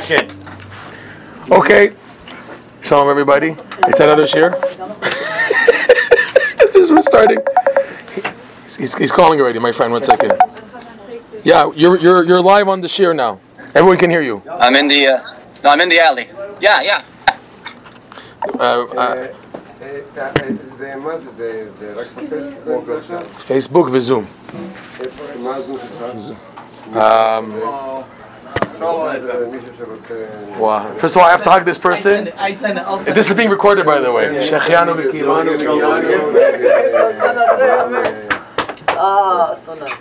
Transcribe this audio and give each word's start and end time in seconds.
Second. 0.00 0.34
Okay. 1.50 1.92
Shalom, 2.80 3.10
everybody. 3.10 3.54
Is 3.86 4.00
another 4.00 4.26
share. 4.26 4.50
Just 6.72 6.90
we're 6.90 7.02
starting. 7.02 7.38
He's, 8.78 8.96
he's 8.96 9.12
calling 9.12 9.38
already, 9.40 9.58
my 9.58 9.72
friend. 9.72 9.92
One 9.92 10.02
second. 10.02 10.32
Yeah, 11.44 11.70
you're 11.76 11.98
you're 11.98 12.24
you're 12.24 12.40
live 12.40 12.68
on 12.68 12.80
the 12.80 12.88
share 12.88 13.12
now. 13.12 13.40
Everyone 13.74 13.98
can 13.98 14.08
hear 14.08 14.22
you. 14.22 14.42
I'm 14.50 14.74
in 14.74 14.88
the. 14.88 15.06
Uh, 15.06 15.20
no, 15.62 15.68
I'm 15.70 15.80
in 15.82 15.90
the 15.90 16.00
alley. 16.00 16.28
Yeah, 16.62 16.80
yeah. 16.80 17.04
Uh, 18.58 18.86
uh, 18.96 19.28
Facebook 23.38 23.90
וZoom. 23.90 24.26
Um, 26.96 27.52
Wow. 30.58 30.94
First 30.98 31.16
of 31.16 31.22
all, 31.22 31.28
I 31.28 31.32
have 31.32 31.42
to 31.42 31.50
hug 31.50 31.64
this 31.64 31.78
person. 31.78 32.32
I 32.36 32.54
send, 32.54 32.78
I 32.78 32.98
send 32.98 33.16
this 33.16 33.30
is 33.30 33.36
being 33.36 33.50
recorded, 33.50 33.86
by 33.86 34.00
the 34.00 34.10
way. 34.10 34.24
Shechianu 34.48 34.94
Mikilanu 34.96 35.58
Oh, 39.02 39.58
so 39.64 39.74
nice. 39.74 39.92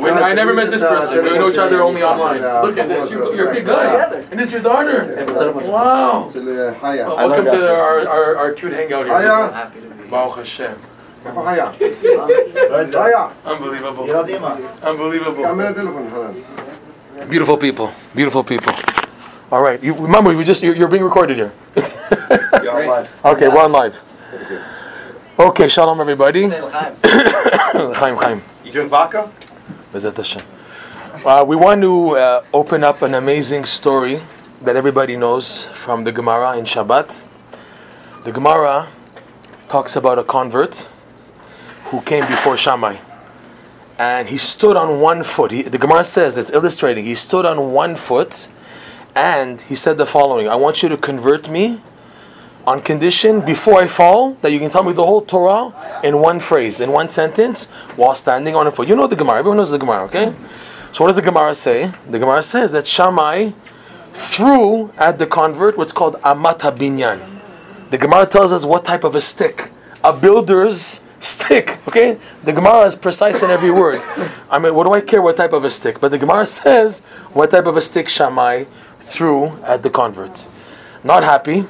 When 0.00 0.14
I 0.18 0.32
never 0.32 0.54
met 0.54 0.70
this 0.70 0.82
person. 0.82 1.22
We 1.24 1.30
know 1.30 1.48
each 1.50 1.58
other 1.58 1.82
only 1.82 2.02
online. 2.02 2.40
Look 2.66 2.78
at 2.78 2.88
this. 2.88 3.10
You're, 3.10 3.34
you're 3.34 3.50
a 3.50 3.54
big 3.54 3.66
guy. 3.66 4.22
And 4.30 4.40
this 4.40 4.48
is 4.48 4.52
your 4.54 4.62
daughter. 4.62 5.04
Wow. 5.70 6.30
Well, 6.34 7.16
welcome 7.16 7.44
to 7.44 7.74
our, 7.74 8.08
our, 8.08 8.36
our 8.36 8.52
cute 8.52 8.72
hangout 8.72 9.04
here. 9.06 9.14
Baruch 10.10 10.36
Hashem. 10.38 10.78
Unbelievable. 13.44 14.06
Unbelievable. 14.82 15.44
Beautiful 17.24 17.56
people. 17.56 17.92
Beautiful 18.14 18.44
people. 18.44 18.72
All 19.50 19.62
right. 19.62 19.82
You, 19.82 19.94
remember, 19.94 20.32
you 20.32 20.44
just 20.44 20.62
you're, 20.62 20.76
you're 20.76 20.88
being 20.88 21.02
recorded 21.02 21.36
here. 21.38 21.52
okay, 23.24 23.48
we're 23.48 23.64
on 23.64 23.72
live. 23.72 24.00
Okay, 25.38 25.66
shalom 25.68 26.00
everybody. 26.00 26.48
Chaim, 26.48 28.16
Chaim. 28.16 28.42
You 28.64 28.72
drink 28.72 28.90
vodka? 28.90 29.30
Uh, 31.24 31.44
we 31.46 31.56
want 31.56 31.80
to 31.80 32.16
uh, 32.16 32.44
open 32.52 32.84
up 32.84 33.02
an 33.02 33.14
amazing 33.14 33.64
story 33.64 34.20
that 34.60 34.76
everybody 34.76 35.16
knows 35.16 35.64
from 35.66 36.04
the 36.04 36.12
Gemara 36.12 36.58
in 36.58 36.64
Shabbat. 36.64 37.24
The 38.24 38.32
Gemara 38.32 38.88
talks 39.68 39.96
about 39.96 40.18
a 40.18 40.24
convert 40.24 40.88
who 41.86 42.00
came 42.02 42.26
before 42.26 42.56
Shammai. 42.56 42.96
And 43.98 44.28
he 44.28 44.36
stood 44.36 44.76
on 44.76 45.00
one 45.00 45.22
foot. 45.22 45.52
He, 45.52 45.62
the 45.62 45.78
Gemara 45.78 46.04
says, 46.04 46.36
it's 46.36 46.50
illustrating, 46.50 47.06
he 47.06 47.14
stood 47.14 47.46
on 47.46 47.72
one 47.72 47.96
foot 47.96 48.48
and 49.14 49.62
he 49.62 49.74
said 49.74 49.96
the 49.96 50.04
following 50.04 50.46
I 50.46 50.56
want 50.56 50.82
you 50.82 50.90
to 50.90 50.96
convert 50.98 51.48
me 51.48 51.80
on 52.66 52.82
condition 52.82 53.40
before 53.40 53.80
I 53.80 53.86
fall 53.86 54.34
that 54.42 54.52
you 54.52 54.58
can 54.58 54.70
tell 54.70 54.82
me 54.82 54.92
the 54.92 55.06
whole 55.06 55.22
Torah 55.22 56.00
in 56.02 56.18
one 56.18 56.40
phrase, 56.40 56.80
in 56.80 56.92
one 56.92 57.08
sentence, 57.08 57.66
while 57.96 58.14
standing 58.14 58.54
on 58.54 58.66
a 58.66 58.70
foot. 58.70 58.88
You 58.88 58.96
know 58.96 59.06
the 59.06 59.16
Gemara. 59.16 59.38
Everyone 59.38 59.58
knows 59.58 59.70
the 59.70 59.78
Gemara, 59.78 60.04
okay? 60.04 60.34
So 60.92 61.04
what 61.04 61.08
does 61.08 61.16
the 61.16 61.22
Gemara 61.22 61.54
say? 61.54 61.92
The 62.08 62.18
Gemara 62.18 62.42
says 62.42 62.72
that 62.72 62.86
Shammai 62.86 63.52
threw 64.12 64.90
at 64.96 65.18
the 65.18 65.26
convert 65.26 65.78
what's 65.78 65.92
called 65.92 66.16
amat 66.22 66.60
binyan. 66.76 67.40
The 67.90 67.98
Gemara 67.98 68.26
tells 68.26 68.52
us 68.52 68.64
what 68.64 68.84
type 68.84 69.04
of 69.04 69.14
a 69.14 69.20
stick, 69.20 69.70
a 70.02 70.12
builder's 70.12 71.02
stick. 71.20 71.78
Okay, 71.88 72.18
the 72.44 72.52
Gemara 72.52 72.82
is 72.86 72.94
precise 72.94 73.42
in 73.42 73.50
every 73.50 73.70
word. 73.70 74.00
I 74.50 74.58
mean, 74.58 74.74
what 74.74 74.84
do 74.84 74.92
I 74.92 75.00
care 75.00 75.22
what 75.22 75.36
type 75.36 75.52
of 75.52 75.64
a 75.64 75.70
stick? 75.70 76.00
But 76.00 76.10
the 76.10 76.18
Gemara 76.18 76.46
says 76.62 77.00
what 77.32 77.50
type 77.50 77.66
of 77.66 77.76
a 77.76 77.80
stick 77.80 78.08
Shammai 78.08 78.64
threw 79.00 79.58
at 79.62 79.82
the 79.82 79.90
convert. 79.90 80.46
Not 81.04 81.22
happy, 81.22 81.64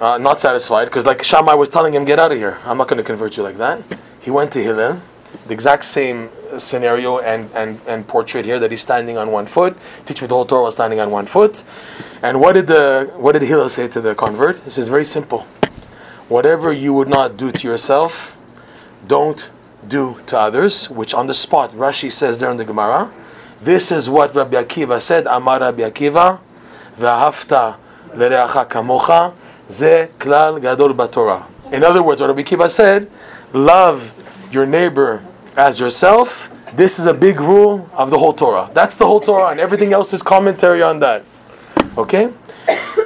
uh, 0.00 0.18
not 0.18 0.40
satisfied, 0.40 0.86
because 0.86 1.06
like 1.06 1.22
Shammai 1.22 1.54
was 1.54 1.68
telling 1.68 1.94
him, 1.94 2.04
get 2.04 2.18
out 2.18 2.32
of 2.32 2.38
here. 2.38 2.58
I'm 2.64 2.76
not 2.76 2.88
going 2.88 2.98
to 2.98 3.04
convert 3.04 3.36
you 3.36 3.42
like 3.42 3.56
that. 3.56 3.82
He 4.20 4.30
went 4.30 4.52
to 4.52 4.62
Hillel, 4.62 5.00
the 5.46 5.54
exact 5.54 5.84
same 5.84 6.28
uh, 6.52 6.58
scenario 6.58 7.20
and, 7.20 7.50
and, 7.54 7.80
and 7.86 8.06
portrait 8.06 8.44
here 8.44 8.58
that 8.58 8.70
he's 8.70 8.82
standing 8.82 9.16
on 9.16 9.30
one 9.30 9.46
foot. 9.46 9.76
Teach 10.04 10.20
me 10.20 10.28
the 10.28 10.34
whole 10.34 10.44
Torah 10.44 10.62
while 10.62 10.72
standing 10.72 11.00
on 11.00 11.10
one 11.10 11.26
foot. 11.26 11.64
And 12.22 12.40
what 12.40 12.52
did 12.52 12.66
the 12.66 13.12
what 13.16 13.32
did 13.32 13.42
Hillel 13.42 13.70
say 13.70 13.88
to 13.88 14.00
the 14.00 14.14
convert? 14.14 14.60
He 14.60 14.70
says 14.70 14.88
very 14.88 15.04
simple 15.04 15.46
whatever 16.30 16.72
you 16.72 16.94
would 16.94 17.08
not 17.08 17.36
do 17.36 17.50
to 17.50 17.66
yourself, 17.66 18.36
don't 19.06 19.50
do 19.86 20.20
to 20.26 20.38
others, 20.38 20.88
which 20.88 21.12
on 21.12 21.26
the 21.26 21.34
spot 21.34 21.72
Rashi 21.72 22.10
says 22.10 22.38
there 22.38 22.50
in 22.50 22.56
the 22.56 22.64
Gemara. 22.64 23.12
This 23.60 23.90
is 23.90 24.08
what 24.08 24.34
Rabbi 24.34 24.62
Akiva 24.62 25.02
said, 25.02 25.26
Amar 25.26 25.60
Rabbi 25.60 25.82
Akiva, 25.82 26.38
V'ahavta 26.96 27.76
l'reacha 28.14 28.66
kamocha, 28.68 29.34
ze 29.70 30.08
klal 30.18 30.60
gadol 30.62 30.94
b'torah. 30.94 31.46
In 31.72 31.82
other 31.82 32.02
words, 32.02 32.20
what 32.20 32.28
Rabbi 32.28 32.42
Akiva 32.42 32.70
said, 32.70 33.10
love 33.52 34.12
your 34.52 34.66
neighbor 34.66 35.24
as 35.56 35.80
yourself. 35.80 36.48
This 36.74 37.00
is 37.00 37.06
a 37.06 37.14
big 37.14 37.40
rule 37.40 37.90
of 37.92 38.10
the 38.10 38.18
whole 38.18 38.32
Torah. 38.32 38.70
That's 38.72 38.94
the 38.94 39.04
whole 39.04 39.20
Torah, 39.20 39.48
and 39.48 39.58
everything 39.58 39.92
else 39.92 40.12
is 40.12 40.22
commentary 40.22 40.82
on 40.82 41.00
that. 41.00 41.24
Okay? 41.98 42.32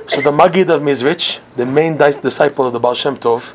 So 0.06 0.20
the 0.20 0.30
Magid 0.30 0.68
of 0.68 0.82
Mezritch, 0.82 1.40
the 1.56 1.66
main 1.66 1.96
dis- 1.96 2.18
disciple 2.18 2.66
of 2.66 2.72
the 2.72 2.80
Baal 2.80 2.94
Shem 2.94 3.16
Tov, 3.16 3.54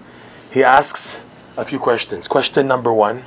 he 0.52 0.64
asks 0.64 1.22
a 1.58 1.64
few 1.64 1.80
questions. 1.80 2.28
Question 2.28 2.68
number 2.68 2.92
one: 2.92 3.24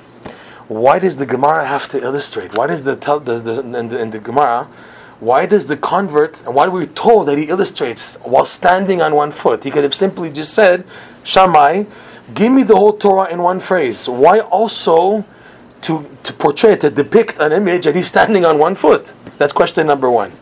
Why 0.69 0.99
does 0.99 1.17
the 1.17 1.27
Gemara 1.27 1.67
have 1.67 1.89
to 1.89 2.03
illustrate? 2.03 2.53
Why 2.55 2.67
does 2.67 2.83
the 2.83 2.97
tell 2.97 3.21
the, 3.21 3.37
the, 3.37 3.61
in, 3.61 3.89
the, 3.89 3.99
in 3.99 4.11
the 4.11 4.19
Gemara? 4.19 4.69
Why 5.21 5.47
does 5.47 5.67
the 5.67 5.77
convert 5.77 6.45
and 6.45 6.53
why 6.53 6.67
are 6.67 6.71
we 6.71 6.87
told 6.87 7.29
that 7.29 7.39
he 7.39 7.45
illustrates 7.45 8.17
while 8.25 8.45
standing 8.45 9.01
on 9.01 9.15
one 9.15 9.31
foot? 9.31 9.63
He 9.63 9.71
could 9.71 9.85
have 9.85 9.95
simply 9.95 10.33
just 10.33 10.53
said, 10.53 10.85
Shammai, 11.23 11.85
give 12.35 12.51
me 12.51 12.65
the 12.65 12.75
whole 12.75 12.93
Torah 12.93 13.31
in 13.31 13.41
one 13.41 13.61
phrase. 13.61 14.09
Why 14.09 14.41
also 14.41 15.25
to, 15.83 16.11
to 16.25 16.33
portray, 16.33 16.75
to 16.75 16.91
depict 16.91 17.39
an 17.39 17.53
image 17.53 17.85
that 17.85 17.95
he's 17.95 18.09
standing 18.09 18.45
on 18.45 18.59
one 18.59 18.75
foot? 18.75 19.15
That's 19.39 19.53
question 19.53 19.87
number 19.87 20.11
one. 20.11 20.33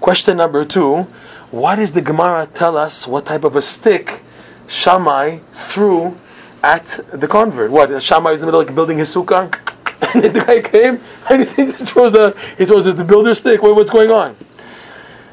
Question 0.00 0.38
number 0.38 0.64
two, 0.64 1.06
why 1.50 1.76
does 1.76 1.92
the 1.92 2.02
Gemara 2.02 2.46
tell 2.46 2.76
us 2.76 3.06
what 3.06 3.26
type 3.26 3.44
of 3.44 3.56
a 3.56 3.62
stick 3.62 4.22
Shammai 4.66 5.38
threw 5.52 6.16
at 6.62 7.00
the 7.12 7.28
convert? 7.28 7.70
What? 7.70 8.02
Shammai 8.02 8.30
was 8.30 8.42
in 8.42 8.46
the 8.46 8.52
middle 8.52 8.68
of 8.68 8.74
building 8.74 8.98
his 8.98 9.14
sukkah? 9.14 9.54
And 10.14 10.22
then 10.22 10.32
the 10.34 10.44
guy 10.44 10.60
came 10.60 11.00
and 11.30 11.42
he 11.42 11.66
throws 11.70 12.12
the, 12.12 12.36
he 12.58 12.64
throws 12.66 12.84
the 12.84 13.04
builder 13.04 13.34
stick. 13.34 13.62
What, 13.62 13.74
what's 13.76 13.90
going 13.90 14.10
on? 14.10 14.36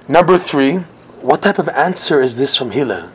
Number 0.08 0.38
three, 0.38 0.78
what 1.22 1.42
type 1.42 1.60
of 1.60 1.68
answer 1.70 2.22
is 2.22 2.38
this 2.38 2.56
from 2.56 2.72
Hillel? 2.72 3.10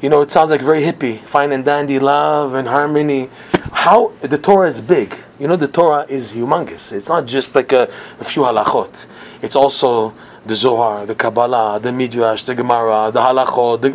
You 0.00 0.08
know, 0.08 0.20
it 0.22 0.30
sounds 0.30 0.50
like 0.50 0.60
very 0.60 0.82
hippie, 0.82 1.20
fine 1.20 1.50
and 1.52 1.64
dandy, 1.64 1.98
love 1.98 2.54
and 2.54 2.68
harmony. 2.68 3.30
How 3.72 4.12
the 4.20 4.38
Torah 4.38 4.68
is 4.68 4.80
big. 4.80 5.16
You 5.38 5.48
know, 5.48 5.56
the 5.56 5.68
Torah 5.68 6.06
is 6.08 6.32
humongous. 6.32 6.92
It's 6.92 7.08
not 7.08 7.26
just 7.26 7.54
like 7.54 7.72
a, 7.72 7.90
a 8.20 8.24
few 8.24 8.42
halachot. 8.42 9.06
It's 9.42 9.56
also 9.56 10.14
the 10.46 10.54
Zohar, 10.54 11.06
the 11.06 11.14
Kabbalah, 11.14 11.80
the 11.80 11.92
Midrash, 11.92 12.42
the 12.42 12.54
Gemara, 12.54 13.10
the 13.12 13.20
halachot, 13.20 13.80
the, 13.80 13.90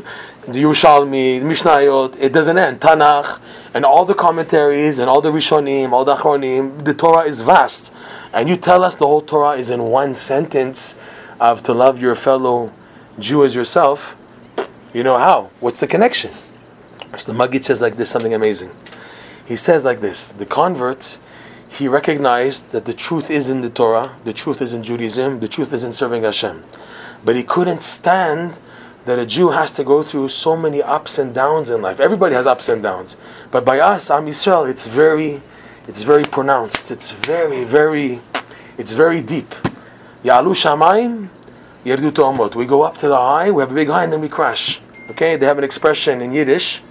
the 0.52 0.64
Yerushalmi, 0.64 1.40
the 1.40 1.46
Mishnayot. 1.46 2.16
It 2.20 2.34
doesn't 2.34 2.58
end. 2.58 2.82
Tanakh 2.82 3.40
and 3.74 3.86
all 3.86 4.06
the 4.06 4.14
commentaries 4.14 5.00
and 5.00 5.10
all 5.10 5.22
the 5.22 5.32
Rishonim, 5.32 5.92
all 5.92 6.06
the 6.06 6.16
Achronim. 6.16 6.84
The 6.84 6.94
Torah 6.94 7.24
is 7.24 7.42
vast, 7.42 7.94
and 8.34 8.50
you 8.50 8.58
tell 8.58 8.84
us 8.84 8.96
the 8.96 9.06
whole 9.06 9.22
Torah 9.22 9.58
is 9.58 9.70
in 9.70 9.84
one 9.84 10.14
sentence 10.14 10.96
of 11.40 11.62
to 11.64 11.74
love 11.74 12.02
your 12.02 12.16
fellow 12.16 12.74
Jew 13.20 13.46
as 13.46 13.56
yourself. 13.56 14.16
You 14.94 15.04
know 15.04 15.18
how? 15.18 15.52
What's 15.60 15.80
the 15.80 15.88
connection? 15.88 16.32
So 17.18 17.32
the 17.32 17.38
Maggid 17.38 17.66
says 17.66 17.82
like 17.82 17.96
this, 17.96 18.10
something 18.10 18.34
amazing. 18.34 18.72
He 19.46 19.56
says 19.56 19.86
like 19.86 20.00
this: 20.00 20.32
the 20.32 20.46
convert, 20.46 21.20
he 21.70 21.88
recognized 21.88 22.72
that 22.72 22.86
the 22.86 22.94
truth 22.94 23.30
is 23.30 23.50
in 23.50 23.62
the 23.62 23.70
Torah, 23.70 24.16
the 24.26 24.34
truth 24.34 24.62
is 24.62 24.74
in 24.74 24.84
Judaism, 24.84 25.40
the 25.40 25.48
truth 25.48 25.72
is 25.72 25.84
in 25.84 25.94
serving 25.94 26.24
Hashem, 26.24 26.66
but 27.24 27.36
he 27.36 27.44
couldn't 27.44 27.84
stand 27.84 28.58
that 29.06 29.18
a 29.18 29.26
Jew 29.26 29.50
has 29.50 29.72
to 29.72 29.84
go 29.84 30.04
through 30.04 30.30
so 30.30 30.56
many 30.56 30.82
ups 30.82 31.18
and 31.18 31.34
downs 31.34 31.72
in 31.72 31.82
life. 31.82 32.00
Everybody 32.00 32.36
has 32.36 32.46
ups 32.46 32.70
and 32.70 32.84
downs, 32.84 33.18
but 33.52 33.64
by 33.64 33.80
us, 33.80 34.12
Am 34.12 34.26
Yisrael, 34.26 34.70
it's 34.70 34.86
very, 34.86 35.42
it's 35.88 36.02
very 36.02 36.24
pronounced. 36.24 36.92
It's 36.92 37.12
very, 37.12 37.64
very, 37.64 38.22
it's 38.78 38.94
very 38.94 39.22
deep. 39.22 39.50
Ya'alu 40.24 40.54
shamayim, 40.54 41.30
Yerdu 41.86 42.12
tehomot. 42.12 42.56
We 42.56 42.66
go 42.66 42.82
up 42.82 42.98
to 42.98 43.08
the 43.08 43.16
high, 43.16 43.52
we 43.52 43.62
have 43.62 43.72
a 43.72 43.74
big 43.74 43.88
high, 43.88 44.04
and 44.04 44.14
then 44.14 44.22
we 44.22 44.30
crash. 44.30 44.82
Okay? 45.12 45.38
They 45.38 45.46
have 45.46 45.58
an 45.58 45.64
expression 45.64 46.22
in 46.22 46.32
Yiddish 46.32 46.82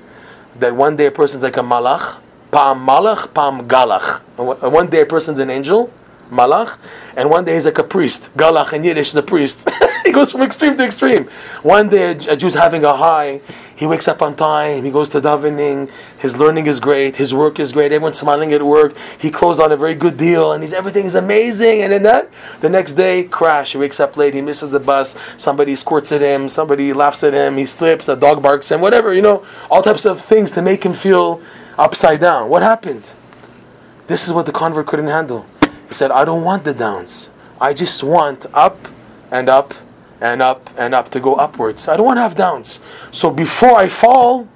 that 0.59 0.75
one 0.75 0.97
day 0.97 1.07
a 1.07 1.11
person's 1.11 1.43
like 1.43 1.57
a 1.57 1.61
malach, 1.61 2.19
pa'am 2.51 2.79
malach, 2.87 3.33
pa'am 3.35 3.69
galach. 3.69 4.21
One- 4.37 4.89
day 4.89 5.03
a 5.03 5.07
person's 5.07 5.39
an 5.39 5.51
angel, 5.51 5.91
malach, 6.31 6.79
and 7.17 7.31
one 7.31 7.45
day 7.45 7.55
he's 7.55 7.67
like 7.67 7.79
a 7.79 7.85
priest. 7.85 8.31
Galach 8.37 8.73
in 8.73 8.85
Yiddish 8.85 9.09
is 9.11 9.17
a 9.17 9.23
priest. 9.23 9.69
he 10.05 10.13
goes 10.13 10.33
from 10.33 10.43
extreme 10.43 10.77
to 10.77 10.85
extreme. 10.85 11.25
One 11.63 11.89
day 11.89 12.13
a 12.13 12.37
Jew's 12.37 12.55
having 12.55 12.85
a 12.85 12.97
high. 12.97 13.41
He 13.77 13.87
wakes 13.87 14.09
up 14.09 14.23
on 14.23 14.35
time. 14.35 14.85
He 14.85 14.91
goes 14.91 15.09
to 15.11 15.21
davening. 15.21 15.89
His 16.19 16.37
learning 16.37 16.67
is 16.67 16.81
great. 16.81 17.17
His 17.17 17.33
work 17.33 17.61
is 17.61 17.71
great. 17.71 17.93
Everyone's 17.93 18.19
smiling 18.19 18.53
at 18.53 18.63
work. 18.63 18.97
He 19.21 19.31
closed 19.31 19.61
on 19.61 19.71
a 19.71 19.77
very 19.77 19.95
good 19.95 20.17
deal, 20.17 20.51
and 20.51 20.65
he's 20.65 20.73
everything 20.73 21.07
is 21.07 21.15
amazing. 21.15 21.83
And 21.83 21.93
then 21.93 22.03
that, 22.03 22.29
the 22.61 22.69
next 22.69 22.95
day, 22.95 23.23
crash. 23.23 23.73
He 23.73 23.79
wakes 23.79 24.01
up 24.01 24.17
late. 24.17 24.35
He 24.35 24.43
misses 24.43 24.73
the 24.73 24.81
bus. 24.81 25.15
Somebody 25.37 25.77
squirts 25.77 26.11
at 26.11 26.23
him. 26.23 26.49
Somebody 26.49 26.93
laughs 26.93 27.23
at 27.23 27.35
him. 27.35 27.57
He 27.57 27.67
slips. 27.67 28.09
A 28.09 28.17
dog 28.17 28.43
barks 28.43 28.69
him. 28.71 28.81
Whatever 28.81 29.15
you 29.15 29.23
know, 29.23 29.45
all 29.71 29.83
types 29.83 30.05
of 30.05 30.21
things 30.21 30.51
to 30.53 30.63
make 30.63 30.85
him 30.85 30.93
feel 30.93 31.41
upside 31.79 32.21
down. 32.21 32.51
What 32.51 32.63
happened? 32.63 33.13
This 34.09 34.27
is 34.27 34.33
what 34.33 34.47
the 34.47 34.53
convert 34.53 34.87
couldn't 34.87 35.09
handle. 35.09 35.47
He 35.89 35.95
said, 35.95 36.11
I 36.11 36.25
don't 36.25 36.45
want 36.45 36.65
the 36.65 36.75
downs. 36.75 37.31
I 37.61 37.73
just 37.73 38.03
want 38.03 38.47
up 38.53 38.89
and 39.31 39.49
up 39.49 39.75
and 40.21 40.43
up 40.43 40.71
and 40.77 40.95
up 40.95 41.11
to 41.11 41.21
go 41.21 41.35
upwards. 41.35 41.89
I 41.89 41.97
don't 41.97 42.07
want 42.07 42.17
to 42.19 42.23
have 42.23 42.35
downs. 42.35 42.81
So 43.11 43.31
before 43.31 43.77
I 43.77 43.89
fall, 43.89 44.49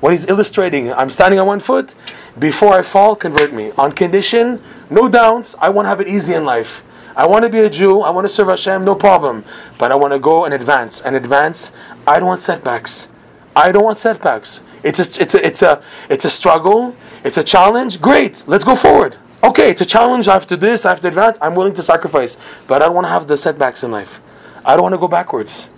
what 0.00 0.12
he's 0.12 0.26
illustrating, 0.26 0.92
I'm 0.92 1.10
standing 1.10 1.40
on 1.40 1.46
one 1.46 1.60
foot. 1.60 1.94
Before 2.38 2.74
I 2.74 2.82
fall, 2.82 3.16
convert 3.16 3.52
me. 3.52 3.72
On 3.78 3.92
condition, 3.92 4.62
no 4.90 5.08
downs. 5.08 5.56
I 5.58 5.70
want 5.70 5.86
to 5.86 5.88
have 5.88 6.00
it 6.00 6.08
easy 6.08 6.34
in 6.34 6.44
life. 6.44 6.82
I 7.16 7.26
want 7.26 7.44
to 7.44 7.48
be 7.48 7.60
a 7.60 7.70
Jew. 7.70 8.02
I 8.02 8.10
want 8.10 8.26
to 8.26 8.28
serve 8.28 8.48
Hashem, 8.48 8.84
no 8.84 8.94
problem. 8.94 9.44
But 9.78 9.90
I 9.90 9.94
want 9.94 10.12
to 10.12 10.18
go 10.18 10.44
and 10.44 10.52
advance. 10.52 11.00
And 11.00 11.16
advance, 11.16 11.72
I 12.06 12.18
don't 12.18 12.28
want 12.28 12.42
setbacks. 12.42 13.08
I 13.56 13.72
don't 13.72 13.84
want 13.84 13.98
setbacks. 13.98 14.62
It's 14.84 15.00
a, 15.00 15.22
it's 15.22 15.34
a, 15.34 15.46
it's 15.46 15.62
a, 15.62 15.82
it's 16.10 16.24
a 16.26 16.30
struggle. 16.30 16.94
It's 17.24 17.38
a 17.38 17.42
challenge. 17.42 18.02
Great. 18.02 18.44
Let's 18.46 18.64
go 18.64 18.76
forward. 18.76 19.16
Okay, 19.42 19.70
it's 19.70 19.80
a 19.80 19.86
challenge. 19.86 20.28
I 20.28 20.34
have 20.34 20.46
to 20.48 20.56
do 20.56 20.66
this. 20.66 20.84
I 20.84 20.90
have 20.90 21.00
to 21.00 21.08
advance. 21.08 21.38
I'm 21.40 21.54
willing 21.54 21.72
to 21.74 21.82
sacrifice. 21.82 22.36
But 22.66 22.82
I 22.82 22.86
don't 22.86 22.94
want 22.94 23.06
to 23.06 23.10
have 23.10 23.26
the 23.26 23.38
setbacks 23.38 23.82
in 23.82 23.90
life. 23.90 24.20
I 24.62 24.74
don't 24.74 24.82
want 24.82 24.92
to 24.92 24.98
go 24.98 25.08
backwards. 25.08 25.70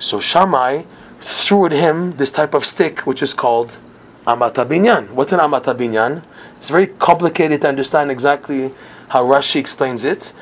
So 0.00 0.18
Shammai 0.18 0.82
threw 1.20 1.66
at 1.66 1.72
him 1.72 2.16
this 2.16 2.32
type 2.32 2.54
of 2.54 2.66
stick, 2.66 3.06
which 3.06 3.22
is 3.22 3.34
called 3.34 3.78
Amata 4.26 4.66
Binyan. 4.66 5.10
What's 5.10 5.32
an 5.32 5.38
Amata 5.38 5.74
Binyan? 5.74 6.24
It's 6.56 6.70
very 6.70 6.88
complicated 6.88 7.60
to 7.62 7.68
understand 7.68 8.10
exactly 8.10 8.72
how 9.08 9.24
Rashi 9.24 9.60
explains 9.60 10.04
it. 10.04 10.32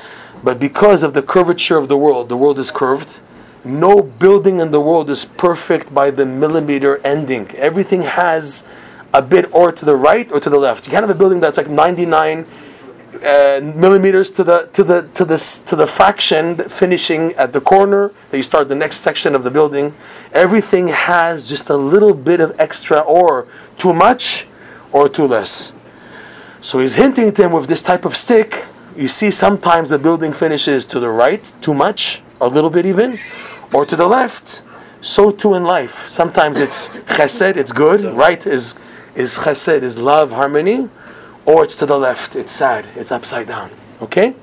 But 0.43 0.59
because 0.59 1.03
of 1.03 1.13
the 1.13 1.21
curvature 1.21 1.77
of 1.77 1.89
the 1.89 1.97
world, 1.97 2.29
the 2.29 2.37
world 2.37 2.57
is 2.57 2.71
curved. 2.71 3.19
No 3.63 4.01
building 4.01 4.59
in 4.59 4.71
the 4.71 4.81
world 4.81 5.09
is 5.09 5.25
perfect 5.25 5.93
by 5.93 6.11
the 6.11 6.25
millimeter 6.25 6.97
ending. 7.05 7.49
Everything 7.51 8.01
has 8.01 8.63
a 9.13 9.21
bit 9.21 9.53
or 9.53 9.71
to 9.71 9.85
the 9.85 9.95
right 9.95 10.31
or 10.31 10.39
to 10.39 10.49
the 10.49 10.57
left. 10.57 10.87
You 10.87 10.91
can't 10.91 11.03
have 11.03 11.15
a 11.15 11.19
building 11.19 11.39
that's 11.39 11.57
like 11.57 11.69
99 11.69 12.47
uh, 13.23 13.59
millimeters 13.75 14.31
to 14.31 14.43
the 14.43 14.67
to 14.73 14.83
the 14.83 15.07
to 15.13 15.25
this 15.25 15.59
to 15.59 15.75
the 15.75 15.85
fraction 15.85 16.57
finishing 16.69 17.33
at 17.33 17.53
the 17.53 17.61
corner 17.61 18.11
that 18.31 18.37
you 18.37 18.43
start 18.43 18.67
the 18.67 18.75
next 18.75 18.97
section 18.97 19.35
of 19.35 19.43
the 19.43 19.51
building. 19.51 19.93
Everything 20.33 20.87
has 20.87 21.47
just 21.47 21.69
a 21.69 21.77
little 21.77 22.15
bit 22.15 22.41
of 22.41 22.59
extra 22.59 22.99
or 22.99 23.47
too 23.77 23.93
much 23.93 24.47
or 24.91 25.07
too 25.07 25.27
less. 25.27 25.71
So 26.61 26.79
he's 26.79 26.95
hinting 26.95 27.31
to 27.33 27.43
him 27.43 27.51
with 27.51 27.67
this 27.67 27.81
type 27.81 28.05
of 28.05 28.15
stick. 28.15 28.65
You 28.95 29.07
see, 29.07 29.31
sometimes 29.31 29.89
the 29.89 29.99
building 29.99 30.33
finishes 30.33 30.85
to 30.87 30.99
the 30.99 31.09
right, 31.09 31.51
too 31.61 31.73
much, 31.73 32.21
a 32.39 32.47
little 32.47 32.69
bit 32.69 32.85
even, 32.85 33.19
or 33.73 33.85
to 33.85 33.95
the 33.95 34.07
left. 34.07 34.63
So 35.01 35.31
too 35.31 35.55
in 35.55 35.63
life. 35.63 36.07
Sometimes 36.07 36.59
it's 36.59 36.89
chesed, 36.89 37.57
it's 37.57 37.71
good. 37.71 38.01
Right 38.15 38.45
is 38.45 38.75
is 39.15 39.39
chesed, 39.39 39.81
is 39.83 39.97
love, 39.97 40.31
harmony, 40.31 40.89
or 41.45 41.63
it's 41.63 41.75
to 41.77 41.85
the 41.85 41.97
left, 41.97 42.35
it's 42.35 42.51
sad, 42.51 42.87
it's 42.95 43.11
upside 43.11 43.47
down. 43.47 43.71
Okay? 44.01 44.35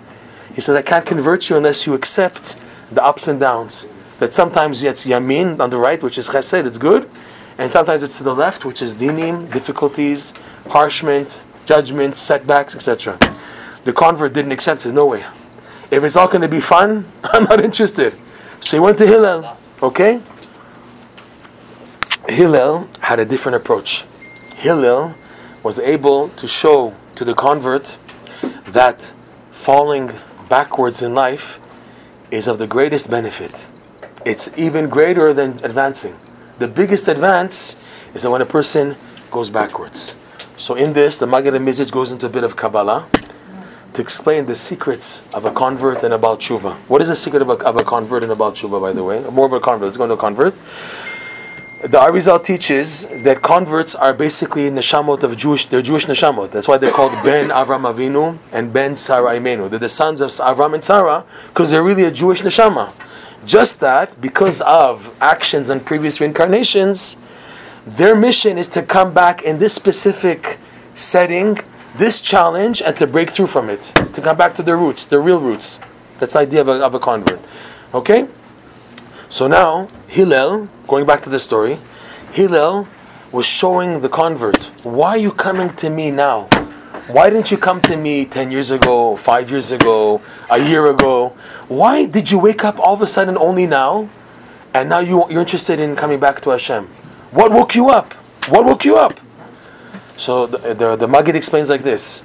He 0.54 0.60
said, 0.60 0.76
I 0.76 0.82
can't 0.82 1.06
convert 1.06 1.48
you 1.48 1.56
unless 1.56 1.86
you 1.86 1.94
accept 1.94 2.56
the 2.90 3.02
ups 3.02 3.28
and 3.28 3.38
downs. 3.40 3.86
That 4.18 4.34
sometimes 4.34 4.82
it's 4.82 5.06
yamin 5.06 5.60
on 5.60 5.70
the 5.70 5.78
right, 5.78 6.02
which 6.02 6.18
is 6.18 6.28
chesed, 6.28 6.66
it's 6.66 6.78
good, 6.78 7.08
and 7.56 7.70
sometimes 7.70 8.02
it's 8.02 8.18
to 8.18 8.24
the 8.24 8.34
left, 8.34 8.64
which 8.64 8.82
is 8.82 8.96
dinim, 8.96 9.52
difficulties, 9.52 10.34
harshment, 10.66 11.40
judgments, 11.64 12.18
setbacks, 12.18 12.74
etc. 12.74 13.18
The 13.84 13.92
convert 13.92 14.32
didn't 14.32 14.52
accept 14.52 14.84
it, 14.86 14.92
no 14.92 15.06
way. 15.06 15.24
If 15.90 16.02
it's 16.04 16.16
all 16.16 16.28
going 16.28 16.42
to 16.42 16.48
be 16.48 16.60
fun, 16.60 17.06
I'm 17.24 17.44
not 17.44 17.64
interested. 17.64 18.18
So 18.60 18.76
he 18.76 18.80
went 18.80 18.98
to 18.98 19.06
Hillel, 19.06 19.56
okay? 19.82 20.20
Hillel 22.28 22.88
had 23.00 23.20
a 23.20 23.24
different 23.24 23.56
approach. 23.56 24.04
Hillel 24.54 25.14
was 25.62 25.78
able 25.78 26.28
to 26.30 26.46
show 26.46 26.94
to 27.14 27.24
the 27.24 27.34
convert 27.34 27.98
that 28.66 29.12
falling 29.52 30.12
backwards 30.48 31.02
in 31.02 31.14
life 31.14 31.60
is 32.30 32.46
of 32.48 32.58
the 32.58 32.66
greatest 32.66 33.10
benefit. 33.10 33.68
It's 34.24 34.50
even 34.56 34.88
greater 34.88 35.32
than 35.32 35.60
advancing. 35.64 36.16
The 36.58 36.68
biggest 36.68 37.08
advance 37.08 37.76
is 38.14 38.22
that 38.22 38.30
when 38.30 38.42
a 38.42 38.46
person 38.46 38.96
goes 39.30 39.48
backwards. 39.50 40.14
So 40.56 40.74
in 40.74 40.92
this, 40.92 41.16
the 41.18 41.26
Maggid 41.26 41.54
Mizrach 41.54 41.92
goes 41.92 42.10
into 42.12 42.26
a 42.26 42.28
bit 42.28 42.44
of 42.44 42.56
Kabbalah 42.56 43.08
to 43.94 44.02
explain 44.02 44.46
the 44.46 44.54
secrets 44.54 45.22
of 45.32 45.44
a 45.44 45.50
convert 45.50 46.02
and 46.02 46.14
about 46.14 46.40
tshuva. 46.40 46.74
What 46.88 47.02
is 47.02 47.08
the 47.08 47.16
secret 47.16 47.42
of 47.42 47.50
a, 47.50 47.54
of 47.64 47.76
a 47.76 47.84
convert 47.84 48.22
and 48.22 48.32
about 48.32 48.54
tshuva, 48.54 48.80
by 48.80 48.92
the 48.92 49.02
way? 49.02 49.20
More 49.30 49.46
of 49.46 49.52
a 49.52 49.60
convert. 49.60 49.86
Let's 49.86 49.96
go 49.96 50.04
into 50.04 50.14
a 50.14 50.18
convert. 50.18 50.54
The 51.80 51.98
Arizal 51.98 52.42
teaches 52.42 53.06
that 53.22 53.40
converts 53.40 53.94
are 53.94 54.12
basically 54.12 54.68
neshamot 54.68 55.22
of 55.22 55.36
Jewish. 55.36 55.66
They're 55.66 55.80
Jewish 55.80 56.06
neshamot. 56.06 56.50
That's 56.50 56.66
why 56.66 56.76
they're 56.76 56.90
called 56.90 57.12
Ben 57.22 57.50
Avram 57.50 57.82
Avinu 57.92 58.36
and 58.50 58.72
Ben 58.72 58.96
Sarah 58.96 59.38
Imenu. 59.38 59.70
They're 59.70 59.78
the 59.78 59.88
sons 59.88 60.20
of 60.20 60.30
Avram 60.30 60.74
and 60.74 60.82
Sarah 60.82 61.24
because 61.48 61.70
they're 61.70 61.84
really 61.84 62.02
a 62.02 62.10
Jewish 62.10 62.42
neshama. 62.42 62.92
Just 63.46 63.78
that, 63.78 64.20
because 64.20 64.60
of 64.62 65.14
actions 65.20 65.70
and 65.70 65.86
previous 65.86 66.20
reincarnations, 66.20 67.16
their 67.86 68.16
mission 68.16 68.58
is 68.58 68.66
to 68.68 68.82
come 68.82 69.14
back 69.14 69.42
in 69.42 69.60
this 69.60 69.72
specific 69.72 70.58
setting, 70.94 71.58
this 71.98 72.20
challenge, 72.20 72.80
and 72.80 72.96
to 72.96 73.06
break 73.06 73.30
through 73.30 73.46
from 73.46 73.68
it. 73.68 73.92
To 74.14 74.20
come 74.20 74.36
back 74.36 74.54
to 74.54 74.62
their 74.62 74.76
roots, 74.76 75.04
their 75.04 75.20
real 75.20 75.40
roots. 75.40 75.80
That's 76.18 76.32
the 76.32 76.38
idea 76.40 76.60
of 76.60 76.68
a, 76.68 76.84
of 76.84 76.94
a 76.94 77.00
convert. 77.00 77.40
Okay? 77.92 78.28
So 79.28 79.46
now, 79.46 79.88
Hillel, 80.06 80.68
going 80.86 81.06
back 81.06 81.20
to 81.22 81.30
the 81.30 81.38
story, 81.38 81.78
Hillel 82.32 82.88
was 83.32 83.44
showing 83.44 84.00
the 84.00 84.08
convert, 84.08 84.64
why 84.84 85.10
are 85.10 85.18
you 85.18 85.32
coming 85.32 85.70
to 85.76 85.90
me 85.90 86.10
now? 86.10 86.44
Why 87.08 87.30
didn't 87.30 87.50
you 87.50 87.58
come 87.58 87.80
to 87.82 87.96
me 87.96 88.24
10 88.24 88.50
years 88.50 88.70
ago, 88.70 89.16
5 89.16 89.50
years 89.50 89.72
ago, 89.72 90.20
a 90.50 90.58
year 90.58 90.86
ago? 90.86 91.30
Why 91.68 92.04
did 92.04 92.30
you 92.30 92.38
wake 92.38 92.64
up 92.64 92.78
all 92.78 92.94
of 92.94 93.02
a 93.02 93.06
sudden 93.06 93.36
only 93.38 93.66
now? 93.66 94.08
And 94.72 94.88
now 94.88 95.00
you, 95.00 95.24
you're 95.30 95.40
interested 95.40 95.80
in 95.80 95.96
coming 95.96 96.20
back 96.20 96.40
to 96.42 96.50
Hashem. 96.50 96.86
What 97.30 97.50
woke 97.50 97.74
you 97.74 97.88
up? 97.88 98.12
What 98.48 98.64
woke 98.64 98.84
you 98.84 98.96
up? 98.96 99.20
So 100.18 100.46
the, 100.46 100.74
the, 100.74 100.96
the 100.96 101.08
Maggid 101.08 101.36
explains 101.36 101.70
like 101.70 101.82
this 101.82 102.24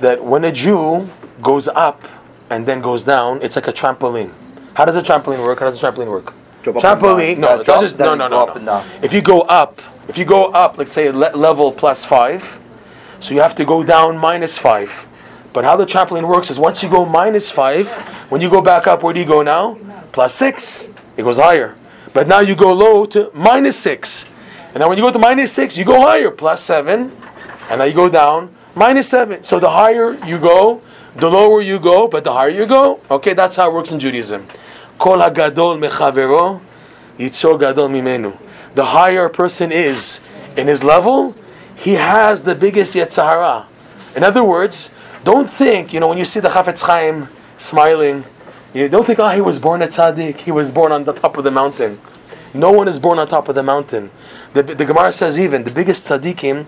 that 0.00 0.24
when 0.24 0.44
a 0.44 0.50
Jew 0.50 1.08
goes 1.42 1.68
up 1.68 2.08
and 2.50 2.66
then 2.66 2.80
goes 2.80 3.04
down, 3.04 3.42
it's 3.42 3.54
like 3.54 3.68
a 3.68 3.72
trampoline. 3.72 4.32
How 4.74 4.84
does 4.84 4.96
a 4.96 5.02
trampoline 5.02 5.44
work? 5.44 5.60
How 5.60 5.66
does 5.66 5.80
a 5.80 5.86
trampoline 5.86 6.10
work? 6.10 6.32
Jump 6.64 6.78
Trampoline, 6.78 7.36
no, 7.38 7.58
Yeah, 7.58 7.62
jump, 7.62 7.80
just, 7.82 7.98
no, 7.98 8.14
no, 8.14 8.26
no, 8.26 8.54
no. 8.54 8.84
If 9.02 9.12
you 9.12 9.20
go 9.20 9.42
up, 9.42 9.82
if 10.08 10.16
you 10.16 10.24
go 10.24 10.46
up, 10.46 10.78
let's 10.78 10.92
say 10.92 11.10
le- 11.10 11.36
level 11.36 11.70
plus 11.70 12.06
five, 12.06 12.58
so 13.20 13.34
you 13.34 13.40
have 13.40 13.54
to 13.56 13.66
go 13.66 13.84
down 13.84 14.16
minus 14.16 14.56
five. 14.56 15.06
But 15.52 15.64
how 15.64 15.76
the 15.76 15.84
trampoline 15.84 16.26
works 16.26 16.50
is 16.50 16.58
once 16.58 16.82
you 16.82 16.88
go 16.88 17.04
minus 17.04 17.50
five, 17.50 17.92
when 18.30 18.40
you 18.40 18.48
go 18.48 18.62
back 18.62 18.86
up, 18.86 19.02
where 19.02 19.12
do 19.12 19.20
you 19.20 19.26
go 19.26 19.42
now? 19.42 19.78
Plus 20.12 20.34
six. 20.34 20.88
It 21.18 21.22
goes 21.22 21.36
higher. 21.38 21.76
But 22.14 22.26
now 22.26 22.40
you 22.40 22.56
go 22.56 22.72
low 22.72 23.04
to 23.06 23.30
minus 23.34 23.78
six. 23.78 24.24
And 24.68 24.78
now 24.78 24.88
when 24.88 24.96
you 24.96 25.04
go 25.04 25.12
to 25.12 25.18
minus 25.18 25.52
six, 25.52 25.76
you 25.76 25.84
go 25.84 26.00
higher, 26.00 26.30
plus 26.30 26.62
seven. 26.62 27.12
And 27.70 27.78
now 27.78 27.84
you 27.84 27.94
go 27.94 28.08
down, 28.08 28.54
minus 28.74 29.08
seven. 29.08 29.42
So 29.42 29.58
the 29.58 29.70
higher 29.70 30.14
you 30.26 30.38
go, 30.38 30.82
the 31.16 31.30
lower 31.30 31.60
you 31.60 31.78
go, 31.78 32.08
but 32.08 32.24
the 32.24 32.32
higher 32.32 32.50
you 32.50 32.66
go. 32.66 33.00
Okay, 33.10 33.34
that's 33.34 33.56
how 33.56 33.70
it 33.70 33.74
works 33.74 33.92
in 33.92 33.98
Judaism. 33.98 34.46
Kol 34.98 35.18
hagadol 35.18 35.78
mechavero, 35.78 36.60
gadol 37.18 37.88
mimenu. 37.88 38.36
The 38.74 38.86
higher 38.86 39.26
a 39.26 39.30
person 39.30 39.70
is 39.70 40.20
in 40.56 40.66
his 40.66 40.82
level, 40.82 41.34
he 41.76 41.94
has 41.94 42.44
the 42.44 42.54
biggest 42.54 42.94
yetzahara. 42.94 43.66
In 44.16 44.22
other 44.22 44.44
words, 44.44 44.90
don't 45.24 45.48
think, 45.48 45.92
you 45.92 46.00
know, 46.00 46.08
when 46.08 46.18
you 46.18 46.24
see 46.24 46.40
the 46.40 46.48
Chafetz 46.48 46.86
Chaim 46.86 47.28
smiling, 47.58 48.24
you 48.72 48.88
don't 48.88 49.04
think, 49.06 49.18
oh, 49.18 49.28
he 49.28 49.40
was 49.40 49.58
born 49.58 49.82
a 49.82 49.86
tzaddik, 49.86 50.38
he 50.38 50.50
was 50.50 50.70
born 50.70 50.92
on 50.92 51.04
the 51.04 51.12
top 51.12 51.36
of 51.36 51.44
the 51.44 51.50
mountain. 51.50 52.00
No 52.52 52.70
one 52.72 52.88
is 52.88 52.98
born 52.98 53.18
on 53.18 53.26
top 53.26 53.48
of 53.48 53.54
the 53.54 53.62
mountain. 53.62 54.10
The, 54.52 54.62
the 54.62 54.84
Gemara 54.84 55.12
says 55.12 55.38
even, 55.38 55.64
the 55.64 55.70
biggest 55.70 56.04
tzaddikim, 56.04 56.66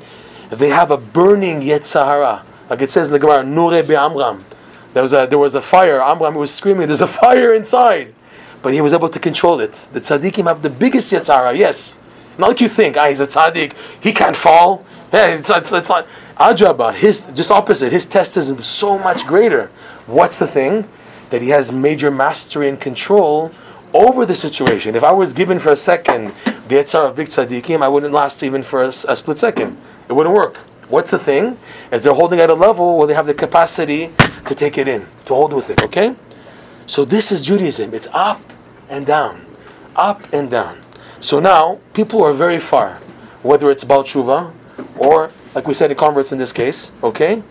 they 0.51 0.69
have 0.69 0.91
a 0.91 0.97
burning 0.97 1.61
yetzahara. 1.61 2.43
Like 2.69 2.83
it 2.83 2.91
says 2.91 3.09
in 3.09 3.13
the 3.13 3.19
Gemara, 3.19 3.45
Nure 3.45 3.87
be'amram. 3.87 4.43
There 4.93 5.03
was 5.03 5.13
a 5.13 5.27
there 5.27 5.39
was 5.39 5.55
a 5.55 5.63
fire. 5.63 6.01
Amram 6.01 6.35
was 6.35 6.53
screaming, 6.53 6.87
"There's 6.87 7.01
a 7.01 7.07
fire 7.07 7.53
inside!" 7.53 8.15
But 8.63 8.73
he 8.73 8.81
was 8.81 8.93
able 8.93 9.09
to 9.11 9.19
control 9.19 9.61
it. 9.61 9.89
The 9.93 10.01
tzaddikim 10.01 10.47
have 10.47 10.63
the 10.63 10.71
biggest 10.71 11.13
yetzara. 11.13 11.57
Yes, 11.57 11.95
not 12.39 12.49
like 12.49 12.61
you 12.61 12.69
think. 12.69 12.97
Ah, 12.97 13.09
he's 13.09 13.21
a 13.21 13.27
tzaddik. 13.27 13.75
He 14.03 14.13
can't 14.13 14.37
fall. 14.37 14.85
Yeah, 15.13 15.27
it's 15.29 15.51
it's, 15.51 15.73
it's 15.73 15.91
like 15.91 16.07
Ajaba. 16.37 16.95
His 16.95 17.27
just 17.35 17.51
opposite. 17.51 17.93
His 17.93 18.07
test 18.07 18.37
is 18.37 18.67
so 18.67 18.99
much 18.99 19.27
greater. 19.27 19.71
What's 20.07 20.39
the 20.39 20.47
thing? 20.47 20.89
That 21.31 21.43
he 21.43 21.49
has 21.51 21.73
major 21.73 22.11
mastery 22.11 22.69
and 22.69 22.81
control 22.81 23.53
over 23.93 24.27
the 24.27 24.35
situation. 24.35 24.95
If 24.95 25.03
I 25.03 25.13
was 25.13 25.33
given 25.33 25.59
for 25.59 25.71
a 25.71 25.77
second 25.77 26.33
the 26.69 26.77
Yitzhar 26.77 27.07
of 27.07 27.17
big 27.17 27.29
tzaddikim, 27.29 27.83
I 27.83 27.89
wouldn't 27.89 28.13
last 28.13 28.43
even 28.43 28.63
for 28.63 28.83
a 28.83 28.93
split 28.93 29.39
second. 29.39 29.77
It 30.09 30.13
wouldn't 30.13 30.35
work. 30.35 30.59
What's 30.89 31.11
the 31.11 31.19
thing? 31.19 31.59
Is 31.91 32.05
they're 32.05 32.15
holding 32.15 32.39
at 32.39 32.49
a 32.49 32.55
level 32.55 32.97
where 32.97 33.07
they 33.07 33.15
have 33.15 33.27
the 33.27 33.35
capacity 33.35 34.13
to 34.47 34.55
take 34.55 34.79
it 34.79 34.87
in, 34.87 35.07
to 35.25 35.35
hold 35.35 35.53
with 35.53 35.69
it, 35.71 35.83
okay? 35.83 36.15
So 36.87 37.05
this 37.05 37.33
is 37.33 37.43
Judaism. 37.43 37.93
It's 37.93 38.07
up 38.13 38.41
and 38.89 39.05
down, 39.05 39.45
up 39.97 40.33
and 40.33 40.49
down. 40.49 40.81
So 41.19 41.41
now 41.41 41.81
people 41.93 42.23
are 42.23 42.33
very 42.33 42.61
far, 42.61 43.01
whether 43.43 43.71
it's 43.71 43.83
Baal 43.83 44.05
Tshuva 44.05 44.53
or, 44.97 45.31
like 45.55 45.67
we 45.67 45.75
said, 45.75 45.91
the 45.91 45.97
converts 45.97 46.31
in 46.31 46.39
this 46.39 46.53
case, 46.53 46.93
okay? 47.03 47.43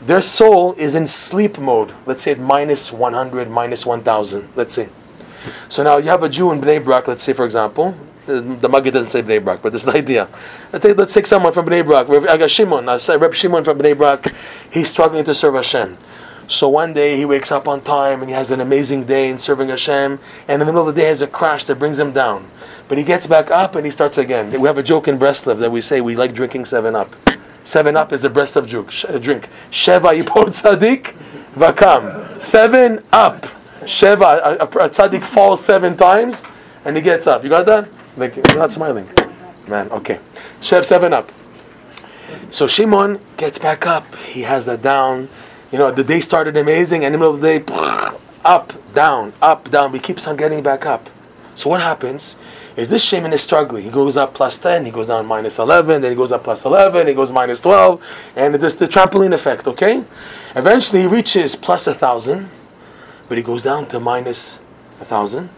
Their 0.00 0.22
soul 0.22 0.74
is 0.74 0.94
in 0.94 1.06
sleep 1.06 1.58
mode. 1.58 1.92
Let's 2.06 2.22
say 2.22 2.32
at 2.32 2.38
minus 2.40 2.92
100, 2.92 3.50
minus 3.50 3.84
1000, 3.84 4.48
let's 4.54 4.72
say. 4.72 4.88
So 5.68 5.82
now 5.82 5.98
you 5.98 6.08
have 6.08 6.22
a 6.22 6.28
Jew 6.28 6.52
in 6.52 6.60
Bnei 6.60 6.82
Brak, 6.82 7.08
let's 7.08 7.22
say 7.22 7.32
for 7.32 7.44
example, 7.44 7.94
the, 8.28 8.68
Maggid 8.68 8.94
doesn't 8.94 9.10
say 9.10 9.22
Bnei 9.22 9.42
Brak, 9.42 9.62
but 9.62 9.72
this 9.72 9.82
is 9.82 9.86
the 9.86 9.98
idea. 9.98 10.28
Let's 10.72 10.84
take, 10.84 10.96
let's 10.96 11.14
take 11.14 11.26
someone 11.26 11.52
from 11.52 11.66
Bnei 11.66 11.84
Brak. 11.84 12.08
I 12.08 12.36
got 12.36 12.42
uh, 12.42 12.48
Shimon, 12.48 12.88
I 12.88 12.98
say 12.98 13.16
Reb 13.16 13.34
Shimon 13.34 13.64
from 13.64 13.78
Bnei 13.78 13.96
Brak. 13.96 14.34
He's 14.70 14.90
struggling 14.90 15.24
to 15.24 15.34
serve 15.34 15.54
Hashem. 15.54 15.96
So 16.46 16.68
one 16.68 16.92
day 16.92 17.16
he 17.16 17.24
wakes 17.24 17.52
up 17.52 17.68
on 17.68 17.80
time 17.82 18.20
and 18.20 18.28
he 18.30 18.34
has 18.34 18.50
an 18.50 18.60
amazing 18.60 19.04
day 19.04 19.28
in 19.28 19.38
serving 19.38 19.68
Hashem, 19.68 20.18
and 20.48 20.62
in 20.62 20.66
the 20.66 20.66
middle 20.66 20.88
of 20.88 20.94
the 20.94 21.00
day 21.00 21.08
has 21.08 21.22
a 21.22 21.26
crash 21.26 21.64
that 21.64 21.78
brings 21.78 21.98
him 21.98 22.12
down. 22.12 22.50
But 22.88 22.96
he 22.98 23.04
gets 23.04 23.26
back 23.26 23.50
up 23.50 23.74
and 23.74 23.84
he 23.84 23.90
starts 23.90 24.16
again. 24.18 24.50
We 24.58 24.66
have 24.66 24.78
a 24.78 24.82
joke 24.82 25.08
in 25.08 25.18
Breslov 25.18 25.58
that 25.58 25.70
we 25.70 25.80
say 25.80 26.00
we 26.00 26.16
like 26.16 26.32
drinking 26.32 26.64
Seven 26.64 26.94
Up. 26.96 27.14
Seven 27.64 27.96
Up 27.96 28.12
is 28.14 28.24
a 28.24 28.30
Breslov 28.30 28.66
drink. 28.66 28.90
sh- 28.90 29.04
uh, 29.06 29.18
drink. 29.18 29.48
Sheva 29.70 30.18
yipol 30.18 30.46
tzaddik 30.46 31.14
vakam. 31.54 32.40
Seven 32.42 33.04
Up. 33.12 33.42
Sheva, 33.82 34.38
a, 34.38 34.62
a, 34.62 34.64
a 34.64 34.88
tzaddik 34.88 35.22
falls 35.22 35.62
seven 35.62 35.96
times 35.96 36.42
and 36.84 36.96
he 36.96 37.02
gets 37.02 37.26
up. 37.26 37.42
You 37.42 37.50
got 37.50 37.66
that? 37.66 37.88
Like, 38.18 38.34
you're 38.34 38.56
not 38.56 38.72
smiling. 38.72 39.08
Man, 39.68 39.90
okay. 39.92 40.18
Chef 40.60 40.84
seven 40.84 41.12
up. 41.12 41.30
So 42.50 42.66
Shimon 42.66 43.20
gets 43.36 43.58
back 43.58 43.86
up. 43.86 44.16
He 44.16 44.42
has 44.42 44.66
that 44.66 44.82
down. 44.82 45.28
You 45.70 45.78
know, 45.78 45.92
the 45.92 46.02
day 46.02 46.20
started 46.20 46.56
amazing, 46.56 47.04
and 47.04 47.14
in 47.14 47.20
the 47.20 47.26
middle 47.26 47.34
of 47.34 47.40
the 47.40 47.60
day, 47.60 48.18
up, 48.44 48.72
down, 48.92 49.32
up, 49.40 49.70
down. 49.70 49.92
He 49.92 50.00
keeps 50.00 50.26
on 50.26 50.36
getting 50.36 50.62
back 50.62 50.84
up. 50.84 51.08
So 51.54 51.70
what 51.70 51.80
happens 51.80 52.36
is 52.76 52.88
this 52.90 53.04
Shimon 53.04 53.32
is 53.32 53.42
struggling. 53.42 53.84
He 53.84 53.90
goes 53.90 54.16
up 54.16 54.32
plus 54.34 54.58
10, 54.58 54.84
he 54.84 54.90
goes 54.90 55.08
down 55.08 55.26
minus 55.26 55.58
11, 55.58 56.02
then 56.02 56.12
he 56.12 56.16
goes 56.16 56.30
up 56.30 56.44
plus 56.44 56.64
11, 56.64 57.08
he 57.08 57.14
goes 57.14 57.32
minus 57.32 57.60
12, 57.60 58.00
and 58.36 58.54
this 58.54 58.76
the 58.76 58.86
trampoline 58.86 59.32
effect, 59.32 59.66
okay? 59.66 60.04
Eventually 60.54 61.02
he 61.02 61.08
reaches 61.08 61.56
plus 61.56 61.88
a 61.88 61.94
plus 61.94 62.28
1,000, 62.28 62.48
but 63.28 63.38
he 63.38 63.42
goes 63.42 63.64
down 63.64 63.86
to 63.86 63.98
minus 63.98 64.60
a 65.00 65.04
minus 65.04 65.10
1,000. 65.34 65.57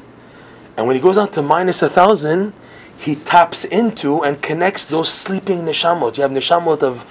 And 0.81 0.87
when 0.87 0.97
he 0.97 1.03
goes 1.03 1.17
down 1.17 1.31
to 1.33 1.43
minus 1.43 1.83
a 1.83 1.89
1,000, 1.89 2.55
he 2.97 3.15
taps 3.15 3.67
into 3.67 4.25
and 4.25 4.41
connects 4.41 4.87
those 4.87 5.11
sleeping 5.11 5.59
neshamot. 5.59 6.17
You 6.17 6.23
have 6.23 6.31
neshamot 6.31 6.83
of, 6.83 7.05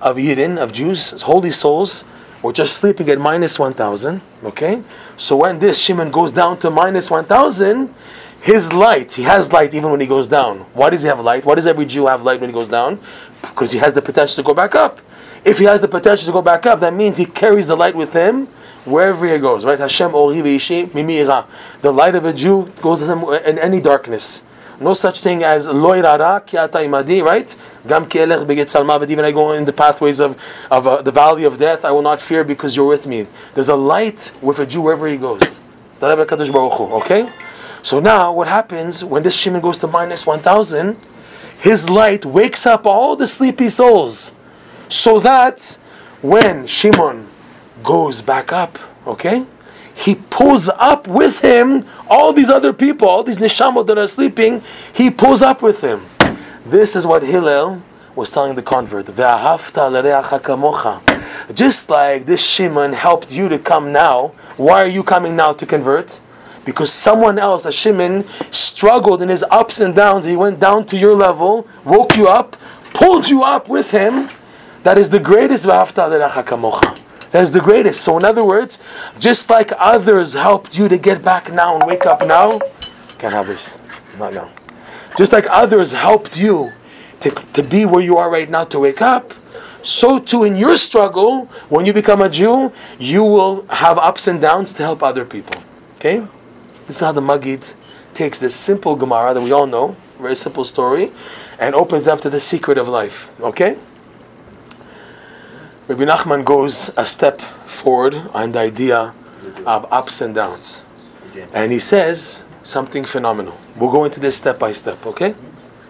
of 0.00 0.14
Yidden, 0.14 0.58
of 0.58 0.72
Jews, 0.72 1.22
holy 1.22 1.50
souls, 1.50 2.04
who 2.40 2.50
are 2.50 2.52
just 2.52 2.76
sleeping 2.76 3.08
at 3.08 3.18
minus 3.18 3.58
1,000. 3.58 4.20
Okay? 4.44 4.80
So 5.16 5.38
when 5.38 5.58
this 5.58 5.80
Shimon 5.80 6.12
goes 6.12 6.30
down 6.30 6.60
to 6.60 6.70
minus 6.70 7.10
1,000, 7.10 7.92
his 8.42 8.72
light, 8.72 9.14
he 9.14 9.24
has 9.24 9.52
light 9.52 9.74
even 9.74 9.90
when 9.90 10.00
he 10.00 10.06
goes 10.06 10.28
down. 10.28 10.58
Why 10.72 10.90
does 10.90 11.02
he 11.02 11.08
have 11.08 11.18
light? 11.18 11.44
Why 11.44 11.56
does 11.56 11.66
every 11.66 11.84
Jew 11.84 12.06
have 12.06 12.22
light 12.22 12.40
when 12.40 12.48
he 12.48 12.54
goes 12.54 12.68
down? 12.68 13.00
Because 13.40 13.72
he 13.72 13.80
has 13.80 13.92
the 13.92 14.02
potential 14.02 14.36
to 14.36 14.46
go 14.46 14.54
back 14.54 14.76
up. 14.76 15.00
If 15.46 15.58
he 15.58 15.64
has 15.66 15.80
the 15.80 15.86
potential 15.86 16.26
to 16.26 16.32
go 16.32 16.42
back 16.42 16.66
up, 16.66 16.80
that 16.80 16.92
means 16.92 17.18
he 17.18 17.24
carries 17.24 17.68
the 17.68 17.76
light 17.76 17.94
with 17.94 18.12
him 18.12 18.46
wherever 18.84 19.32
he 19.32 19.38
goes. 19.38 19.64
Right? 19.64 19.78
Hashem 19.78 20.12
ori. 20.12 20.40
The 20.40 21.92
light 21.92 22.16
of 22.16 22.24
a 22.24 22.32
Jew 22.32 22.72
goes 22.82 23.00
with 23.00 23.10
him 23.10 23.22
in 23.46 23.56
any 23.60 23.80
darkness. 23.80 24.42
No 24.80 24.92
such 24.92 25.20
thing 25.20 25.44
as 25.44 25.68
loy 25.68 26.02
rara 26.02 26.42
ki 26.44 26.56
imadi, 26.56 27.22
right? 27.24 27.54
Gam 27.86 28.08
ki 28.08 28.18
elech 28.18 28.44
beget 28.44 28.66
salmavet. 28.66 29.08
Even 29.08 29.24
I 29.24 29.30
go 29.30 29.52
in 29.52 29.64
the 29.64 29.72
pathways 29.72 30.18
of, 30.18 30.36
of 30.68 30.86
uh, 30.88 31.00
the 31.00 31.12
valley 31.12 31.44
of 31.44 31.56
death, 31.58 31.84
I 31.84 31.92
will 31.92 32.02
not 32.02 32.20
fear 32.20 32.42
because 32.42 32.74
you're 32.74 32.88
with 32.88 33.06
me. 33.06 33.28
There's 33.54 33.68
a 33.68 33.76
light 33.76 34.32
with 34.42 34.58
a 34.58 34.66
Jew 34.66 34.82
wherever 34.82 35.06
he 35.06 35.16
goes. 35.16 35.60
Okay? 36.02 37.32
So 37.82 38.00
now 38.00 38.32
what 38.32 38.48
happens 38.48 39.04
when 39.04 39.22
this 39.22 39.36
Shimon 39.36 39.60
goes 39.60 39.78
to 39.78 39.86
minus 39.86 40.26
1000? 40.26 40.96
His 41.60 41.88
light 41.88 42.24
wakes 42.26 42.66
up 42.66 42.84
all 42.84 43.14
the 43.14 43.28
sleepy 43.28 43.68
souls. 43.68 44.32
So 44.88 45.20
that 45.20 45.78
when 46.22 46.66
Shimon 46.66 47.28
goes 47.82 48.22
back 48.22 48.52
up, 48.52 48.78
okay, 49.06 49.46
he 49.94 50.14
pulls 50.14 50.68
up 50.68 51.08
with 51.08 51.40
him 51.40 51.84
all 52.08 52.32
these 52.32 52.50
other 52.50 52.72
people, 52.72 53.08
all 53.08 53.22
these 53.22 53.38
neshamot 53.38 53.86
that 53.86 53.96
are 53.98 54.06
sleeping, 54.06 54.62
he 54.92 55.10
pulls 55.10 55.42
up 55.42 55.62
with 55.62 55.80
him. 55.80 56.04
This 56.64 56.94
is 56.94 57.06
what 57.06 57.22
Hillel 57.22 57.80
was 58.14 58.30
telling 58.30 58.54
the 58.56 58.62
convert. 58.62 59.06
Just 61.54 61.90
like 61.90 62.26
this 62.26 62.44
Shimon 62.44 62.92
helped 62.92 63.32
you 63.32 63.48
to 63.48 63.58
come 63.58 63.92
now, 63.92 64.32
why 64.56 64.82
are 64.82 64.88
you 64.88 65.02
coming 65.02 65.36
now 65.36 65.52
to 65.52 65.66
convert? 65.66 66.20
Because 66.64 66.92
someone 66.92 67.38
else, 67.38 67.64
a 67.66 67.72
Shimon, 67.72 68.24
struggled 68.50 69.22
in 69.22 69.28
his 69.28 69.44
ups 69.50 69.80
and 69.80 69.94
downs. 69.94 70.24
He 70.24 70.36
went 70.36 70.58
down 70.58 70.86
to 70.86 70.96
your 70.96 71.14
level, 71.14 71.68
woke 71.84 72.16
you 72.16 72.26
up, 72.26 72.56
pulled 72.92 73.28
you 73.28 73.44
up 73.44 73.68
with 73.68 73.92
him. 73.92 74.28
That 74.86 74.98
is 74.98 75.10
the 75.10 75.18
greatest 75.18 75.66
kamocha. 75.66 77.00
That 77.32 77.42
is 77.42 77.50
the 77.50 77.58
greatest. 77.58 78.02
So, 78.02 78.16
in 78.18 78.24
other 78.24 78.44
words, 78.46 78.78
just 79.18 79.50
like 79.50 79.72
others 79.78 80.34
helped 80.34 80.78
you 80.78 80.88
to 80.88 80.96
get 80.96 81.24
back 81.24 81.52
now 81.52 81.74
and 81.74 81.84
wake 81.88 82.06
up 82.06 82.24
now, 82.24 82.60
can't 83.18 83.32
have 83.32 83.48
this, 83.48 83.82
not 84.16 84.32
now. 84.32 84.48
Just 85.18 85.32
like 85.32 85.44
others 85.50 85.90
helped 85.90 86.38
you 86.38 86.70
to, 87.18 87.30
to 87.30 87.64
be 87.64 87.84
where 87.84 88.00
you 88.00 88.16
are 88.16 88.30
right 88.30 88.48
now 88.48 88.62
to 88.66 88.78
wake 88.78 89.02
up, 89.02 89.34
so 89.82 90.20
too 90.20 90.44
in 90.44 90.54
your 90.54 90.76
struggle, 90.76 91.46
when 91.68 91.84
you 91.84 91.92
become 91.92 92.22
a 92.22 92.28
Jew, 92.28 92.72
you 93.00 93.24
will 93.24 93.66
have 93.66 93.98
ups 93.98 94.28
and 94.28 94.40
downs 94.40 94.72
to 94.74 94.84
help 94.84 95.02
other 95.02 95.24
people. 95.24 95.60
Okay? 95.96 96.20
This 96.86 96.94
is 96.94 97.00
how 97.00 97.10
the 97.10 97.20
Magid 97.20 97.74
takes 98.14 98.38
this 98.38 98.54
simple 98.54 98.94
Gemara 98.94 99.34
that 99.34 99.42
we 99.42 99.50
all 99.50 99.66
know, 99.66 99.96
very 100.20 100.36
simple 100.36 100.62
story, 100.62 101.10
and 101.58 101.74
opens 101.74 102.06
up 102.06 102.20
to 102.20 102.30
the 102.30 102.38
secret 102.38 102.78
of 102.78 102.86
life. 102.86 103.28
Okay? 103.40 103.78
Rabbi 105.88 106.04
Nachman 106.04 106.44
goes 106.44 106.90
a 106.96 107.06
step 107.06 107.40
forward 107.40 108.16
on 108.34 108.50
the 108.50 108.58
idea 108.58 109.14
of 109.64 109.86
ups 109.92 110.20
and 110.20 110.34
downs. 110.34 110.82
And 111.52 111.70
he 111.70 111.78
says 111.78 112.42
something 112.64 113.04
phenomenal. 113.04 113.56
We'll 113.76 113.92
go 113.92 114.04
into 114.04 114.18
this 114.18 114.36
step 114.36 114.58
by 114.58 114.72
step, 114.72 115.06
okay? 115.06 115.36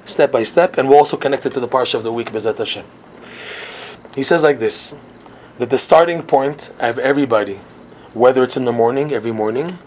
Step 0.04 0.30
by 0.30 0.42
step, 0.42 0.76
and 0.76 0.90
we'll 0.90 0.98
also 0.98 1.16
connect 1.16 1.46
it 1.46 1.54
to 1.54 1.60
the 1.60 1.68
parsha 1.68 1.94
of 1.94 2.02
the 2.02 2.12
week, 2.12 2.30
Bezat 2.30 2.58
Hashem. 2.58 2.84
He 4.14 4.22
says 4.22 4.42
like 4.42 4.58
this 4.58 4.94
that 5.56 5.70
the 5.70 5.78
starting 5.78 6.22
point 6.22 6.70
of 6.78 6.98
everybody, 6.98 7.60
whether 8.12 8.42
it's 8.42 8.58
in 8.58 8.66
the 8.66 8.72
morning, 8.72 9.12
every 9.12 9.32
morning, 9.32 9.78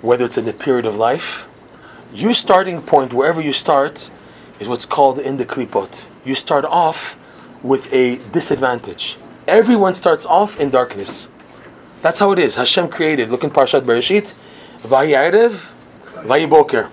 whether 0.00 0.24
it's 0.24 0.38
in 0.38 0.44
the 0.44 0.52
period 0.52 0.86
of 0.86 0.94
life, 0.94 1.48
your 2.14 2.34
starting 2.34 2.80
point, 2.82 3.12
wherever 3.12 3.40
you 3.40 3.52
start, 3.52 4.10
is 4.60 4.68
what's 4.68 4.86
called 4.86 5.18
in 5.18 5.38
the 5.38 5.44
klipot. 5.44 6.06
You 6.24 6.36
start 6.36 6.64
off 6.64 7.18
with 7.64 7.92
a 7.92 8.18
disadvantage. 8.30 9.16
Everyone 9.46 9.94
starts 9.94 10.26
off 10.26 10.58
in 10.58 10.70
darkness. 10.70 11.28
That's 12.02 12.18
how 12.18 12.32
it 12.32 12.38
is. 12.38 12.56
Hashem 12.56 12.88
created. 12.88 13.30
Look 13.30 13.44
in 13.44 13.50
Parshat 13.50 13.82
Bereshit. 13.82 14.34
Vayerev, 14.82 15.68
Vayiboker. 16.24 16.90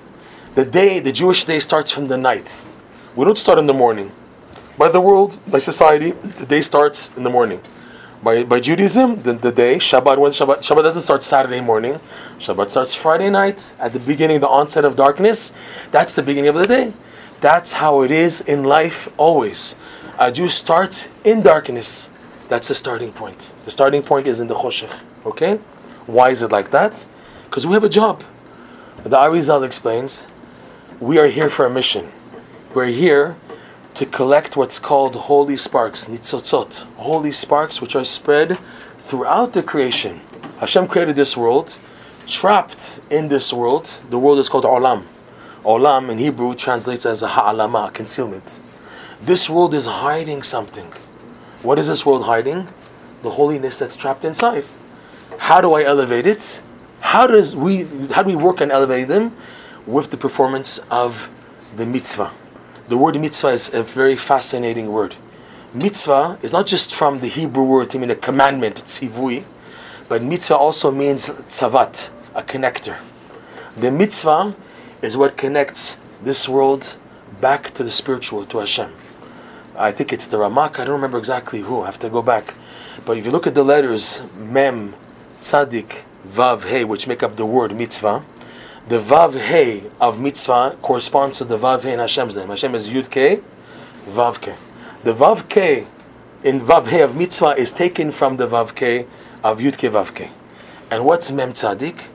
The 0.54 0.64
day, 0.64 1.00
the 1.00 1.12
Jewish 1.12 1.46
day 1.46 1.60
starts 1.60 1.90
from 1.90 2.08
the 2.08 2.18
night. 2.18 2.64
We 3.16 3.26
don't 3.26 3.40
start 3.40 3.58
in 3.58 3.66
the 3.66 3.74
morning. 3.74 4.12
By 4.78 4.90
the 4.90 5.02
world, 5.02 5.40
by 5.48 5.58
society, 5.58 6.12
the 6.12 6.46
day 6.46 6.62
starts 6.62 7.10
in 7.18 7.24
the 7.24 7.30
morning. 7.30 7.60
By, 8.22 8.44
by 8.44 8.60
Judaism, 8.60 9.24
the, 9.24 9.34
the 9.34 9.52
day, 9.52 9.78
Shabbat, 9.78 10.18
when 10.20 10.32
Shabbat, 10.32 10.60
Shabbat 10.60 10.84
doesn't 10.84 11.02
start 11.02 11.24
Saturday 11.24 11.60
morning. 11.60 12.00
Shabbat 12.38 12.70
starts 12.70 12.94
Friday 12.94 13.32
night 13.32 13.74
at 13.80 13.94
the 13.94 14.00
beginning, 14.00 14.40
the 14.40 14.48
onset 14.48 14.86
of 14.86 14.96
darkness. 14.96 15.54
That's 15.90 16.14
the 16.14 16.24
beginning 16.24 16.50
of 16.50 16.56
the 16.56 16.68
day. 16.68 16.94
That's 17.42 17.74
how 17.74 18.02
it 18.04 18.12
is 18.12 18.42
in 18.42 18.64
life 18.64 19.12
always. 19.18 19.76
A 20.20 20.32
Jew 20.32 20.48
starts 20.48 21.10
in 21.24 21.42
darkness. 21.42 22.10
That's 22.48 22.68
the 22.68 22.76
starting 22.76 23.12
point. 23.12 23.54
The 23.66 23.72
starting 23.72 24.04
point 24.04 24.28
is 24.28 24.42
in 24.42 24.48
the 24.48 24.56
Choshech. 24.56 24.92
Okay? 25.26 25.60
Why 26.06 26.30
is 26.30 26.44
it 26.44 26.52
like 26.52 26.72
that? 26.72 27.08
Because 27.46 27.66
we 27.66 27.74
have 27.74 27.84
a 27.84 27.90
job. 27.90 28.24
The 29.04 29.18
Arizal 29.18 29.66
explains 29.66 30.28
we 31.00 31.18
are 31.18 31.28
here 31.28 31.50
for 31.50 31.66
a 31.66 31.70
mission. 31.70 32.12
We're 32.74 32.86
here 32.88 33.36
to 33.94 34.06
collect 34.06 34.58
what's 34.58 34.80
called 34.80 35.16
holy 35.16 35.56
sparks, 35.56 36.06
nitzotzot, 36.06 36.84
holy 36.96 37.32
sparks 37.32 37.82
which 37.82 37.96
are 37.96 38.04
spread 38.04 38.58
throughout 38.98 39.54
the 39.54 39.62
creation. 39.62 40.22
Hashem 40.60 40.88
created 40.88 41.16
this 41.16 41.38
world, 41.38 41.78
trapped 42.26 43.00
in 43.10 43.28
this 43.28 43.54
world. 43.54 44.02
The 44.10 44.18
world 44.18 44.40
is 44.40 44.50
called 44.50 44.64
olam. 44.64 45.04
Olam 45.64 46.10
in 46.10 46.18
Hebrew 46.18 46.56
translates 46.56 47.06
as 47.06 47.22
a 47.22 47.28
ha'alama, 47.28 47.94
concealment. 47.94 48.60
This 49.22 49.50
world 49.50 49.74
is 49.74 49.86
hiding 49.86 50.44
something. 50.44 50.92
What 51.64 51.80
is 51.80 51.88
this 51.88 52.06
world 52.06 52.24
hiding? 52.24 52.68
The 53.22 53.32
holiness 53.32 53.80
that's 53.80 53.96
trapped 53.96 54.26
inside. 54.26 54.66
How 55.38 55.62
do 55.62 55.74
I 55.74 55.84
elevate 55.84 56.28
it? 56.28 56.62
How 57.00 57.26
does 57.26 57.56
we 57.56 57.84
how 58.12 58.24
do 58.24 58.28
we 58.28 58.36
work 58.36 58.60
on 58.60 58.70
elevating 58.70 59.08
them? 59.08 59.36
With 59.86 60.12
the 60.12 60.18
performance 60.18 60.80
of 60.92 61.30
the 61.76 61.86
mitzvah. 61.86 62.32
The 62.90 62.98
word 62.98 63.18
mitzvah 63.20 63.48
is 63.50 63.74
a 63.74 63.82
very 63.82 64.18
fascinating 64.18 64.92
word. 64.92 65.16
Mitzvah 65.74 66.38
is 66.42 66.52
not 66.52 66.68
just 66.68 66.94
from 66.94 67.20
the 67.20 67.28
Hebrew 67.28 67.64
word 67.64 67.90
to 67.92 67.98
mean 67.98 68.12
a 68.12 68.16
commandment, 68.16 68.84
tzivui, 68.86 69.46
but 70.10 70.22
mitzvah 70.22 70.58
also 70.58 70.92
means 70.92 71.30
tzavat, 71.30 72.10
a 72.36 72.44
connector. 72.44 72.98
The 73.78 73.90
mitzvah 73.90 74.56
is 75.02 75.16
what 75.16 75.38
connects 75.38 75.98
this 76.22 76.48
world 76.50 76.98
back 77.40 77.72
to 77.76 77.84
the 77.84 77.90
spiritual, 77.90 78.46
to 78.48 78.60
Hashem. 78.60 78.92
I 79.76 79.92
think 79.92 80.14
it's 80.14 80.28
the 80.28 80.38
Ramak, 80.38 80.78
I 80.80 80.86
don't 80.86 80.94
remember 80.94 81.18
exactly 81.18 81.62
who, 81.62 81.82
I 81.82 81.86
have 81.88 81.98
to 82.00 82.10
go 82.10 82.22
back. 82.22 82.54
But 83.06 83.18
if 83.18 83.26
you 83.26 83.32
look 83.32 83.48
at 83.48 83.56
the 83.56 83.64
letters 83.64 84.22
Mem, 84.38 84.94
Tzadik, 85.40 86.04
Vav, 86.28 86.66
He, 86.66 86.84
which 86.84 87.08
make 87.08 87.24
up 87.24 87.38
the 87.38 87.46
word 87.46 87.76
mitzvah, 87.76 88.24
the 88.88 89.00
Vav 89.00 89.34
He 89.50 89.90
of 90.00 90.20
mitzvah 90.20 90.78
corresponds 90.82 91.40
to 91.40 91.46
the 91.46 91.58
Vav 91.58 91.84
He 91.84 91.90
in 91.90 92.00
Hashem's 92.00 92.38
name. 92.38 92.50
Hashem 92.50 92.76
is 92.76 92.90
Yud 92.90 93.10
Ke, 93.10 93.44
Vav 94.06 94.40
Ke. 94.40 94.56
The 95.04 95.14
Vav 95.14 95.50
Ke 95.50 95.88
in 96.44 96.60
Vav 96.62 96.90
He 96.90 97.00
of 97.00 97.18
mitzvah 97.18 97.56
is 97.58 97.74
taken 97.74 98.12
from 98.12 98.38
the 98.38 98.48
Vav 98.48 98.76
Ke 98.76 99.08
of 99.44 99.60
Yud 99.60 99.78
Ke 99.78 99.92
Vav 99.92 100.14
Ke. 100.14 100.30
And 100.92 101.04
what's 101.04 101.32
Mem 101.32 101.54
Tzadik? 101.54 102.10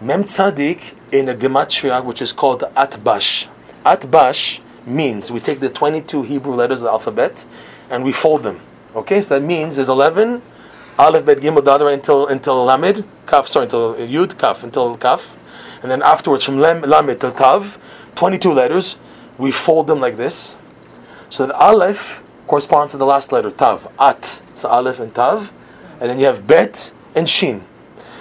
Mem 0.00 0.24
Tzadik 0.24 0.94
in 1.12 1.28
a 1.28 1.34
gematria 1.34 2.04
which 2.04 2.20
is 2.20 2.32
called 2.32 2.62
Atbash. 2.76 3.46
Atbash 3.86 4.58
means 4.86 5.30
we 5.30 5.40
take 5.40 5.60
the 5.60 5.70
22 5.70 6.22
Hebrew 6.22 6.54
letters 6.54 6.80
of 6.80 6.84
the 6.84 6.90
alphabet 6.90 7.46
and 7.90 8.04
we 8.04 8.12
fold 8.12 8.42
them. 8.42 8.60
Okay, 8.94 9.20
so 9.22 9.38
that 9.38 9.44
means 9.44 9.76
there's 9.76 9.88
11 9.88 10.42
Aleph, 10.96 11.24
Bet, 11.24 11.38
Gimel, 11.38 11.64
Dad, 11.64 11.82
until 11.82 12.28
until 12.28 12.64
Lamed, 12.64 13.04
Kaf, 13.26 13.48
sorry, 13.48 13.64
until 13.64 13.94
Yud, 13.94 14.38
Kaf, 14.38 14.62
until 14.62 14.96
Kaf, 14.96 15.36
and 15.82 15.90
then 15.90 16.02
afterwards 16.02 16.44
from 16.44 16.58
Lem, 16.58 16.82
Lamed 16.82 17.20
to 17.20 17.32
Tav, 17.32 17.78
22 18.14 18.52
letters. 18.52 18.96
We 19.36 19.50
fold 19.50 19.88
them 19.88 19.98
like 19.98 20.16
this, 20.16 20.54
so 21.30 21.46
that 21.46 21.56
Aleph 21.56 22.22
corresponds 22.46 22.92
to 22.92 22.98
the 22.98 23.06
last 23.06 23.32
letter 23.32 23.50
Tav, 23.50 23.88
At, 23.98 24.40
so 24.54 24.68
Aleph 24.68 25.00
and 25.00 25.12
Tav, 25.12 25.52
and 26.00 26.08
then 26.08 26.20
you 26.20 26.26
have 26.26 26.46
Bet 26.46 26.92
and 27.16 27.28
Shin. 27.28 27.64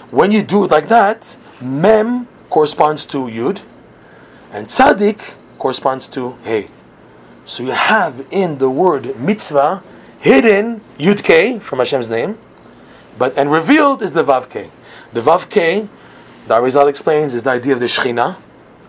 When 0.10 0.32
you 0.32 0.41
do 0.41 0.63
it 0.63 0.72
like 0.72 0.88
that, 0.88 1.38
Mem 1.62 2.27
corresponds 2.50 3.05
to 3.08 3.27
Yud, 3.27 3.62
and 4.51 4.65
Tzadik 4.65 5.36
corresponds 5.63 6.10
to 6.10 6.36
Hey. 6.43 6.67
So 7.46 7.63
you 7.63 7.72
have 7.72 8.27
in 8.32 8.58
the 8.58 8.70
word 8.70 9.17
mitzvah 9.17 9.82
hidden 10.20 10.82
Yud 10.98 11.24
K 11.24 11.58
from 11.60 11.79
Hashem's 11.79 12.10
name, 12.10 12.38
but 13.17 13.38
and 13.38 13.50
revealed 13.50 14.01
is 14.01 14.12
the 14.12 14.25
Vav 14.25 14.50
K. 14.50 14.70
The 15.13 15.22
Vav 15.22 15.50
K, 15.50 15.88
the 16.48 16.55
Arizal 16.55 16.89
explains, 16.89 17.34
is 17.34 17.43
the 17.43 17.51
idea 17.51 17.74
of 17.74 17.79
the 17.79 17.86
Shechina, 17.86 18.36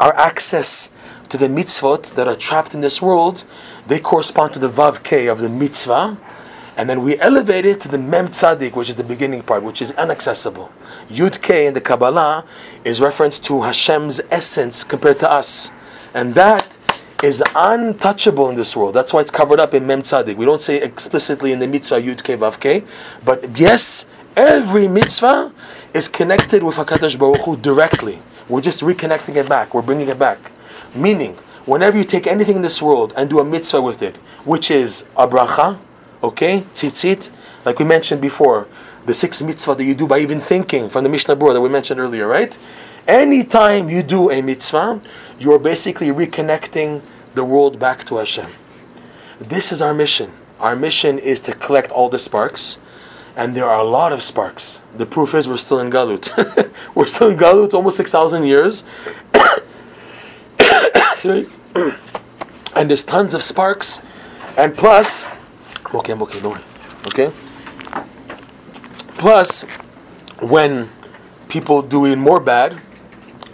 our 0.01 0.13
access 0.17 0.91
to 1.29 1.39
the 1.39 1.47
mitzvot 1.47 2.17
that 2.17 2.27
are 2.27 2.35
trapped 2.35 2.75
in 2.75 2.81
this 2.81 3.01
world. 3.01 3.45
They 3.87 4.01
correspond 4.01 4.53
to 4.55 4.59
the 4.59 4.69
Vav 4.69 5.05
K 5.05 5.29
of 5.29 5.39
the 5.39 5.49
mitzvah, 5.49 6.19
and 6.77 6.91
then 6.91 7.05
we 7.05 7.17
elevate 7.21 7.65
it 7.65 7.81
to 7.83 7.89
the 7.89 7.99
Mem 7.99 8.29
Tzadik, 8.31 8.75
which 8.75 8.89
is 8.89 8.97
the 8.97 9.05
beginning 9.05 9.43
part, 9.43 9.63
which 9.63 9.81
is 9.81 9.93
inaccessible. 9.93 10.73
Yud 11.09 11.41
K 11.41 11.69
in 11.69 11.75
the 11.75 11.81
Kabbalah 11.81 12.45
is 12.85 13.01
reference 13.01 13.39
to 13.39 13.63
Hashem's 13.63 14.21
essence 14.29 14.83
compared 14.83 15.21
to 15.21 15.31
us, 15.31 15.71
and 16.15 16.35
that 16.35 16.77
is 17.23 17.43
untouchable 17.57 18.49
in 18.49 18.55
this 18.55 18.77
world. 18.77 18.95
That's 18.95 19.13
why 19.13 19.21
it's 19.21 19.31
covered 19.31 19.59
up 19.59 19.75
in 19.75 19.87
Mem 19.87 20.03
Tzadik. 20.03 20.37
We 20.37 20.45
don't 20.45 20.63
say 20.63 20.81
explicitly 20.81 21.53
in 21.53 21.59
the 21.59 21.67
mitzvah 21.67 22.01
Yud 22.01 22.23
K 22.23 22.37
Vav 22.37 22.61
K, 22.61 22.85
but 23.25 23.59
yes, 23.59 24.07
every 24.37 24.89
mitzvah 24.89 25.53
is 25.93 26.09
connected 26.09 26.63
with 26.63 26.77
Hakadosh 26.77 27.19
Baruch 27.19 27.43
Hu 27.43 27.57
directly. 27.57 28.21
We're 28.49 28.61
just 28.61 28.81
reconnecting 28.81 29.37
it 29.37 29.49
back. 29.49 29.75
We're 29.75 29.83
bringing 29.83 30.09
it 30.09 30.19
back. 30.19 30.53
Meaning, 30.95 31.35
whenever 31.65 31.97
you 31.97 32.05
take 32.05 32.27
anything 32.27 32.57
in 32.57 32.63
this 32.63 32.83
world 32.83 33.15
and 33.17 33.31
do 33.31 33.41
a 33.41 33.45
mitzvah 33.45 33.81
with 33.81 34.03
it, 34.03 34.17
which 34.45 34.71
is 34.71 35.07
a 35.17 35.27
bracha, 35.27 35.79
okay, 36.23 36.61
tzitzit, 36.75 37.31
like 37.65 37.79
we 37.79 37.85
mentioned 37.85 38.21
before, 38.21 38.69
the 39.07 39.15
six 39.15 39.43
mitzvah 39.43 39.75
that 39.75 39.85
you 39.85 39.95
do 39.95 40.07
by 40.07 40.19
even 40.19 40.41
thinking 40.41 40.89
from 40.89 41.05
the 41.05 41.11
Mishnah 41.11 41.37
Berurah 41.37 41.55
that 41.55 41.61
we 41.61 41.69
mentioned 41.69 42.01
earlier, 42.01 42.27
right? 42.27 42.59
Anytime 43.07 43.91
you 43.91 44.03
do 44.03 44.31
a 44.31 44.41
mitzvah, 44.41 45.01
you 45.39 45.53
are 45.53 45.59
basically 45.59 46.09
reconnecting 46.09 47.03
the 47.35 47.45
world 47.45 47.79
back 47.79 48.05
to 48.05 48.17
Hashem. 48.17 48.51
This 49.39 49.73
is 49.73 49.83
our 49.83 49.93
mission. 49.93 50.33
Our 50.59 50.75
mission 50.75 51.19
is 51.19 51.41
to 51.41 51.53
collect 51.53 51.91
all 51.91 52.09
the 52.09 52.19
sparks, 52.19 52.79
and 53.37 53.55
there 53.55 53.67
are 53.67 53.79
a 53.79 53.85
lot 53.85 54.13
of 54.13 54.23
sparks. 54.23 54.81
The 54.97 55.05
proof 55.05 55.35
is 55.35 55.47
we're 55.49 55.59
still 55.59 55.81
in 55.81 55.91
Galut. 55.91 56.73
we're 56.95 57.07
still 57.07 57.29
in 57.29 57.37
Galut 57.37 57.75
almost 57.75 57.99
6,000 57.99 58.45
years. 58.45 58.85
And 62.77 62.91
there's 62.91 63.05
tons 63.05 63.35
of 63.35 63.43
sparks, 63.45 64.01
and 64.57 64.77
plus, 64.77 65.25
okay, 65.95 66.13
I'm 66.13 66.23
okay, 66.23 66.41
worry. 66.41 66.61
Okay? 67.07 67.31
Plus, 69.17 69.63
when 70.41 70.91
people 71.49 71.83
doing 71.83 72.19
more 72.19 72.41
bad, 72.41 72.81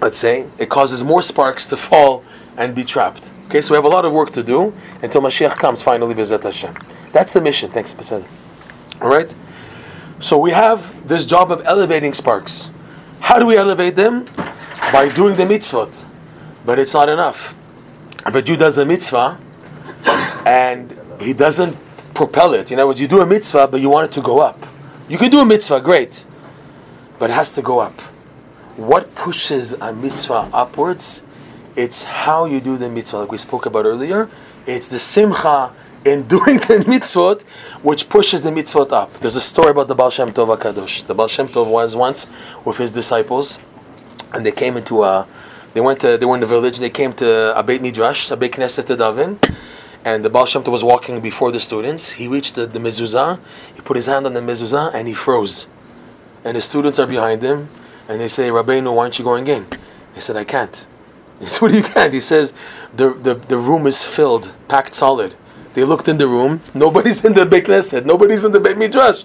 let's 0.00 0.18
say, 0.18 0.48
it 0.58 0.68
causes 0.68 1.04
more 1.04 1.22
sparks 1.22 1.66
to 1.66 1.76
fall 1.76 2.24
and 2.56 2.74
be 2.74 2.84
trapped. 2.84 3.32
Okay, 3.46 3.60
so 3.60 3.74
we 3.74 3.76
have 3.76 3.84
a 3.84 3.88
lot 3.88 4.04
of 4.04 4.12
work 4.12 4.30
to 4.32 4.42
do 4.42 4.72
until 5.02 5.20
Mashiach 5.20 5.56
comes 5.56 5.82
finally, 5.82 6.14
Bezat 6.14 6.42
Hashem. 6.42 6.76
That's 7.12 7.32
the 7.32 7.40
mission. 7.40 7.70
Thanks, 7.70 7.92
Pesed. 7.92 8.24
All 9.00 9.08
right? 9.08 9.34
So 10.20 10.38
we 10.38 10.50
have 10.50 11.08
this 11.08 11.26
job 11.26 11.50
of 11.50 11.62
elevating 11.64 12.12
sparks. 12.12 12.70
How 13.20 13.38
do 13.38 13.46
we 13.46 13.56
elevate 13.56 13.96
them? 13.96 14.26
By 14.92 15.10
doing 15.14 15.36
the 15.36 15.44
mitzvot. 15.44 16.04
But 16.64 16.78
it's 16.78 16.94
not 16.94 17.08
enough. 17.08 17.54
If 18.26 18.34
a 18.34 18.42
Jew 18.42 18.56
does 18.56 18.78
a 18.78 18.84
mitzvah 18.84 19.38
and 20.46 20.96
he 21.20 21.32
doesn't 21.32 21.76
propel 22.14 22.54
it, 22.54 22.70
in 22.70 22.78
other 22.78 22.88
words, 22.88 23.00
you 23.00 23.08
do 23.08 23.20
a 23.20 23.26
mitzvah 23.26 23.66
but 23.66 23.80
you 23.80 23.88
want 23.88 24.10
it 24.10 24.12
to 24.12 24.20
go 24.20 24.40
up. 24.40 24.64
You 25.08 25.18
can 25.18 25.30
do 25.30 25.40
a 25.40 25.46
mitzvah, 25.46 25.80
great, 25.80 26.24
but 27.18 27.30
it 27.30 27.32
has 27.32 27.50
to 27.52 27.62
go 27.62 27.80
up. 27.80 28.00
What 28.80 29.14
pushes 29.14 29.74
a 29.74 29.92
mitzvah 29.92 30.48
upwards? 30.54 31.22
It's 31.76 32.04
how 32.04 32.46
you 32.46 32.60
do 32.60 32.78
the 32.78 32.88
mitzvah, 32.88 33.18
like 33.18 33.30
we 33.30 33.36
spoke 33.36 33.66
about 33.66 33.84
earlier. 33.84 34.30
It's 34.66 34.88
the 34.88 34.98
simcha 34.98 35.74
in 36.06 36.22
doing 36.34 36.56
the 36.56 36.82
mitzvot 36.88 37.42
which 37.82 38.08
pushes 38.08 38.42
the 38.42 38.48
mitzvot 38.48 38.90
up. 38.90 39.12
There's 39.20 39.36
a 39.36 39.40
story 39.42 39.72
about 39.72 39.88
the 39.88 39.94
Baal 39.94 40.08
Shem 40.08 40.32
Tov 40.32 40.56
HaKadosh. 40.56 41.06
The 41.06 41.14
Baal 41.14 41.28
Shem 41.28 41.46
Tov 41.48 41.66
was 41.66 41.94
once 41.94 42.26
with 42.64 42.78
his 42.78 42.90
disciples, 42.90 43.58
and 44.32 44.46
they 44.46 44.50
came 44.50 44.78
into 44.78 45.04
a, 45.04 45.26
they 45.74 45.82
went 45.82 46.00
to, 46.00 46.16
they 46.16 46.24
were 46.24 46.36
in 46.36 46.40
the 46.40 46.46
village, 46.46 46.78
and 46.78 46.82
they 46.82 46.88
came 46.88 47.12
to 47.12 47.58
a 47.58 47.62
Beit 47.62 47.82
Midrash, 47.82 48.30
a 48.30 48.36
Beit 48.38 48.52
Knesset 48.52 48.86
to 48.86 48.96
daven, 48.96 49.36
and 50.06 50.24
the 50.24 50.30
Baal 50.30 50.46
Shem 50.46 50.62
Tov 50.62 50.72
was 50.72 50.82
walking 50.82 51.20
before 51.20 51.52
the 51.52 51.60
students. 51.60 52.12
He 52.12 52.28
reached 52.28 52.54
the, 52.54 52.64
the 52.64 52.78
mezuzah, 52.78 53.40
he 53.74 53.82
put 53.82 53.96
his 53.96 54.06
hand 54.06 54.24
on 54.24 54.32
the 54.32 54.40
mezuzah, 54.40 54.94
and 54.94 55.06
he 55.06 55.12
froze. 55.12 55.66
And 56.46 56.56
the 56.56 56.62
students 56.62 56.98
are 56.98 57.06
behind 57.06 57.42
him, 57.42 57.68
and 58.10 58.20
they 58.20 58.26
say, 58.26 58.48
Rabbeinu, 58.48 58.92
why 58.94 59.04
aren't 59.04 59.18
you 59.20 59.24
going 59.24 59.46
in? 59.46 59.66
He 60.14 60.20
said, 60.20 60.36
I 60.36 60.42
can't. 60.42 60.84
He 61.38 61.46
said, 61.46 61.60
what 61.62 61.70
do 61.70 61.76
you 61.76 61.84
can't? 61.84 62.12
He 62.12 62.20
says, 62.20 62.52
the, 62.94 63.14
the, 63.14 63.34
the 63.34 63.56
room 63.56 63.86
is 63.86 64.02
filled, 64.02 64.52
packed 64.66 64.94
solid. 64.94 65.34
They 65.74 65.84
looked 65.84 66.08
in 66.08 66.18
the 66.18 66.26
room, 66.26 66.60
nobody's 66.74 67.24
in 67.24 67.34
the 67.34 67.46
Beit 67.46 67.66
Knesset, 67.66 68.04
nobody's 68.04 68.44
in 68.44 68.50
the 68.50 68.58
Beit 68.58 68.76
Midrash. 68.76 69.22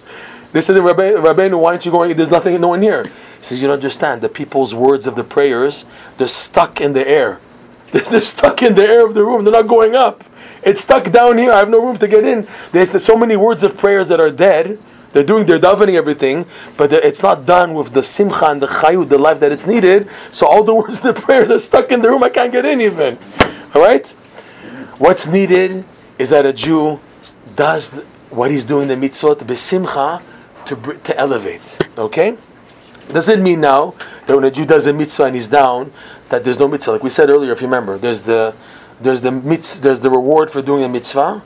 They 0.52 0.60
said, 0.60 0.76
Rabbeinu, 0.76 1.60
why 1.60 1.72
aren't 1.72 1.84
you 1.84 1.90
going? 1.90 2.14
There's 2.16 2.30
nothing, 2.30 2.58
no 2.60 2.68
one 2.68 2.80
here. 2.80 3.04
He 3.04 3.12
says, 3.42 3.60
you 3.60 3.66
don't 3.66 3.74
understand. 3.74 4.22
The 4.22 4.28
people's 4.28 4.72
words 4.72 5.08
of 5.08 5.16
the 5.16 5.24
prayers, 5.24 5.84
they're 6.16 6.28
stuck 6.28 6.80
in 6.80 6.92
the 6.92 7.06
air. 7.06 7.40
They're, 7.92 8.02
they're 8.02 8.20
stuck 8.20 8.64
in 8.64 8.74
the 8.74 8.82
air 8.82 9.06
of 9.06 9.14
the 9.14 9.24
room. 9.24 9.44
They're 9.44 9.52
not 9.52 9.68
going 9.68 9.94
up. 9.94 10.24
It's 10.64 10.80
stuck 10.80 11.12
down 11.12 11.38
here. 11.38 11.52
I 11.52 11.58
have 11.58 11.70
no 11.70 11.80
room 11.80 11.98
to 11.98 12.08
get 12.08 12.24
in. 12.24 12.48
There's 12.72 13.00
so 13.02 13.16
many 13.16 13.36
words 13.36 13.62
of 13.62 13.76
prayers 13.76 14.08
that 14.08 14.18
are 14.18 14.30
dead. 14.30 14.80
They're 15.16 15.24
doing, 15.24 15.46
they're 15.46 15.58
davening 15.58 15.94
everything, 15.94 16.44
but 16.76 16.92
it's 16.92 17.22
not 17.22 17.46
done 17.46 17.72
with 17.72 17.94
the 17.94 18.02
simcha 18.02 18.48
and 18.50 18.60
the 18.60 18.66
chayut, 18.66 19.08
the 19.08 19.16
life 19.16 19.40
that 19.40 19.50
it's 19.50 19.66
needed. 19.66 20.10
So 20.30 20.46
all 20.46 20.62
the 20.62 20.74
words 20.80 21.00
the 21.00 21.14
prayers 21.14 21.50
are 21.50 21.58
stuck 21.58 21.90
in 21.90 22.02
the 22.02 22.10
room. 22.10 22.22
I 22.22 22.28
can't 22.28 22.52
get 22.52 22.66
in 22.66 22.82
even. 22.82 23.16
All 23.74 23.80
right. 23.80 24.06
What's 24.98 25.26
needed 25.26 25.86
is 26.18 26.28
that 26.28 26.44
a 26.44 26.52
Jew 26.52 27.00
does 27.54 28.02
what 28.28 28.50
he's 28.50 28.66
doing 28.66 28.88
the 28.88 28.94
mitzvot 28.94 29.36
besimcha 29.36 30.20
to 30.66 30.76
to 30.76 31.18
elevate. 31.18 31.78
Okay. 31.96 32.36
Doesn't 33.08 33.42
mean 33.42 33.62
now 33.62 33.94
that 34.26 34.36
when 34.36 34.44
a 34.44 34.50
Jew 34.50 34.66
does 34.66 34.86
a 34.86 34.92
mitzvah 34.92 35.24
and 35.24 35.34
he's 35.34 35.48
down, 35.48 35.94
that 36.28 36.44
there's 36.44 36.58
no 36.58 36.68
mitzvah. 36.68 36.92
Like 36.92 37.02
we 37.02 37.08
said 37.08 37.30
earlier, 37.30 37.52
if 37.52 37.62
you 37.62 37.68
remember, 37.68 37.96
there's 37.96 38.24
the 38.24 38.54
there's 39.00 39.20
the 39.20 39.30
mitz, 39.30 39.80
there's 39.80 40.00
the 40.00 40.10
reward 40.10 40.50
for 40.50 40.62
doing 40.62 40.84
a 40.84 40.88
mitzvah, 40.88 41.42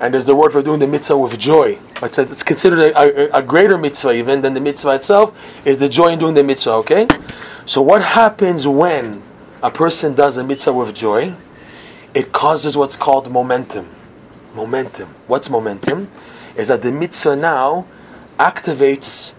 and 0.00 0.14
there's 0.14 0.26
the 0.26 0.32
reward 0.32 0.52
for 0.52 0.62
doing 0.62 0.80
the 0.80 0.86
mitzvah 0.86 1.16
with 1.16 1.38
joy. 1.38 1.78
It's, 2.02 2.18
it's 2.18 2.42
considered 2.42 2.78
a, 2.78 2.98
a, 2.98 3.38
a 3.38 3.42
greater 3.42 3.78
mitzvah 3.78 4.12
even 4.12 4.42
than 4.42 4.54
the 4.54 4.60
mitzvah 4.60 4.94
itself 4.94 5.32
is 5.64 5.78
the 5.78 5.88
joy 5.88 6.08
in 6.08 6.18
doing 6.18 6.34
the 6.34 6.44
mitzvah. 6.44 6.72
Okay, 6.72 7.06
so 7.66 7.80
what 7.82 8.02
happens 8.02 8.66
when 8.66 9.22
a 9.62 9.70
person 9.70 10.14
does 10.14 10.36
a 10.36 10.44
mitzvah 10.44 10.72
with 10.72 10.94
joy? 10.94 11.34
It 12.14 12.32
causes 12.32 12.76
what's 12.76 12.96
called 12.96 13.30
momentum. 13.30 13.88
Momentum. 14.54 15.14
What's 15.26 15.50
momentum? 15.50 16.10
Is 16.56 16.68
that 16.68 16.82
the 16.82 16.92
mitzvah 16.92 17.36
now 17.36 17.86
activates 18.38 19.34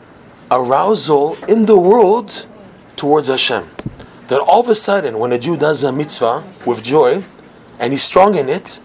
arousal 0.51 1.37
in 1.47 1.65
the 1.65 1.77
world 1.77 2.45
towards 2.95 3.27
Hashem. 3.27 3.69
That 4.27 4.39
all 4.39 4.61
of 4.61 4.69
a 4.69 4.75
sudden, 4.75 5.19
when 5.19 5.31
a 5.31 5.39
Jew 5.39 5.57
does 5.57 5.83
a 5.83 5.91
mitzvah 5.91 6.43
with 6.65 6.83
joy, 6.83 7.23
and 7.79 7.93
he's 7.93 8.03
strong 8.03 8.35
in 8.35 8.49
it, 8.49 8.79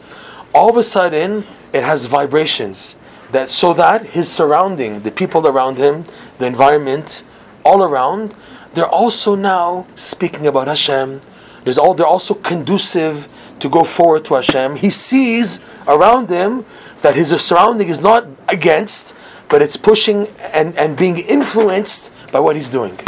all 0.55 0.71
of 0.71 0.77
a 0.77 0.85
sudden 0.85 1.45
it 1.73 1.85
has 1.85 2.07
vibrations. 2.07 2.97
That 3.33 3.49
so 3.49 3.73
that 3.75 4.07
his 4.07 4.31
surrounding, 4.31 5.01
the 5.01 5.13
people 5.13 5.47
around 5.47 5.79
him, 5.79 6.05
the 6.39 6.47
environment, 6.47 7.23
all 7.65 7.85
around, 7.85 8.35
they're 8.75 8.87
also 8.87 9.35
now 9.35 9.87
speaking 9.95 10.47
about 10.47 10.67
Hashem. 10.67 11.21
There's 11.65 11.79
all 11.79 11.95
they're 11.95 12.07
also 12.07 12.35
conducive 12.35 13.29
to 13.61 13.69
go 13.69 13.85
forward 13.85 14.25
to 14.27 14.35
Hashem. 14.35 14.77
He 14.77 14.91
sees 14.91 15.61
around 15.87 16.31
him 16.31 16.65
that 17.03 17.15
his 17.15 17.31
surrounding 17.41 17.89
is 17.89 18.03
not 18.03 18.27
against, 18.49 19.15
but 19.49 19.63
it's 19.63 19.77
pushing 19.77 20.29
and, 20.53 20.77
and 20.77 20.97
being 20.97 21.19
influenced 21.19 22.13
by 22.33 22.41
what 22.41 22.57
he's 22.57 22.71
doing. 22.71 22.99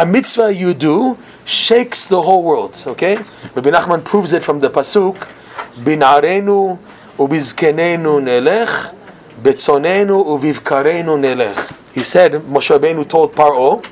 A 0.00 0.06
mitzvah 0.06 0.54
you 0.54 0.72
do 0.72 1.18
shakes 1.44 2.06
the 2.06 2.22
whole 2.22 2.42
world. 2.42 2.82
Okay? 2.86 3.16
Rabbi 3.54 3.68
Nachman 3.68 4.02
proves 4.02 4.32
it 4.32 4.42
from 4.42 4.58
the 4.58 4.70
pasuk, 4.70 5.28
Binarenu 5.76 6.78
ubizkenenu 7.18 8.18
nelech, 8.24 8.94
betzonenu 9.42 10.24
uvivkarenu 10.24 11.20
nelech. 11.20 11.76
He 11.92 12.02
said, 12.02 12.32
Moshe 12.32 12.78
Rabbeinu 12.78 13.06
told 13.06 13.34
Paro, 13.34 13.84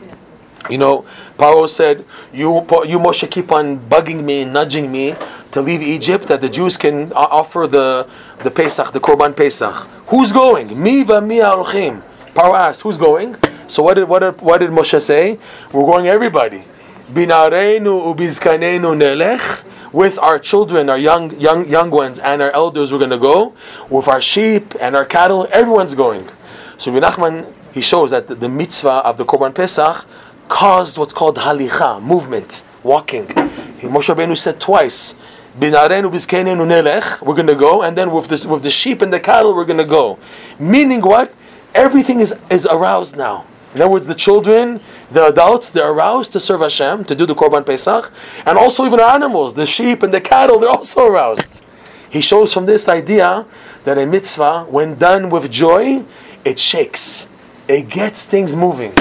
you 0.71 0.79
know, 0.79 1.05
Paro 1.37 1.69
said, 1.69 2.07
you, 2.33 2.55
you 2.87 2.99
Moshe 2.99 3.31
keep 3.31 3.53
on 3.53 3.79
bugging 3.79 4.25
me, 4.25 4.47
nudging 4.47 4.91
me 4.91 5.15
to 5.51 5.61
leave 5.61 5.83
Egypt, 5.83 6.27
that 6.29 6.41
the 6.41 6.49
Jews 6.49 6.79
can 6.79 7.13
offer 7.13 7.67
the, 7.67 8.09
the 8.43 8.51
Pesach, 8.51 8.93
the 8.93 9.01
Korban 9.01 9.37
Pesach. 9.37 9.75
Who's 10.07 10.33
going? 10.33 10.83
Mi 10.83 11.03
va 11.03 11.21
mi. 11.21 11.41
Paro 11.41 12.55
asked, 12.57 12.81
who's 12.81 12.97
going? 12.97 13.37
So 13.69 13.83
what 13.83 13.95
did, 13.95 14.09
what 14.09 14.21
did, 14.21 14.41
what 14.41 14.59
did 14.59 14.71
Moshe 14.71 15.01
say? 15.01 15.39
We're 15.73 15.85
going 15.85 16.07
everybody. 16.07 16.65
Binarenu 17.13 18.15
ubizkanenu 18.15 18.97
nelech. 18.97 19.63
With 19.93 20.19
our 20.19 20.39
children, 20.39 20.91
our 20.91 20.99
young, 20.99 21.39
young, 21.41 21.67
young 21.67 21.91
ones, 21.91 22.19
and 22.19 22.43
our 22.43 22.51
elders, 22.51 22.93
we're 22.93 22.99
going 22.99 23.11
to 23.11 23.19
go. 23.19 23.55
With 23.89 24.09
our 24.09 24.21
sheep 24.21 24.75
and 24.81 24.95
our 24.95 25.07
cattle, 25.07 25.49
everyone's 25.51 25.95
going. 25.95 26.29
So 26.77 26.91
Nachman, 26.93 27.53
he 27.73 27.81
shows 27.81 28.11
that 28.11 28.27
the, 28.27 28.35
the 28.35 28.49
mitzvah 28.49 29.03
of 29.05 29.17
the 29.17 29.25
Korban 29.25 29.55
Pesach 29.55 30.07
caused 30.49 30.99
what's 30.99 31.13
called 31.15 31.37
halicha, 31.37 32.03
movement, 32.03 32.65
walking. 32.83 33.27
Moshe 33.27 34.15
Rabbeinu 34.15 34.37
said 34.37 34.61
twice, 34.61 35.15
Binarenu 35.59 36.11
bizkenenu 36.11 36.67
nelech, 36.67 37.23
we're 37.23 37.35
going 37.35 37.47
to 37.47 37.55
go, 37.55 37.83
and 37.83 37.97
then 37.97 38.11
with 38.13 38.29
the, 38.29 38.49
with 38.49 38.63
the 38.63 38.71
sheep 38.71 39.03
and 39.03 39.13
the 39.13 39.21
cattle, 39.21 39.55
we're 39.55 39.65
going 39.65 39.79
to 39.79 39.85
go. 39.85 40.19
Meaning 40.59 41.01
what? 41.01 41.35
Everything 41.75 42.21
is, 42.21 42.35
is 42.51 42.67
aroused 42.67 43.17
now. 43.17 43.45
In 43.75 43.83
other 43.83 43.91
words, 43.91 44.07
the 44.07 44.15
children, 44.15 44.81
the 45.11 45.27
adults, 45.27 45.71
they're 45.71 45.91
aroused 45.91 46.33
to 46.33 46.41
serve 46.41 46.61
Hashem, 46.61 47.05
to 47.05 47.15
do 47.15 47.27
the 47.27 47.35
Korban 47.35 47.67
Pesach, 47.67 48.11
and 48.47 48.57
also 48.57 48.87
even 48.87 48.99
animals, 48.99 49.55
the 49.55 49.67
sheep 49.67 50.03
and 50.03 50.13
the 50.13 50.21
cattle, 50.21 50.59
they're 50.59 50.71
also 50.71 51.07
aroused. 51.07 51.63
He 52.09 52.23
shows 52.23 52.53
from 52.55 52.67
this 52.67 52.89
idea 52.89 53.45
that 53.85 53.99
a 53.99 54.07
mitzvah, 54.07 54.65
when 54.71 54.95
done 54.95 55.29
with 55.29 55.51
joy, 55.51 56.05
it 56.45 56.59
shakes. 56.59 57.29
It 57.69 57.91
gets 57.91 58.25
things 58.25 58.57
moving. 58.57 58.95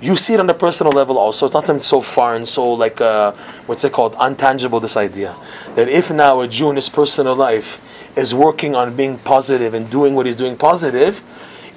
You 0.00 0.16
see 0.16 0.34
it 0.34 0.40
on 0.40 0.50
a 0.50 0.54
personal 0.54 0.92
level 0.92 1.18
also. 1.18 1.46
It's 1.46 1.54
not 1.54 1.66
something 1.66 1.82
so 1.82 2.00
far 2.00 2.34
and 2.34 2.48
so 2.48 2.72
like 2.72 3.00
uh, 3.00 3.32
what's 3.66 3.84
it 3.84 3.92
called, 3.92 4.14
untangible. 4.14 4.80
This 4.80 4.96
idea 4.96 5.36
that 5.74 5.88
if 5.88 6.10
now 6.10 6.40
a 6.40 6.48
Jew 6.48 6.70
in 6.70 6.76
his 6.76 6.88
personal 6.88 7.36
life 7.36 7.80
is 8.16 8.34
working 8.34 8.74
on 8.74 8.96
being 8.96 9.18
positive 9.18 9.74
and 9.74 9.88
doing 9.90 10.14
what 10.14 10.26
he's 10.26 10.36
doing 10.36 10.56
positive, 10.56 11.22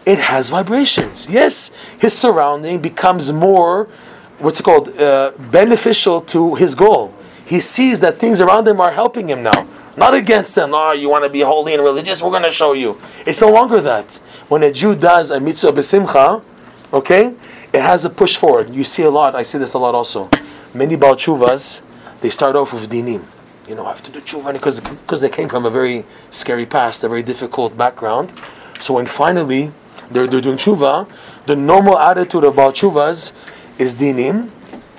it 0.06 0.20
has 0.20 0.50
vibrations. 0.50 1.28
Yes, 1.30 1.72
his 2.00 2.18
surrounding 2.18 2.82
becomes 2.82 3.32
more, 3.32 3.88
what's 4.40 4.60
it 4.60 4.64
called, 4.64 4.90
uh, 5.00 5.32
beneficial 5.52 6.22
to 6.22 6.56
his 6.56 6.76
goal. 6.76 7.14
He 7.46 7.60
sees 7.60 8.00
that 8.00 8.20
things 8.20 8.42
around 8.42 8.68
him 8.68 8.80
are 8.80 8.92
helping 8.92 9.30
him 9.30 9.44
now, 9.44 9.68
not 9.98 10.14
against 10.14 10.58
him. 10.58 10.74
Oh, 10.74 10.92
you 10.92 11.10
want 11.10 11.24
to 11.24 11.30
be 11.30 11.42
holy 11.42 11.74
and 11.74 11.84
religious? 11.84 12.22
We're 12.22 12.32
going 12.32 12.44
to 12.44 12.52
show 12.52 12.74
you. 12.74 13.00
It's 13.26 13.42
no 13.42 13.52
longer 13.52 13.82
that. 13.82 14.16
When 14.48 14.64
a 14.64 14.72
Jew 14.72 14.96
does 14.96 15.30
a 15.30 15.40
mitzvah 15.40 15.74
besimcha, 15.74 16.42
okay, 16.92 17.34
it 17.74 17.82
has 17.82 18.06
a 18.06 18.10
push 18.10 18.38
forward. 18.38 18.74
You 18.74 18.84
see 18.84 19.04
a 19.04 19.12
lot. 19.12 19.36
I 19.36 19.44
see 19.44 19.58
this 19.58 19.74
a 19.74 19.80
lot 19.80 19.94
also. 19.94 20.30
Many 20.74 20.96
Baal 20.96 21.16
Tshuvas, 21.16 21.82
they 22.22 22.30
start 22.30 22.56
off 22.56 22.74
with 22.74 22.90
dinim. 22.90 23.24
You 23.68 23.76
know, 23.76 23.86
have 23.86 24.04
to 24.04 24.12
do 24.12 24.20
tshuva 24.20 24.52
because 24.52 24.82
because 24.82 25.22
they 25.22 25.30
came 25.30 25.48
from 25.48 25.66
a 25.66 25.70
very 25.70 26.04
scary 26.30 26.66
past, 26.66 27.04
a 27.04 27.08
very 27.08 27.24
difficult 27.24 27.78
background. 27.78 28.34
So 28.78 28.96
when 28.96 29.06
finally 29.06 29.72
they're, 30.12 30.28
they're 30.28 30.42
doing 30.42 30.58
tshuva, 30.58 31.10
the 31.46 31.56
normal 31.56 31.98
attitude 31.98 32.44
of 32.44 32.56
Baal 32.56 32.72
is 32.72 33.34
dinim. 33.78 34.52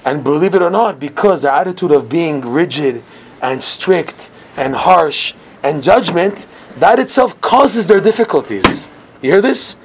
And 0.05 0.23
believe 0.23 0.55
it 0.55 0.61
or 0.61 0.69
not, 0.69 1.01
because 1.01 1.43
their 1.43 1.53
attitude 1.53 1.90
of 1.90 2.11
being 2.11 2.43
rigid 2.43 3.03
and 3.40 3.62
strict 3.62 4.31
and 4.55 4.75
harsh 4.75 5.33
and 5.62 5.83
judgment, 5.83 6.47
that 6.77 6.99
itself 6.99 7.40
causes 7.40 7.87
their 7.87 8.01
difficulties. 8.01 8.87
You 9.23 9.33
hear 9.33 9.40
this? 9.40 9.77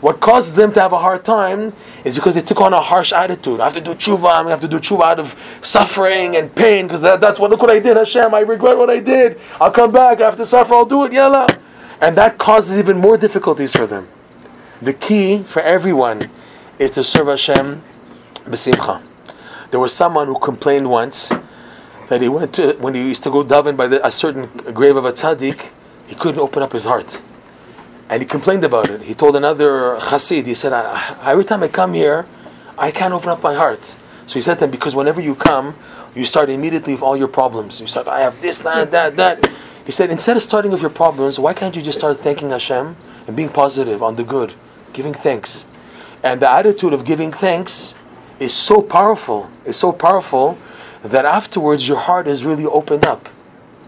What 0.00 0.20
causes 0.20 0.54
them 0.54 0.72
to 0.74 0.80
have 0.80 0.92
a 0.92 0.98
hard 0.98 1.24
time 1.24 1.72
is 2.04 2.14
because 2.14 2.36
they 2.36 2.42
took 2.42 2.60
on 2.60 2.72
a 2.72 2.80
harsh 2.80 3.12
attitude. 3.12 3.58
I 3.58 3.64
have 3.64 3.72
to 3.72 3.80
do 3.80 3.94
tshuva, 3.94 4.46
I 4.46 4.50
have 4.50 4.60
to 4.60 4.68
do 4.68 4.78
tshuva 4.78 5.02
out 5.02 5.18
of 5.18 5.34
suffering 5.62 6.36
and 6.36 6.54
pain, 6.54 6.86
because 6.86 7.00
that, 7.00 7.20
that's 7.20 7.40
what, 7.40 7.50
look 7.50 7.62
what 7.62 7.70
I 7.70 7.80
did, 7.80 7.96
Hashem, 7.96 8.32
I 8.32 8.40
regret 8.40 8.76
what 8.76 8.90
I 8.90 9.00
did. 9.00 9.40
I'll 9.60 9.72
come 9.72 9.90
back, 9.90 10.20
I 10.20 10.26
have 10.26 10.36
to 10.36 10.46
suffer, 10.46 10.74
I'll 10.74 10.84
do 10.84 11.04
it, 11.04 11.12
yalla. 11.12 11.48
And 12.00 12.16
that 12.16 12.38
causes 12.38 12.78
even 12.78 12.98
more 12.98 13.16
difficulties 13.16 13.74
for 13.74 13.86
them. 13.86 14.06
The 14.84 14.92
key 14.92 15.42
for 15.44 15.62
everyone 15.62 16.28
is 16.78 16.90
to 16.90 17.02
serve 17.02 17.28
Hashem 17.28 17.80
b'simcha. 18.44 19.00
There 19.70 19.80
was 19.80 19.94
someone 19.94 20.26
who 20.26 20.38
complained 20.38 20.90
once 20.90 21.32
that 22.10 22.20
he 22.20 22.28
went 22.28 22.52
to 22.56 22.74
when 22.74 22.94
he 22.94 23.00
used 23.00 23.22
to 23.22 23.30
go 23.30 23.42
daven 23.42 23.78
by 23.78 23.86
the, 23.86 24.06
a 24.06 24.10
certain 24.10 24.44
grave 24.74 24.96
of 24.96 25.06
a 25.06 25.12
tzaddik, 25.12 25.70
he 26.06 26.14
couldn't 26.14 26.38
open 26.38 26.62
up 26.62 26.72
his 26.72 26.84
heart, 26.84 27.22
and 28.10 28.20
he 28.20 28.26
complained 28.28 28.62
about 28.62 28.90
it. 28.90 29.00
He 29.00 29.14
told 29.14 29.36
another 29.36 29.96
chassid, 30.00 30.44
he 30.44 30.54
said, 30.54 30.74
"Every 31.22 31.46
time 31.46 31.62
I 31.62 31.68
come 31.68 31.94
here, 31.94 32.26
I 32.76 32.90
can't 32.90 33.14
open 33.14 33.30
up 33.30 33.42
my 33.42 33.54
heart." 33.54 33.96
So 34.26 34.34
he 34.34 34.42
said 34.42 34.58
to 34.58 34.66
him, 34.66 34.70
"Because 34.70 34.94
whenever 34.94 35.22
you 35.22 35.34
come, 35.34 35.76
you 36.14 36.26
start 36.26 36.50
immediately 36.50 36.92
with 36.92 37.02
all 37.02 37.16
your 37.16 37.28
problems. 37.28 37.80
You 37.80 37.86
start, 37.86 38.06
I 38.06 38.20
have 38.20 38.38
this, 38.42 38.58
that, 38.58 38.90
that, 38.90 39.16
that." 39.16 39.50
He 39.86 39.92
said, 39.92 40.10
"Instead 40.10 40.36
of 40.36 40.42
starting 40.42 40.70
with 40.70 40.82
your 40.82 40.90
problems, 40.90 41.40
why 41.40 41.54
can't 41.54 41.74
you 41.74 41.80
just 41.80 41.98
start 41.98 42.18
thanking 42.18 42.50
Hashem 42.50 42.96
and 43.26 43.34
being 43.34 43.48
positive 43.48 44.02
on 44.02 44.16
the 44.16 44.24
good?" 44.24 44.52
Giving 44.94 45.12
thanks. 45.12 45.66
And 46.22 46.40
the 46.40 46.50
attitude 46.50 46.94
of 46.94 47.04
giving 47.04 47.32
thanks 47.32 47.94
is 48.40 48.54
so 48.54 48.80
powerful, 48.80 49.50
is 49.66 49.76
so 49.76 49.92
powerful 49.92 50.56
that 51.02 51.26
afterwards 51.26 51.86
your 51.86 51.98
heart 51.98 52.26
is 52.26 52.44
really 52.44 52.64
opened 52.64 53.04
up. 53.04 53.28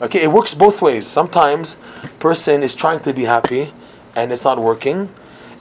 Okay, 0.03 0.23
it 0.23 0.31
works 0.31 0.53
both 0.53 0.83
ways. 0.83 1.07
Sometimes 1.07 1.77
person 2.19 2.63
is 2.63 2.75
trying 2.75 3.01
to 3.01 3.15
be 3.15 3.25
happy 3.25 3.73
and 4.15 4.31
it's 4.33 4.45
not 4.45 4.59
working, 4.59 5.09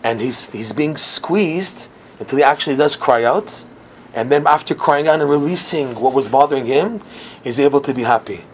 and 0.03 0.19
he's 0.19 0.45
he's 0.51 0.73
being 0.73 0.97
squeezed 0.97 1.87
until 2.19 2.37
he 2.37 2.43
actually 2.43 2.75
does 2.75 2.95
cry 2.95 3.23
out, 3.23 3.65
and 4.13 4.31
then 4.31 4.47
after 4.47 4.73
crying 4.73 5.07
out 5.07 5.19
and 5.19 5.29
releasing 5.29 5.95
what 5.95 6.13
was 6.13 6.29
bothering 6.29 6.65
him, 6.65 7.01
he's 7.43 7.59
able 7.59 7.81
to 7.81 7.93
be 7.93 8.03
happy. 8.03 8.45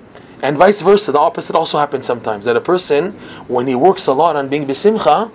And 0.42 0.58
vice 0.58 0.82
versa, 0.82 1.12
the 1.12 1.20
opposite 1.20 1.56
also 1.56 1.78
happens 1.78 2.08
sometimes. 2.08 2.46
That 2.46 2.56
a 2.56 2.62
person, 2.62 3.12
when 3.48 3.68
he 3.68 3.76
works 3.76 4.08
a 4.08 4.14
lot 4.14 4.36
on 4.36 4.50
being 4.50 4.66
besimcha, 4.66 5.32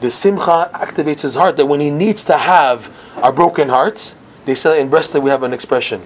the 0.00 0.10
simcha 0.10 0.70
activates 0.74 1.22
his 1.22 1.34
heart 1.34 1.56
that 1.56 1.66
when 1.66 1.80
he 1.80 1.90
needs 1.90 2.24
to 2.24 2.36
have 2.36 2.94
a 3.16 3.32
broken 3.32 3.68
heart, 3.68 4.14
they 4.44 4.54
say 4.54 4.80
in 4.80 4.88
Breslin 4.88 5.22
we 5.22 5.30
have 5.30 5.42
an 5.42 5.52
expression. 5.52 6.02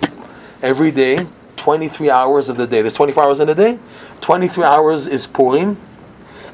Every 0.63 0.91
day, 0.91 1.27
23 1.57 2.11
hours 2.11 2.49
of 2.49 2.57
the 2.57 2.67
day. 2.67 2.81
There's 2.81 2.95
24 2.95 3.25
hours 3.25 3.41
in 3.41 3.49
a 3.49 3.55
day. 3.55 3.79
23 4.21 4.65
hours 4.65 5.07
is 5.07 5.27
Purim, 5.27 5.77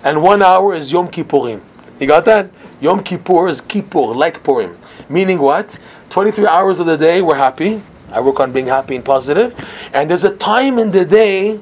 and 0.03 0.23
one 0.23 0.43
hour 0.43 0.75
is 0.75 0.91
Yom 0.91 1.09
Kippurim. 1.09 1.61
You 2.01 2.07
got 2.07 2.25
that? 2.27 2.51
Yom 2.81 3.03
Kippur 3.03 3.49
is 3.49 3.61
Kippur, 3.61 4.15
like 4.15 4.43
Purim. 4.43 4.77
Meaning 5.09 5.39
what? 5.39 5.79
23 6.11 6.47
hours 6.47 6.81
of 6.81 6.87
the 6.87 6.97
day 6.97 7.23
we're 7.23 7.37
happy. 7.37 7.81
I 8.11 8.21
work 8.21 8.41
on 8.41 8.53
being 8.53 8.67
happy 8.67 8.97
and 8.97 9.05
positive. 9.05 9.55
And 9.93 10.11
there's 10.11 10.25
a 10.25 10.37
time 10.37 10.79
in 10.79 10.91
the 10.91 11.05
day 11.05 11.61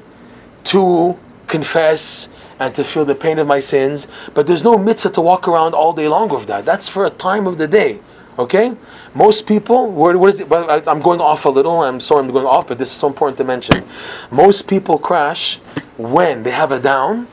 to 0.65 1.17
confess 1.47 2.29
and 2.59 2.73
to 2.75 2.83
feel 2.83 3.05
the 3.05 3.15
pain 3.15 3.39
of 3.39 3.47
my 3.47 3.59
sins. 3.59 4.07
But 4.33 4.47
there's 4.47 4.63
no 4.63 4.77
mitzvah 4.77 5.11
to 5.11 5.21
walk 5.21 5.47
around 5.47 5.73
all 5.73 5.93
day 5.93 6.07
long 6.07 6.29
with 6.29 6.47
that. 6.47 6.65
That's 6.65 6.89
for 6.89 7.05
a 7.05 7.09
time 7.09 7.47
of 7.47 7.57
the 7.57 7.67
day. 7.67 7.99
Okay? 8.37 8.75
Most 9.13 9.47
people, 9.47 9.89
what 9.91 10.15
is 10.29 10.41
it? 10.41 10.51
I'm 10.51 10.99
going 10.99 11.21
off 11.21 11.45
a 11.45 11.49
little. 11.49 11.81
I'm 11.81 11.99
sorry 11.99 12.25
I'm 12.25 12.31
going 12.31 12.45
off, 12.45 12.67
but 12.67 12.77
this 12.77 12.91
is 12.91 12.97
so 12.97 13.07
important 13.07 13.37
to 13.37 13.43
mention. 13.43 13.85
Most 14.29 14.67
people 14.67 14.97
crash 14.97 15.57
when 15.97 16.43
they 16.43 16.51
have 16.51 16.71
a 16.71 16.79
down, 16.79 17.27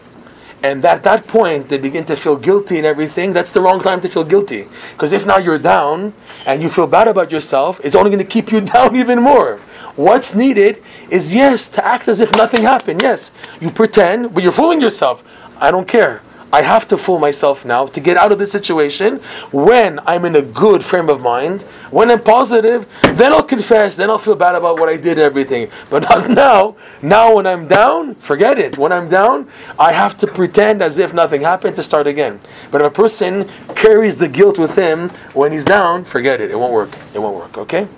and 0.62 0.85
at 0.85 1.02
that 1.02 1.26
point 1.26 1.68
they 1.68 1.78
begin 1.78 2.04
to 2.04 2.14
feel 2.14 2.37
guilty 2.37 2.76
and 2.76 2.87
everything. 2.87 3.32
That's 3.32 3.50
the 3.50 3.61
wrong 3.61 3.80
time 3.80 4.00
to 4.02 4.08
feel 4.08 4.22
guilty. 4.22 4.68
Because 4.92 5.12
if 5.12 5.26
now 5.26 5.38
you're 5.38 5.58
down 5.58 6.14
and 6.46 6.62
you 6.62 6.68
feel 6.68 6.87
bad 6.87 7.08
about 7.08 7.32
yourself, 7.32 7.80
it's 7.82 7.96
only 7.96 8.11
going 8.11 8.22
to 8.22 8.28
keep 8.28 8.52
you 8.52 8.61
down 8.74 8.94
even 8.94 9.20
more. 9.20 9.61
What's 9.96 10.35
needed 10.35 10.83
is 11.11 11.35
yes, 11.35 11.68
to 11.70 11.85
act 11.85 12.09
as 12.09 12.20
if 12.20 12.33
nothing 12.33 12.62
happened. 12.62 13.02
Yes, 13.02 13.33
you 13.61 13.70
pretend, 13.70 14.35
but 14.35 14.42
you're 14.42 14.52
fooling 14.52 14.81
yourself. 14.81 15.22
I 15.59 15.70
don't 15.70 15.87
care. 15.87 16.22
I 16.52 16.61
have 16.61 16.87
to 16.88 16.98
fool 16.98 17.18
myself 17.18 17.64
now 17.64 17.87
to 17.87 17.98
get 17.98 18.18
out 18.18 18.31
of 18.31 18.38
this 18.38 18.52
situation. 18.52 19.16
When 19.52 19.98
I'm 20.00 20.26
in 20.26 20.37
a 20.37 20.42
good 20.42 20.85
frame 20.85 21.09
of 21.09 21.22
mind, 21.22 21.62
when 21.90 22.11
I'm 22.11 22.20
positive, 22.20 22.87
then 23.14 23.33
I'll 23.33 23.42
confess, 23.42 23.96
then 23.96 24.11
I'll 24.11 24.18
feel 24.18 24.35
bad 24.35 24.55
about 24.55 24.78
what 24.78 24.90
I 24.90 24.98
did, 24.98 25.18
everything. 25.18 25.70
But 25.88 26.02
not 26.02 26.28
now. 26.44 26.76
Now, 27.00 27.37
when 27.37 27.46
I'm 27.46 27.66
down, 27.68 28.16
forget 28.16 28.59
it. 28.59 28.76
When 28.76 28.92
I'm 28.92 29.09
down, 29.09 29.48
I 29.78 29.92
have 29.92 30.18
to 30.18 30.26
pretend 30.26 30.83
as 30.83 30.98
if 30.98 31.14
nothing 31.14 31.40
happened 31.40 31.74
to 31.76 31.83
start 31.83 32.07
again. 32.07 32.38
But 32.70 32.83
if 32.83 32.88
a 32.88 32.90
person 32.90 33.48
carries 33.74 34.16
the 34.16 34.28
guilt 34.28 34.59
with 34.59 34.76
him 34.76 35.09
when 35.33 35.52
he's 35.52 35.64
down, 35.64 36.05
forget 36.05 36.42
it. 36.42 36.50
It 36.50 36.59
won't 36.59 36.74
work. 36.74 36.90
It 37.14 37.18
won't 37.18 37.37
work. 37.37 37.57
Okay. 37.57 37.88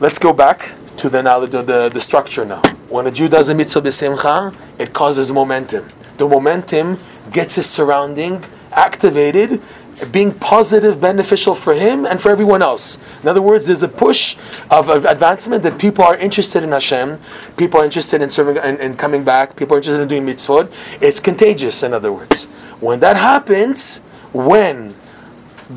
Let's 0.00 0.18
go 0.18 0.32
back 0.32 0.74
to 0.96 1.08
the 1.08 1.22
now 1.22 1.38
the, 1.38 1.62
the, 1.62 1.88
the 1.88 2.00
structure 2.00 2.44
now. 2.44 2.62
When 2.88 3.06
a 3.06 3.12
Jew 3.12 3.28
does 3.28 3.48
a 3.48 3.54
mitzvah 3.54 3.82
b'simcha, 3.82 4.52
it 4.76 4.92
causes 4.92 5.30
momentum. 5.30 5.86
The 6.16 6.28
momentum 6.28 6.98
gets 7.30 7.54
his 7.54 7.70
surrounding 7.70 8.42
activated, 8.72 9.62
being 10.10 10.32
positive, 10.32 11.00
beneficial 11.00 11.54
for 11.54 11.74
him 11.74 12.06
and 12.06 12.20
for 12.20 12.30
everyone 12.30 12.60
else. 12.60 12.98
In 13.22 13.28
other 13.28 13.40
words, 13.40 13.66
there's 13.66 13.84
a 13.84 13.88
push 13.88 14.36
of, 14.68 14.90
of 14.90 15.04
advancement 15.04 15.62
that 15.62 15.78
people 15.78 16.04
are 16.04 16.16
interested 16.16 16.64
in 16.64 16.72
Hashem, 16.72 17.20
people 17.56 17.80
are 17.80 17.84
interested 17.84 18.20
in 18.20 18.30
serving 18.30 18.58
and, 18.58 18.80
and 18.80 18.98
coming 18.98 19.22
back, 19.22 19.54
people 19.54 19.76
are 19.76 19.78
interested 19.78 20.02
in 20.02 20.08
doing 20.08 20.26
mitzvot. 20.26 20.72
It's 21.00 21.20
contagious, 21.20 21.84
in 21.84 21.94
other 21.94 22.12
words. 22.12 22.46
When 22.80 22.98
that 22.98 23.16
happens, 23.16 23.98
when 24.32 24.96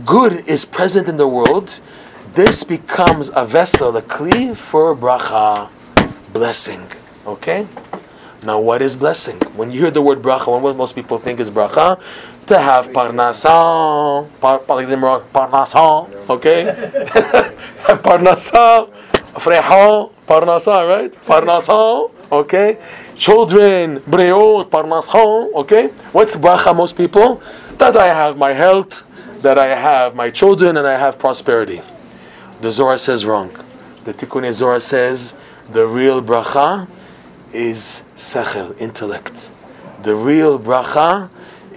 good 0.05 0.47
is 0.47 0.65
present 0.65 1.07
in 1.07 1.17
the 1.17 1.27
world, 1.27 1.79
this 2.37 2.63
becomes 2.63 3.31
a 3.33 3.43
vessel, 3.43 3.97
a 3.97 4.01
kli 4.03 4.55
for 4.55 4.95
bracha, 4.95 5.71
blessing. 6.31 6.85
Okay? 7.25 7.67
Now, 8.43 8.59
what 8.59 8.83
is 8.83 8.95
blessing? 8.95 9.39
When 9.55 9.71
you 9.71 9.79
hear 9.81 9.89
the 9.89 10.03
word 10.03 10.21
bracha, 10.21 10.61
what 10.61 10.75
most 10.75 10.93
people 10.93 11.17
think 11.17 11.39
is 11.39 11.49
bracha? 11.49 11.99
To 12.45 12.59
have 12.59 12.89
parnasa, 12.89 14.29
par, 14.39 14.59
parnasa, 14.59 16.29
okay? 16.29 16.65
have 16.65 18.03
parnasa, 18.05 18.87
freha, 19.33 20.11
parnasa, 20.27 20.87
right? 20.87 21.11
Parnasa, 21.25 22.11
okay? 22.31 22.77
Children, 23.15 24.01
breot, 24.01 24.69
parnasa, 24.69 25.51
okay? 25.55 25.87
What's 26.13 26.35
bracha, 26.35 26.75
most 26.75 26.95
people? 26.95 27.41
That 27.79 27.97
I 27.97 28.13
have 28.13 28.37
my 28.37 28.53
health, 28.53 29.03
that 29.41 29.57
I 29.57 29.69
have 29.73 30.13
my 30.13 30.29
children, 30.29 30.77
and 30.77 30.85
I 30.85 30.99
have 30.99 31.17
prosperity. 31.17 31.81
The 32.59 32.71
Zohar 32.71 32.97
says 32.97 33.23
wrong. 33.23 33.55
The 34.03 34.13
Tikkun 34.15 34.51
Zohar 34.51 34.79
says 34.79 35.35
the 35.69 35.85
real 35.85 36.23
bracha 36.23 36.87
is 37.53 38.03
sechel, 38.15 38.75
intellect. 38.79 39.51
The 40.01 40.15
real 40.15 40.57
bracha 40.57 41.29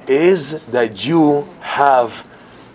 is 0.07 0.59
that 0.69 1.05
you 1.05 1.47
have 1.61 2.27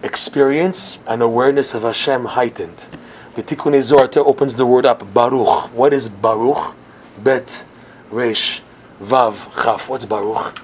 experience 0.04 1.00
and 1.08 1.24
awareness 1.24 1.74
of 1.74 1.82
Hashem 1.82 2.26
heightened. 2.26 2.88
The 3.34 3.42
Tikkun 3.42 3.82
Zohar 3.82 4.08
opens 4.18 4.56
the 4.56 4.68
word 4.68 4.86
up, 4.86 5.12
Baruch. 5.12 5.74
What 5.74 5.92
is 5.92 6.08
Baruch? 6.08 6.76
Bet, 7.24 7.66
Resh, 8.12 8.62
Vav, 9.02 9.52
Chaf. 9.64 9.90
What's 9.90 10.06
Baruch? 10.06 10.62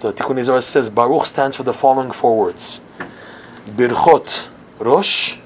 The 0.00 0.12
Tikkun 0.12 0.42
Zohar 0.42 0.60
says 0.60 0.90
Baruch 0.90 1.26
stands 1.26 1.54
for 1.54 1.62
the 1.62 1.72
following 1.72 2.10
four 2.10 2.36
words. 2.36 2.80
Birchot, 3.66 4.48
Rosh, 4.80 5.38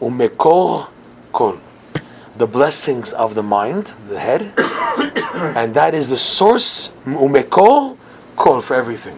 Umekor, 0.00 0.88
Kol 1.32 1.58
the 2.38 2.46
blessings 2.46 3.12
of 3.12 3.34
the 3.34 3.42
mind, 3.42 3.92
the 4.08 4.18
head, 4.18 4.52
and 5.56 5.74
that 5.74 5.92
is 5.92 6.08
the 6.08 6.16
source, 6.16 6.92
umekor 7.04 7.96
kol, 8.36 8.60
for 8.60 8.74
everything. 8.74 9.16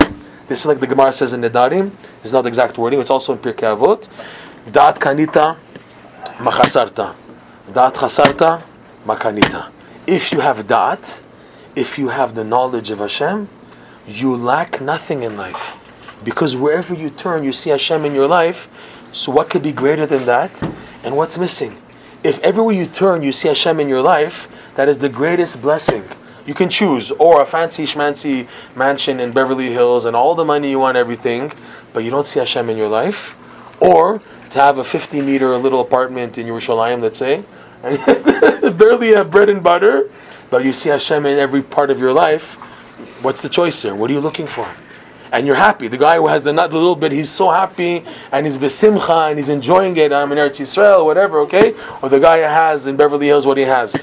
This 0.49 0.61
is 0.61 0.67
like 0.67 0.81
the 0.81 0.87
Gemara 0.87 1.13
says 1.13 1.33
in 1.33 1.43
Nedarim. 1.43 1.93
It's 2.25 2.33
not 2.33 2.47
exact 2.47 2.79
wording. 2.79 2.99
It's 2.99 3.11
also 3.11 3.35
in 3.35 3.39
Pirkei 3.39 3.77
Avot. 3.77 4.09
Daat 4.67 4.99
kanita, 4.99 5.57
machasarta. 6.39 7.15
Daat 7.69 7.95
chasarta, 7.95 8.63
makanita. 9.07 9.71
If 10.07 10.33
you 10.33 10.41
have 10.41 10.67
daat, 10.67 11.23
if 11.77 11.99
you 11.99 12.09
have 12.09 12.35
the 12.35 12.43
knowledge 12.43 12.91
of 12.91 12.99
Hashem, 12.99 13.49
you 14.09 14.35
lack 14.35 14.81
nothing 14.81 15.23
in 15.23 15.37
life. 15.37 15.77
Because 16.25 16.57
wherever 16.57 16.95
you 16.95 17.11
turn, 17.11 17.45
you 17.45 17.53
see 17.53 17.71
Hashem 17.71 18.05
in 18.05 18.15
your 18.15 18.27
life. 18.27 18.69
So 19.13 19.33
what 19.33 19.51
could 19.51 19.63
be 19.63 19.73
greater 19.73 20.07
than 20.07 20.25
that? 20.27 20.63
And 21.05 21.17
what's 21.17 21.39
missing? 21.39 21.77
if 22.23 22.39
everywhere 22.41 22.75
you 22.75 22.87
turn 22.87 23.23
you 23.23 23.33
see 23.33 23.49
Hashem 23.49 23.81
in 23.81 23.89
your 23.89 24.03
life, 24.03 24.49
that 24.75 24.89
is 24.89 24.99
the 24.99 25.09
greatest 25.09 25.63
blessing. 25.63 26.05
You 26.47 26.55
can 26.55 26.69
choose, 26.69 27.11
or 27.13 27.41
a 27.41 27.47
fancy 27.47 27.85
schmancy 27.85 28.49
mansion 28.75 29.21
in 29.21 29.33
Beverly 29.33 29.73
Hills 29.73 30.05
and 30.05 30.17
all 30.17 30.35
the 30.35 30.45
money 30.45 30.71
you 30.71 30.81
want, 30.81 30.97
everything, 30.97 31.53
but 31.93 32.05
you 32.05 32.11
don't 32.11 32.27
see 32.27 32.39
Hashem 32.39 32.69
in 32.69 32.77
your 32.77 32.89
life, 32.89 33.35
or 33.81 34.21
to 34.51 34.59
have 34.59 34.79
a 34.79 34.85
50 34.85 35.21
meter 35.23 35.57
little 35.57 35.81
apartment 35.81 36.39
in 36.39 36.47
Yerushalayim, 36.47 37.01
let's 37.01 37.19
say, 37.19 37.45
and 37.83 37.99
barely 38.79 39.15
have 39.15 39.31
bread 39.31 39.49
and 39.49 39.63
butter, 39.63 40.11
but 40.51 40.65
you 40.65 40.73
see 40.73 40.89
Hashem 40.89 41.25
in 41.25 41.39
every 41.39 41.63
part 41.63 41.91
of 41.91 41.99
your 41.99 42.13
life. 42.13 42.55
What's 43.23 43.43
the 43.43 43.49
choice 43.49 43.81
there? 43.83 43.95
What 43.95 44.11
are 44.11 44.15
you 44.15 44.21
looking 44.21 44.47
for? 44.47 44.69
And 45.33 45.47
you're 45.47 45.57
happy. 45.57 45.89
The 45.89 45.99
guy 45.99 46.17
who 46.17 46.29
has 46.29 46.45
the 46.45 46.53
nut 46.53 46.73
a 46.73 46.75
little 46.75 46.97
bit, 46.97 47.13
he's 47.13 47.31
so 47.31 47.51
happy 47.51 48.05
and 48.33 48.47
he's 48.47 48.59
besimcha 48.59 49.31
and 49.31 49.39
he's 49.39 49.49
enjoying 49.49 49.97
it. 49.97 50.13
I'm 50.13 50.31
in 50.33 50.39
Eretz 50.39 50.61
Yisrael, 50.61 51.05
whatever, 51.05 51.41
okay? 51.41 51.75
Or 52.03 52.09
the 52.09 52.21
guy 52.21 52.39
who 52.39 52.45
has 52.45 52.87
in 52.87 52.97
Beverly 52.97 53.27
Hills 53.27 53.47
what 53.47 53.57
he 53.57 53.65
has. 53.65 53.95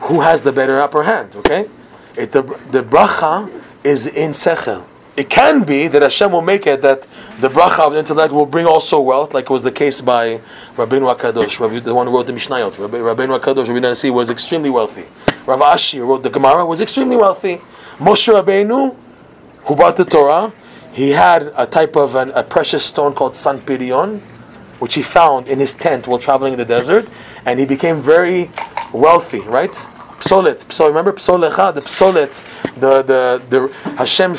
Who 0.00 0.20
has 0.20 0.42
the 0.42 0.52
better 0.52 0.78
upper 0.78 1.02
hand, 1.02 1.36
okay? 1.36 1.68
It, 2.16 2.32
the, 2.32 2.42
the 2.70 2.82
bracha 2.82 3.50
is 3.84 4.06
in 4.06 4.32
sechel. 4.32 4.84
It 5.16 5.30
can 5.30 5.64
be 5.64 5.88
that 5.88 6.02
Hashem 6.02 6.30
will 6.30 6.42
make 6.42 6.66
it 6.66 6.82
that 6.82 7.06
the 7.40 7.48
bracha 7.48 7.80
of 7.80 7.94
the 7.94 7.98
intellect 7.98 8.34
will 8.34 8.44
bring 8.44 8.66
also 8.66 9.00
wealth, 9.00 9.32
like 9.32 9.48
was 9.48 9.62
the 9.62 9.72
case 9.72 10.02
by 10.02 10.40
Rabbi, 10.76 10.98
the 10.98 11.94
one 11.94 12.06
who 12.06 12.14
wrote 12.14 12.26
the 12.26 12.34
Mishnayot. 12.34 12.78
Rabbi, 12.78 12.98
Rabbeinu 12.98 13.40
HaKadosh, 13.40 13.68
Rabbi 13.68 13.80
Nasi, 13.80 14.10
was 14.10 14.28
extremely 14.28 14.68
wealthy. 14.68 15.06
Rav 15.46 15.60
Ashi, 15.60 16.06
wrote 16.06 16.22
the 16.22 16.28
Gemara, 16.28 16.66
was 16.66 16.82
extremely 16.82 17.16
wealthy. 17.16 17.62
Moshe 17.96 18.30
Rabbeinu, 18.30 18.94
who 19.64 19.74
brought 19.74 19.96
the 19.96 20.04
Torah, 20.04 20.52
he 20.96 21.10
had 21.10 21.52
a 21.56 21.66
type 21.66 21.94
of 21.94 22.14
an, 22.14 22.30
a 22.30 22.42
precious 22.42 22.82
stone 22.82 23.12
called 23.12 23.34
sanpirion, 23.34 24.18
which 24.78 24.94
he 24.94 25.02
found 25.02 25.46
in 25.46 25.58
his 25.58 25.74
tent 25.74 26.06
while 26.08 26.18
traveling 26.18 26.54
in 26.54 26.58
the 26.58 26.64
desert, 26.64 27.10
and 27.44 27.60
he 27.60 27.66
became 27.66 28.00
very 28.00 28.50
wealthy, 28.94 29.40
right? 29.40 29.76
Psolet, 30.20 30.64
psolet. 30.64 30.88
Remember 30.88 31.12
psolecha, 31.12 31.74
the 31.74 31.82
psolet, 31.82 32.42
the 32.80 33.02
the 33.02 33.42
the 33.50 33.68
Hashem 33.96 34.32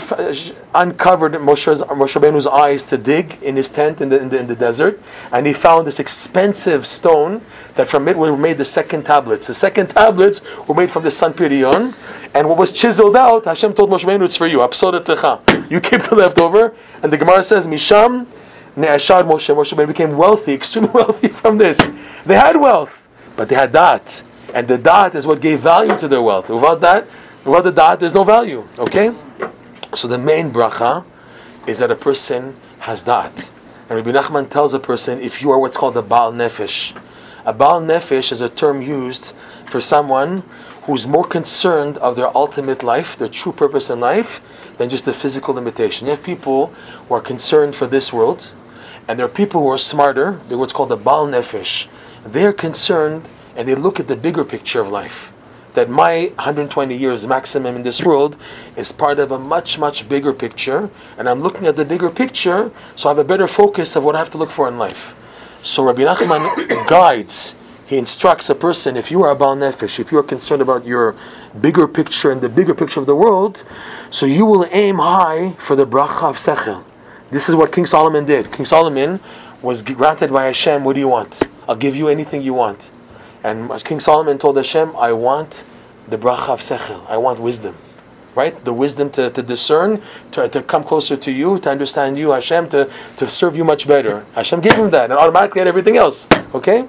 uncovered 0.74 1.34
Moshe's 1.34 1.84
Moshe 1.84 2.20
Benu's 2.20 2.48
eyes 2.48 2.82
to 2.84 2.98
dig 2.98 3.38
in 3.44 3.56
his 3.56 3.70
tent 3.70 4.02
in 4.02 4.10
the, 4.10 4.20
in 4.20 4.30
the 4.30 4.40
in 4.40 4.48
the 4.48 4.56
desert, 4.56 5.00
and 5.32 5.46
he 5.46 5.54
found 5.54 5.86
this 5.86 6.00
expensive 6.00 6.88
stone 6.88 7.42
that 7.76 7.88
from 7.88 8.08
it 8.08 8.18
were 8.18 8.36
made 8.36 8.58
the 8.58 8.66
second 8.66 9.04
tablets. 9.04 9.46
The 9.46 9.54
second 9.54 9.92
tablets 9.92 10.42
were 10.68 10.74
made 10.74 10.90
from 10.90 11.04
the 11.04 11.12
San 11.12 11.34
sanpirion, 11.34 11.94
and 12.34 12.50
what 12.50 12.58
was 12.58 12.74
chiseled 12.74 13.16
out, 13.16 13.46
Hashem 13.46 13.76
told 13.76 13.92
Moshe 13.92 14.04
Benu, 14.04 14.26
"It's 14.26 14.36
for 14.36 14.48
you." 14.48 14.60
Psolet 14.60 15.06
lecha. 15.06 15.72
You 15.72 15.80
keep 15.80 16.02
the 16.02 16.16
leftover, 16.16 16.74
and 17.04 17.14
the 17.14 17.18
Gemara 17.18 17.44
says, 17.44 17.68
"Misham." 17.68 18.26
Ne'ashad 18.76 19.24
Moshe, 19.26 19.56
Moshe 19.56 19.76
Rabbeinu 19.76 19.88
became 19.88 20.16
wealthy, 20.16 20.54
extremely 20.60 20.92
wealthy 20.92 21.30
from 21.30 21.58
this. 21.58 21.90
They 22.28 22.36
had 22.36 22.56
wealth, 22.58 23.08
but 23.36 23.50
they 23.50 23.56
had 23.56 23.72
that. 23.72 24.22
And 24.54 24.68
the 24.68 24.78
daat 24.78 25.16
is 25.16 25.28
what 25.28 25.42
gave 25.42 25.60
value 25.60 25.98
to 25.98 26.08
their 26.08 26.22
wealth. 26.22 26.50
Without 26.50 26.82
that, 26.82 27.08
without 27.44 27.64
the 27.64 27.72
daat, 27.72 28.00
there's 28.00 28.14
no 28.14 28.24
value. 28.24 28.68
Okay? 28.80 29.14
So 29.96 30.08
the 30.08 30.18
main 30.18 30.52
bracha 30.52 31.06
is 31.66 31.80
that 31.80 31.92
a 31.92 31.96
person 31.96 32.56
has 32.80 33.04
daat. 33.04 33.52
And 33.90 33.92
Rabbi 33.92 34.12
Nachman 34.12 34.50
tells 34.50 34.74
a 34.74 34.80
person 34.80 35.20
if 35.20 35.42
you 35.42 35.52
are 35.52 35.60
what's 35.60 35.78
called 35.78 35.96
a 35.98 36.02
Baal 36.02 36.32
Nefesh. 36.34 36.96
A 37.46 37.54
Baal 37.54 37.82
Nefesh 37.82 38.32
is 38.32 38.42
a 38.42 38.50
term 38.50 38.82
used 38.82 39.34
for 39.66 39.80
someone 39.80 40.44
who's 40.84 41.06
more 41.06 41.26
concerned 41.26 41.98
of 41.98 42.16
their 42.16 42.36
ultimate 42.36 42.84
life, 42.84 43.18
their 43.18 43.28
true 43.28 43.52
purpose 43.52 43.90
in 43.90 44.00
life, 44.00 44.42
than 44.78 44.90
just 44.90 45.06
the 45.06 45.14
physical 45.14 45.54
limitation. 45.54 46.08
You 46.08 46.12
have 46.12 46.24
people 46.24 46.68
who 47.08 47.16
are 47.16 47.22
concerned 47.22 47.76
for 47.76 47.88
this 47.88 48.14
world, 48.14 48.54
and 49.08 49.20
there 49.20 49.26
are 49.26 49.30
people 49.30 49.62
who 49.62 49.68
are 49.70 49.78
smarter. 49.78 50.40
They're 50.48 50.58
what's 50.58 50.74
called 50.74 50.92
a 50.92 50.98
Baal 50.98 51.28
Nefesh. 51.28 51.88
They're 52.26 52.54
concerned 52.54 53.28
and 53.58 53.68
they 53.68 53.76
look 53.76 54.00
at 54.00 54.08
the 54.08 54.16
bigger 54.16 54.46
picture 54.46 54.80
of 54.80 54.88
life. 54.88 55.34
That 55.74 55.90
my 55.90 56.32
120 56.36 56.96
years 56.96 57.28
maximum 57.28 57.76
in 57.76 57.84
this 57.84 58.04
world 58.04 58.38
is 58.78 58.92
part 58.92 59.20
of 59.20 59.32
a 59.32 59.40
much, 59.40 59.78
much 59.78 60.08
bigger 60.08 60.32
picture, 60.32 60.90
and 61.18 61.28
I'm 61.28 61.42
looking 61.42 61.68
at 61.68 61.76
the 61.76 61.84
bigger 61.84 62.10
picture, 62.10 62.72
so 62.96 63.10
I 63.10 63.12
have 63.12 63.18
a 63.18 63.24
better 63.24 63.48
focus 63.48 63.96
of 63.96 64.04
what 64.04 64.16
I 64.16 64.20
have 64.20 64.30
to 64.32 64.38
look 64.38 64.52
for 64.52 64.68
in 64.68 64.78
life. 64.78 65.16
So 65.64 65.84
Rabbi 65.84 66.04
Nachman 66.04 66.88
guides, 66.88 67.56
he 67.86 67.98
instructs 67.98 68.50
a 68.50 68.56
person 68.56 68.96
if 68.96 69.12
you 69.12 69.24
are 69.24 69.32
a 69.32 69.36
Baal 69.36 69.56
Nefesh, 69.56 70.00
if 70.00 70.12
you 70.12 70.18
are 70.20 70.24
concerned 70.24 70.62
about 70.62 70.86
your 70.86 71.16
bigger 71.60 71.88
picture 71.88 72.32
and 72.32 72.42
the 72.42 72.50
bigger 72.50 72.76
picture 72.76 73.00
of 73.00 73.06
the 73.06 73.16
world, 73.16 73.64
so 74.12 74.26
you 74.26 74.46
will 74.46 74.68
aim 74.72 74.98
high 74.98 75.54
for 75.58 75.76
the 75.76 75.86
bracha 75.86 76.30
of 76.30 76.38
Sechel. 76.38 76.84
This 77.32 77.50
is 77.50 77.56
what 77.56 77.72
King 77.72 77.86
Solomon 77.86 78.26
did. 78.26 78.52
King 78.52 78.66
Solomon 78.66 79.20
was 79.62 79.82
granted 79.82 80.32
by 80.32 80.46
Hashem, 80.46 80.84
what 80.84 80.94
do 80.94 81.00
you 81.00 81.08
want? 81.08 81.44
I'll 81.68 81.76
give 81.76 81.96
you 81.96 82.08
anything 82.08 82.42
you 82.42 82.54
want. 82.54 82.92
And 83.48 83.84
King 83.84 84.00
Solomon 84.00 84.38
told 84.38 84.58
Hashem, 84.58 84.96
I 84.96 85.14
want 85.14 85.64
the 86.08 86.18
bracha 86.18 86.50
of 86.50 86.60
sechel. 86.60 87.06
I 87.10 87.18
want 87.18 87.40
wisdom. 87.40 87.76
right? 88.38 88.64
The 88.64 88.72
wisdom 88.72 89.10
to, 89.12 89.32
to 89.32 89.42
discern, 89.42 90.00
to, 90.32 90.48
to 90.48 90.62
come 90.62 90.84
closer 90.84 91.18
to 91.18 91.32
you, 91.32 91.58
to 91.60 91.72
understand 91.72 92.20
you, 92.20 92.32
Hashem, 92.32 92.70
to, 92.70 92.90
to 93.18 93.28
serve 93.28 93.58
you 93.58 93.66
much 93.66 93.88
better. 93.88 94.26
Hashem 94.36 94.62
gave 94.62 94.76
him 94.76 94.92
that, 94.92 95.06
and 95.06 95.14
automatically 95.14 95.60
had 95.60 95.68
everything 95.68 95.98
else. 95.98 96.28
Okay? 96.54 96.88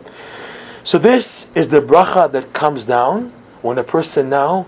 So 0.84 0.98
this 0.98 1.48
is 1.54 1.68
the 1.68 1.80
bracha 1.80 2.30
that 2.32 2.52
comes 2.52 2.84
down 2.84 3.32
when 3.62 3.78
a 3.78 3.84
person 3.84 4.28
now 4.28 4.66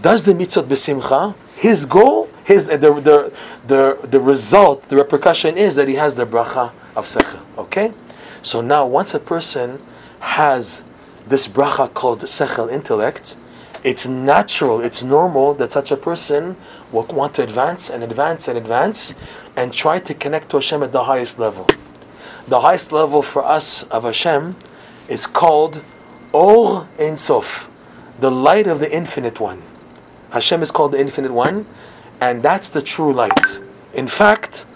does 0.00 0.24
the 0.24 0.32
mitzvot 0.32 0.68
besimcha. 0.68 1.34
His 1.56 1.84
goal, 1.84 2.30
his 2.44 2.68
the, 2.68 2.76
the, 2.78 3.32
the, 3.66 3.98
the 4.08 4.20
result, 4.20 4.88
the 4.88 4.96
repercussion 4.96 5.58
is 5.58 5.74
that 5.74 5.88
he 5.88 5.96
has 5.96 6.14
the 6.14 6.26
bracha 6.26 6.72
of 6.94 7.06
sechel. 7.06 7.40
Okay? 7.58 7.92
So 8.42 8.60
now 8.60 8.86
once 8.86 9.14
a 9.14 9.20
person 9.20 9.82
has 10.20 10.82
this 11.30 11.48
bracha 11.48 11.92
called 11.94 12.20
sechel 12.22 12.70
intellect, 12.70 13.36
it's 13.82 14.06
natural, 14.06 14.80
it's 14.80 15.02
normal 15.02 15.54
that 15.54 15.72
such 15.72 15.90
a 15.90 15.96
person 15.96 16.56
will 16.92 17.04
want 17.04 17.34
to 17.34 17.42
advance 17.42 17.88
and 17.88 18.02
advance 18.02 18.46
and 18.46 18.58
advance 18.58 19.14
and 19.56 19.72
try 19.72 19.98
to 20.00 20.12
connect 20.12 20.50
to 20.50 20.58
Hashem 20.58 20.82
at 20.82 20.92
the 20.92 21.04
highest 21.04 21.38
level. 21.38 21.66
The 22.46 22.60
highest 22.60 22.92
level 22.92 23.22
for 23.22 23.44
us 23.44 23.84
of 23.84 24.02
Hashem 24.02 24.56
is 25.08 25.26
called 25.26 25.82
Or 26.32 26.88
Ein 26.98 27.16
Sof, 27.16 27.70
the 28.18 28.30
light 28.30 28.66
of 28.66 28.80
the 28.80 28.94
infinite 28.94 29.40
one. 29.40 29.62
Hashem 30.32 30.62
is 30.62 30.70
called 30.70 30.92
the 30.92 31.00
infinite 31.00 31.32
one, 31.32 31.66
and 32.20 32.42
that's 32.42 32.68
the 32.68 32.82
true 32.82 33.12
light. 33.12 33.60
In 33.94 34.08
fact, 34.08 34.66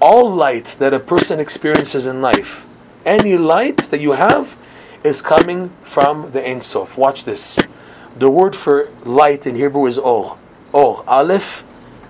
all 0.00 0.28
light 0.28 0.76
that 0.78 0.92
a 0.92 1.00
person 1.00 1.40
experiences 1.40 2.06
in 2.06 2.20
life, 2.20 2.66
any 3.06 3.38
light 3.38 3.78
that 3.90 4.00
you 4.00 4.12
have, 4.12 4.56
is 5.04 5.22
coming 5.22 5.70
from 5.82 6.30
the 6.30 6.46
Ein 6.46 6.60
Sof. 6.60 6.96
Watch 6.96 7.24
this. 7.24 7.58
The 8.16 8.30
word 8.30 8.54
for 8.54 8.88
light 9.04 9.46
in 9.46 9.56
Hebrew 9.56 9.86
is 9.86 9.98
Or. 9.98 10.38
Or. 10.72 11.04
Aleph, 11.06 11.64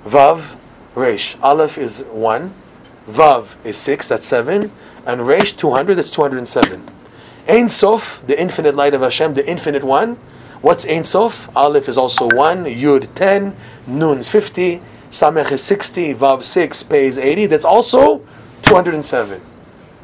Vav, 0.05 0.57
Resh. 0.95 1.37
Aleph 1.43 1.79
is 1.79 2.05
1, 2.11 2.55
Vav 3.09 3.55
is 3.65 3.79
6, 3.79 4.09
that's 4.09 4.27
7, 4.27 4.71
and 5.07 5.27
Resh 5.27 5.55
200, 5.55 5.95
that's 5.95 6.11
207. 6.11 6.89
Ein 7.49 7.69
Sof, 7.69 8.23
the 8.27 8.41
infinite 8.41 8.77
light 8.77 8.95
of 8.95 9.01
Hashem, 9.01 9.35
the 9.35 9.49
infinite 9.49 9.83
one. 9.83 10.17
What's 10.61 10.87
Ein 10.87 11.03
Sof? 11.03 11.55
Aleph 11.57 11.89
is 11.89 11.99
also 11.99 12.29
1, 12.29 12.65
Yud 12.67 13.15
10, 13.15 13.57
Nun 13.87 14.23
50, 14.23 14.81
Samech 15.11 15.51
is 15.51 15.65
60, 15.65 16.15
Vav 16.15 16.45
6, 16.45 16.83
Pei 16.85 17.07
is 17.07 17.19
80, 17.19 17.47
that's 17.47 17.65
also 17.65 18.25
207. 18.63 19.41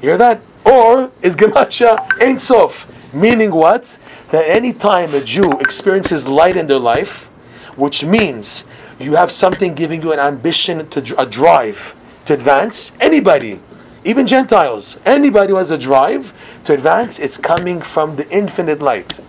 Hear 0.01 0.17
that? 0.17 0.41
Or 0.65 1.11
is 1.23 1.37
Gematria 1.37 1.97
Ein 2.21 2.39
Sof. 2.39 2.87
Meaning 3.15 3.53
what? 3.53 3.99
That 4.31 4.49
any 4.49 4.73
time 4.73 5.15
a 5.15 5.21
Jew 5.21 5.53
experiences 5.59 6.29
light 6.29 6.57
in 6.57 6.67
their 6.67 6.79
life, 6.79 7.25
which 7.77 8.05
means 8.05 8.65
you 8.99 9.15
have 9.15 9.31
something 9.31 9.75
giving 9.75 10.03
you 10.03 10.13
an 10.13 10.19
ambition 10.19 10.89
to 10.91 11.21
a 11.21 11.25
drive 11.25 11.95
to 12.27 12.35
advance, 12.35 12.93
anybody, 13.01 13.61
even 14.05 14.27
Gentiles, 14.27 14.99
anybody 15.07 15.53
who 15.53 15.57
has 15.57 15.71
a 15.71 15.79
drive 15.79 16.35
to 16.65 16.75
advance, 16.75 17.19
it's 17.19 17.39
coming 17.39 17.81
from 17.81 18.17
the 18.17 18.29
infinite 18.31 18.83
light. 18.83 19.21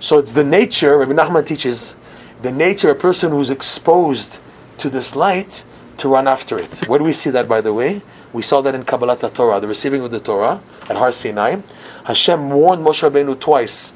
So 0.00 0.18
it's 0.18 0.32
the 0.32 0.44
nature, 0.44 0.96
Rabbi 0.98 1.12
Nachman 1.12 1.44
teaches, 1.44 1.96
the 2.40 2.52
nature 2.52 2.90
of 2.90 2.96
a 2.96 3.00
person 3.00 3.30
who's 3.30 3.50
exposed 3.50 4.40
to 4.78 4.88
this 4.88 5.16
light 5.16 5.64
to 5.98 6.08
run 6.08 6.28
after 6.28 6.58
it. 6.58 6.78
Where 6.86 6.98
do 6.98 7.04
we 7.04 7.12
see 7.12 7.30
that, 7.30 7.48
by 7.48 7.60
the 7.60 7.72
way? 7.72 8.02
We 8.32 8.42
saw 8.42 8.60
that 8.60 8.74
in 8.74 8.84
Kabbalat 8.84 9.32
Torah, 9.34 9.58
the 9.60 9.68
receiving 9.68 10.02
of 10.02 10.10
the 10.10 10.20
Torah 10.20 10.60
at 10.88 10.96
Har 10.96 11.12
Sinai. 11.12 11.62
Hashem 12.04 12.50
warned 12.50 12.84
Moshe 12.84 13.08
Rabbeinu 13.08 13.38
twice, 13.40 13.94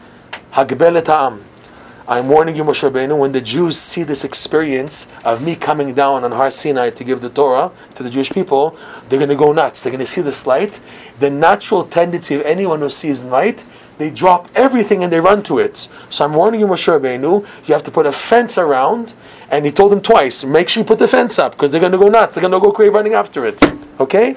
Hagbel 0.52 1.04
Ta'am. 1.04 1.44
I'm 2.08 2.28
warning 2.28 2.56
you, 2.56 2.64
Moshe 2.64 2.90
Rabbeinu, 2.90 3.18
when 3.18 3.32
the 3.32 3.40
Jews 3.40 3.78
see 3.78 4.02
this 4.02 4.24
experience 4.24 5.06
of 5.24 5.42
me 5.42 5.54
coming 5.54 5.94
down 5.94 6.24
on 6.24 6.32
Har 6.32 6.50
Sinai 6.50 6.90
to 6.90 7.04
give 7.04 7.20
the 7.20 7.28
Torah 7.28 7.70
to 7.94 8.02
the 8.02 8.10
Jewish 8.10 8.30
people, 8.30 8.76
they're 9.08 9.18
going 9.18 9.28
to 9.28 9.36
go 9.36 9.52
nuts. 9.52 9.82
They're 9.82 9.92
going 9.92 10.04
to 10.04 10.06
see 10.06 10.22
this 10.22 10.46
light. 10.46 10.80
The 11.20 11.30
natural 11.30 11.84
tendency 11.84 12.34
of 12.34 12.42
anyone 12.42 12.80
who 12.80 12.90
sees 12.90 13.22
light, 13.22 13.64
they 13.98 14.10
drop 14.10 14.48
everything 14.54 15.04
and 15.04 15.12
they 15.12 15.20
run 15.20 15.42
to 15.44 15.58
it. 15.58 15.88
So 16.10 16.24
I'm 16.24 16.34
warning 16.34 16.60
you, 16.60 16.66
Moshe 16.66 16.88
Rabbeinu, 16.88 17.46
you 17.66 17.74
have 17.74 17.82
to 17.84 17.90
put 17.90 18.06
a 18.06 18.12
fence 18.12 18.58
around. 18.58 19.14
And 19.50 19.64
he 19.64 19.72
told 19.72 19.92
them 19.92 20.00
twice, 20.00 20.44
make 20.44 20.68
sure 20.68 20.82
you 20.82 20.86
put 20.86 20.98
the 20.98 21.08
fence 21.08 21.38
up 21.38 21.52
because 21.52 21.72
they're 21.72 21.80
going 21.80 21.92
to 21.92 21.98
go 21.98 22.08
nuts. 22.08 22.34
They're 22.34 22.42
going 22.42 22.52
to 22.52 22.60
go 22.60 22.72
crazy 22.72 22.90
running 22.90 23.14
after 23.14 23.46
it. 23.46 23.62
Okay? 24.00 24.36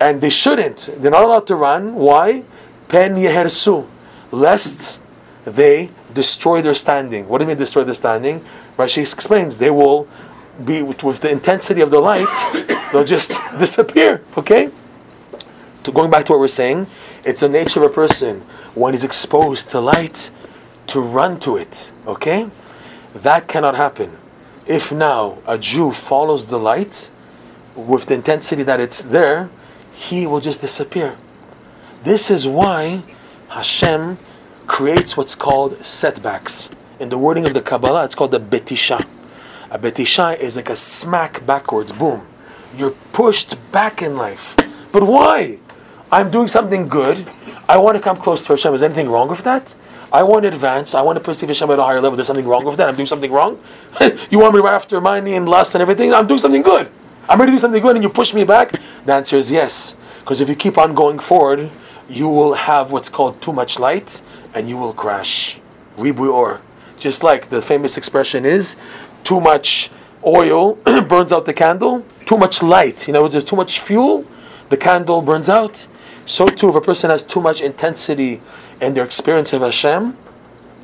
And 0.00 0.20
they 0.20 0.30
shouldn't. 0.30 0.90
They're 0.98 1.10
not 1.10 1.24
allowed 1.24 1.46
to 1.48 1.56
run. 1.56 1.94
Why? 1.94 2.44
Pen 2.88 3.14
yehersu, 3.16 3.86
lest 4.30 5.00
they 5.44 5.90
destroy 6.12 6.62
their 6.62 6.74
standing. 6.74 7.28
What 7.28 7.38
do 7.38 7.44
you 7.44 7.48
mean 7.48 7.56
destroy 7.56 7.84
their 7.84 7.94
standing? 7.94 8.44
Rashi 8.78 8.98
explains 8.98 9.58
they 9.58 9.70
will 9.70 10.08
be 10.64 10.82
with, 10.82 11.02
with 11.02 11.20
the 11.20 11.30
intensity 11.30 11.80
of 11.80 11.90
the 11.90 12.00
light, 12.00 12.28
they'll 12.92 13.04
just 13.04 13.40
disappear. 13.58 14.22
Okay. 14.36 14.70
To 15.82 15.92
going 15.92 16.10
back 16.10 16.24
to 16.26 16.32
what 16.32 16.40
we're 16.40 16.48
saying, 16.48 16.86
it's 17.24 17.40
the 17.40 17.48
nature 17.48 17.82
of 17.82 17.90
a 17.90 17.94
person 17.94 18.40
when 18.74 18.92
he's 18.92 19.04
exposed 19.04 19.70
to 19.70 19.80
light 19.80 20.30
to 20.88 21.00
run 21.00 21.38
to 21.40 21.56
it. 21.56 21.90
Okay, 22.06 22.48
that 23.14 23.48
cannot 23.48 23.74
happen. 23.74 24.16
If 24.66 24.92
now 24.92 25.38
a 25.46 25.58
Jew 25.58 25.90
follows 25.90 26.46
the 26.46 26.58
light 26.58 27.10
with 27.74 28.06
the 28.06 28.14
intensity 28.14 28.62
that 28.62 28.80
it's 28.80 29.02
there, 29.02 29.50
he 29.92 30.26
will 30.26 30.40
just 30.40 30.60
disappear. 30.60 31.16
This 32.02 32.30
is 32.30 32.46
why 32.46 33.02
Hashem 33.48 34.18
creates 34.66 35.16
what's 35.16 35.34
called 35.34 35.84
setbacks. 35.84 36.70
In 36.98 37.08
the 37.08 37.18
wording 37.18 37.46
of 37.46 37.54
the 37.54 37.62
Kabbalah, 37.62 38.04
it's 38.04 38.14
called 38.14 38.30
the 38.30 38.40
betisha. 38.40 39.06
A 39.70 39.78
betisha 39.78 40.38
is 40.38 40.56
like 40.56 40.70
a 40.70 40.76
smack 40.76 41.44
backwards, 41.46 41.92
boom. 41.92 42.26
You're 42.76 42.94
pushed 43.12 43.56
back 43.72 44.02
in 44.02 44.16
life. 44.16 44.56
But 44.92 45.04
why? 45.04 45.58
I'm 46.14 46.30
doing 46.30 46.46
something 46.46 46.86
good. 46.86 47.28
I 47.68 47.76
want 47.76 47.96
to 47.96 48.00
come 48.00 48.16
close 48.16 48.40
to 48.42 48.52
Hashem. 48.52 48.72
Is 48.72 48.84
anything 48.84 49.10
wrong 49.10 49.28
with 49.28 49.42
that? 49.42 49.74
I 50.12 50.22
want 50.22 50.44
to 50.44 50.48
advance. 50.48 50.94
I 50.94 51.02
want 51.02 51.16
to 51.16 51.20
perceive 51.20 51.48
Hashem 51.48 51.68
at 51.72 51.80
a 51.80 51.82
higher 51.82 52.00
level. 52.00 52.14
There's 52.14 52.28
something 52.28 52.46
wrong 52.46 52.64
with 52.64 52.76
that. 52.76 52.88
I'm 52.88 52.94
doing 52.94 53.08
something 53.08 53.32
wrong. 53.32 53.60
you 54.30 54.38
want 54.38 54.54
me 54.54 54.60
right 54.60 54.74
after 54.74 55.00
money 55.00 55.34
and 55.34 55.48
lust 55.48 55.74
and 55.74 55.82
everything? 55.82 56.14
I'm 56.14 56.28
doing 56.28 56.38
something 56.38 56.62
good. 56.62 56.88
I'm 57.28 57.40
ready 57.40 57.50
to 57.50 57.56
do 57.56 57.58
something 57.58 57.82
good, 57.82 57.96
and 57.96 58.04
you 58.04 58.10
push 58.10 58.32
me 58.32 58.44
back. 58.44 58.80
The 59.04 59.12
answer 59.12 59.36
is 59.36 59.50
yes. 59.50 59.96
Because 60.20 60.40
if 60.40 60.48
you 60.48 60.54
keep 60.54 60.78
on 60.78 60.94
going 60.94 61.18
forward, 61.18 61.68
you 62.08 62.28
will 62.28 62.54
have 62.54 62.92
what's 62.92 63.08
called 63.08 63.42
too 63.42 63.52
much 63.52 63.80
light 63.80 64.22
and 64.54 64.68
you 64.68 64.76
will 64.76 64.92
crash. 64.92 65.58
Ribu 65.96 66.30
or. 66.30 66.60
Just 66.96 67.24
like 67.24 67.50
the 67.50 67.60
famous 67.60 67.96
expression 67.96 68.44
is, 68.44 68.76
too 69.24 69.40
much 69.40 69.90
oil 70.24 70.74
burns 71.08 71.32
out 71.32 71.44
the 71.44 71.52
candle, 71.52 72.06
too 72.24 72.38
much 72.38 72.62
light. 72.62 73.08
Other 73.08 73.20
words, 73.20 73.34
there's 73.34 73.42
too 73.42 73.56
much 73.56 73.80
fuel, 73.80 74.24
the 74.68 74.76
candle 74.76 75.20
burns 75.20 75.48
out. 75.48 75.88
So 76.26 76.46
too, 76.46 76.70
if 76.70 76.74
a 76.74 76.80
person 76.80 77.10
has 77.10 77.22
too 77.22 77.40
much 77.40 77.60
intensity 77.60 78.40
in 78.80 78.94
their 78.94 79.04
experience 79.04 79.52
of 79.52 79.62
Hashem, 79.62 80.16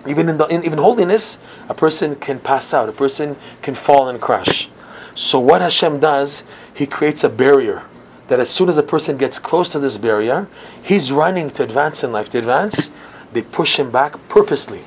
even 0.06 0.28
in, 0.28 0.38
the, 0.38 0.46
in 0.46 0.64
even 0.64 0.78
holiness, 0.78 1.38
a 1.68 1.74
person 1.74 2.16
can 2.16 2.38
pass 2.38 2.72
out. 2.72 2.88
A 2.88 2.92
person 2.92 3.36
can 3.62 3.74
fall 3.74 4.08
and 4.08 4.20
crash. 4.20 4.68
So 5.14 5.38
what 5.38 5.60
Hashem 5.60 6.00
does, 6.00 6.42
He 6.72 6.86
creates 6.86 7.22
a 7.24 7.28
barrier 7.28 7.82
that 8.30 8.40
as 8.40 8.48
soon 8.48 8.68
as 8.68 8.78
a 8.78 8.82
person 8.82 9.16
gets 9.16 9.40
close 9.40 9.72
to 9.72 9.78
this 9.80 9.98
barrier, 9.98 10.46
he's 10.84 11.10
running 11.10 11.50
to 11.50 11.64
advance 11.64 12.04
in 12.04 12.12
life. 12.12 12.28
To 12.28 12.38
advance, 12.38 12.90
they 13.32 13.42
push 13.42 13.76
him 13.76 13.90
back 13.90 14.16
purposely. 14.28 14.82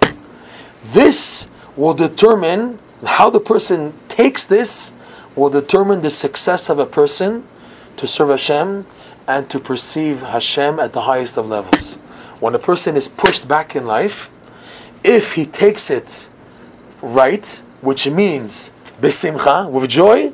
This 0.81 1.49
will 1.75 1.93
determine 1.93 2.79
how 3.05 3.29
the 3.29 3.41
person 3.41 3.93
takes 4.07 4.45
this, 4.45 4.93
will 5.35 5.49
determine 5.49 6.01
the 6.01 6.09
success 6.09 6.69
of 6.69 6.79
a 6.79 6.85
person 6.85 7.45
to 7.97 8.07
serve 8.07 8.29
Hashem 8.29 8.85
and 9.27 9.49
to 9.49 9.59
perceive 9.59 10.21
Hashem 10.21 10.79
at 10.79 10.93
the 10.93 11.01
highest 11.01 11.37
of 11.37 11.47
levels. 11.47 11.95
When 12.39 12.55
a 12.55 12.59
person 12.59 12.95
is 12.95 13.07
pushed 13.07 13.47
back 13.47 13.75
in 13.75 13.85
life, 13.85 14.29
if 15.03 15.33
he 15.33 15.45
takes 15.45 15.89
it 15.89 16.29
right, 17.01 17.61
which 17.81 18.07
means 18.07 18.71
besimcha, 19.01 19.69
with 19.69 19.89
joy, 19.89 20.31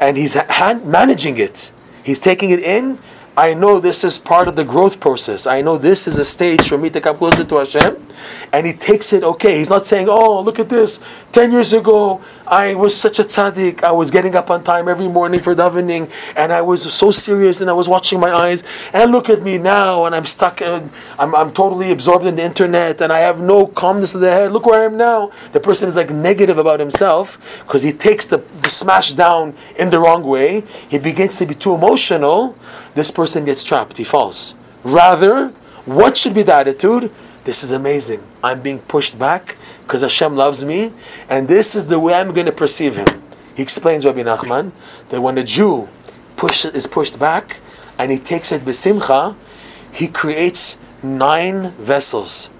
and 0.00 0.16
he's 0.16 0.34
ha- 0.34 0.80
managing 0.84 1.38
it, 1.38 1.72
he's 2.02 2.18
taking 2.18 2.50
it 2.50 2.60
in, 2.60 2.98
I 3.38 3.52
know 3.52 3.80
this 3.80 4.02
is 4.02 4.16
part 4.16 4.48
of 4.48 4.56
the 4.56 4.64
growth 4.64 4.98
process. 4.98 5.46
I 5.46 5.60
know 5.60 5.76
this 5.76 6.06
is 6.08 6.18
a 6.18 6.24
stage 6.24 6.68
for 6.68 6.78
me 6.78 6.88
to 6.88 7.02
come 7.02 7.18
closer 7.18 7.44
to 7.44 7.56
Hashem. 7.58 8.02
And 8.50 8.66
he 8.66 8.72
takes 8.72 9.12
it 9.12 9.22
okay. 9.22 9.58
He's 9.58 9.68
not 9.68 9.84
saying, 9.84 10.08
oh, 10.08 10.40
look 10.40 10.58
at 10.58 10.70
this. 10.70 11.00
Ten 11.32 11.52
years 11.52 11.74
ago, 11.74 12.22
I 12.46 12.74
was 12.74 12.98
such 12.98 13.18
a 13.18 13.24
tzaddik. 13.24 13.82
I 13.82 13.92
was 13.92 14.10
getting 14.10 14.34
up 14.34 14.50
on 14.50 14.64
time 14.64 14.88
every 14.88 15.08
morning 15.08 15.40
for 15.40 15.54
davening. 15.54 16.10
And 16.34 16.50
I 16.50 16.62
was 16.62 16.90
so 16.94 17.10
serious 17.10 17.60
and 17.60 17.68
I 17.68 17.74
was 17.74 17.90
watching 17.90 18.18
my 18.18 18.32
eyes. 18.32 18.64
And 18.94 19.12
look 19.12 19.28
at 19.28 19.42
me 19.42 19.58
now. 19.58 20.06
And 20.06 20.14
I'm 20.14 20.24
stuck. 20.24 20.62
In, 20.62 20.88
I'm, 21.18 21.34
I'm 21.34 21.52
totally 21.52 21.92
absorbed 21.92 22.24
in 22.24 22.36
the 22.36 22.42
internet. 22.42 23.02
And 23.02 23.12
I 23.12 23.18
have 23.18 23.42
no 23.42 23.66
calmness 23.66 24.14
in 24.14 24.22
the 24.22 24.30
head. 24.30 24.50
Look 24.50 24.64
where 24.64 24.80
I 24.80 24.84
am 24.86 24.96
now. 24.96 25.30
The 25.52 25.60
person 25.60 25.90
is 25.90 25.96
like 25.96 26.08
negative 26.08 26.56
about 26.56 26.80
himself 26.80 27.38
because 27.66 27.82
he 27.82 27.92
takes 27.92 28.24
the, 28.24 28.38
the 28.62 28.70
smash 28.70 29.12
down 29.12 29.54
in 29.78 29.90
the 29.90 29.98
wrong 29.98 30.22
way. 30.22 30.62
He 30.88 30.96
begins 30.96 31.36
to 31.36 31.44
be 31.44 31.54
too 31.54 31.74
emotional 31.74 32.56
this 32.96 33.10
person 33.10 33.44
gets 33.44 33.62
trapped, 33.62 33.98
he 33.98 34.04
falls. 34.04 34.54
Rather, 34.82 35.50
what 35.84 36.16
should 36.16 36.34
be 36.34 36.42
the 36.42 36.54
attitude? 36.54 37.12
This 37.44 37.62
is 37.62 37.70
amazing. 37.70 38.26
I'm 38.42 38.62
being 38.62 38.80
pushed 38.80 39.18
back 39.18 39.56
because 39.82 40.02
Hashem 40.02 40.34
loves 40.34 40.64
me, 40.64 40.92
and 41.28 41.46
this 41.46 41.76
is 41.76 41.86
the 41.86 42.00
way 42.00 42.14
I'm 42.14 42.32
going 42.32 42.46
to 42.46 42.52
perceive 42.52 42.96
Him. 42.96 43.22
He 43.54 43.62
explains 43.62 44.04
Rabbi 44.04 44.22
Nachman 44.22 44.72
that 45.10 45.20
when 45.20 45.38
a 45.38 45.44
Jew 45.44 45.88
push, 46.36 46.64
is 46.64 46.86
pushed 46.86 47.18
back 47.18 47.60
and 47.98 48.10
he 48.10 48.18
takes 48.18 48.50
it 48.50 48.62
besimcha, 48.62 49.36
he 49.92 50.08
creates 50.08 50.78
nine 51.02 51.72
vessels. 51.72 52.50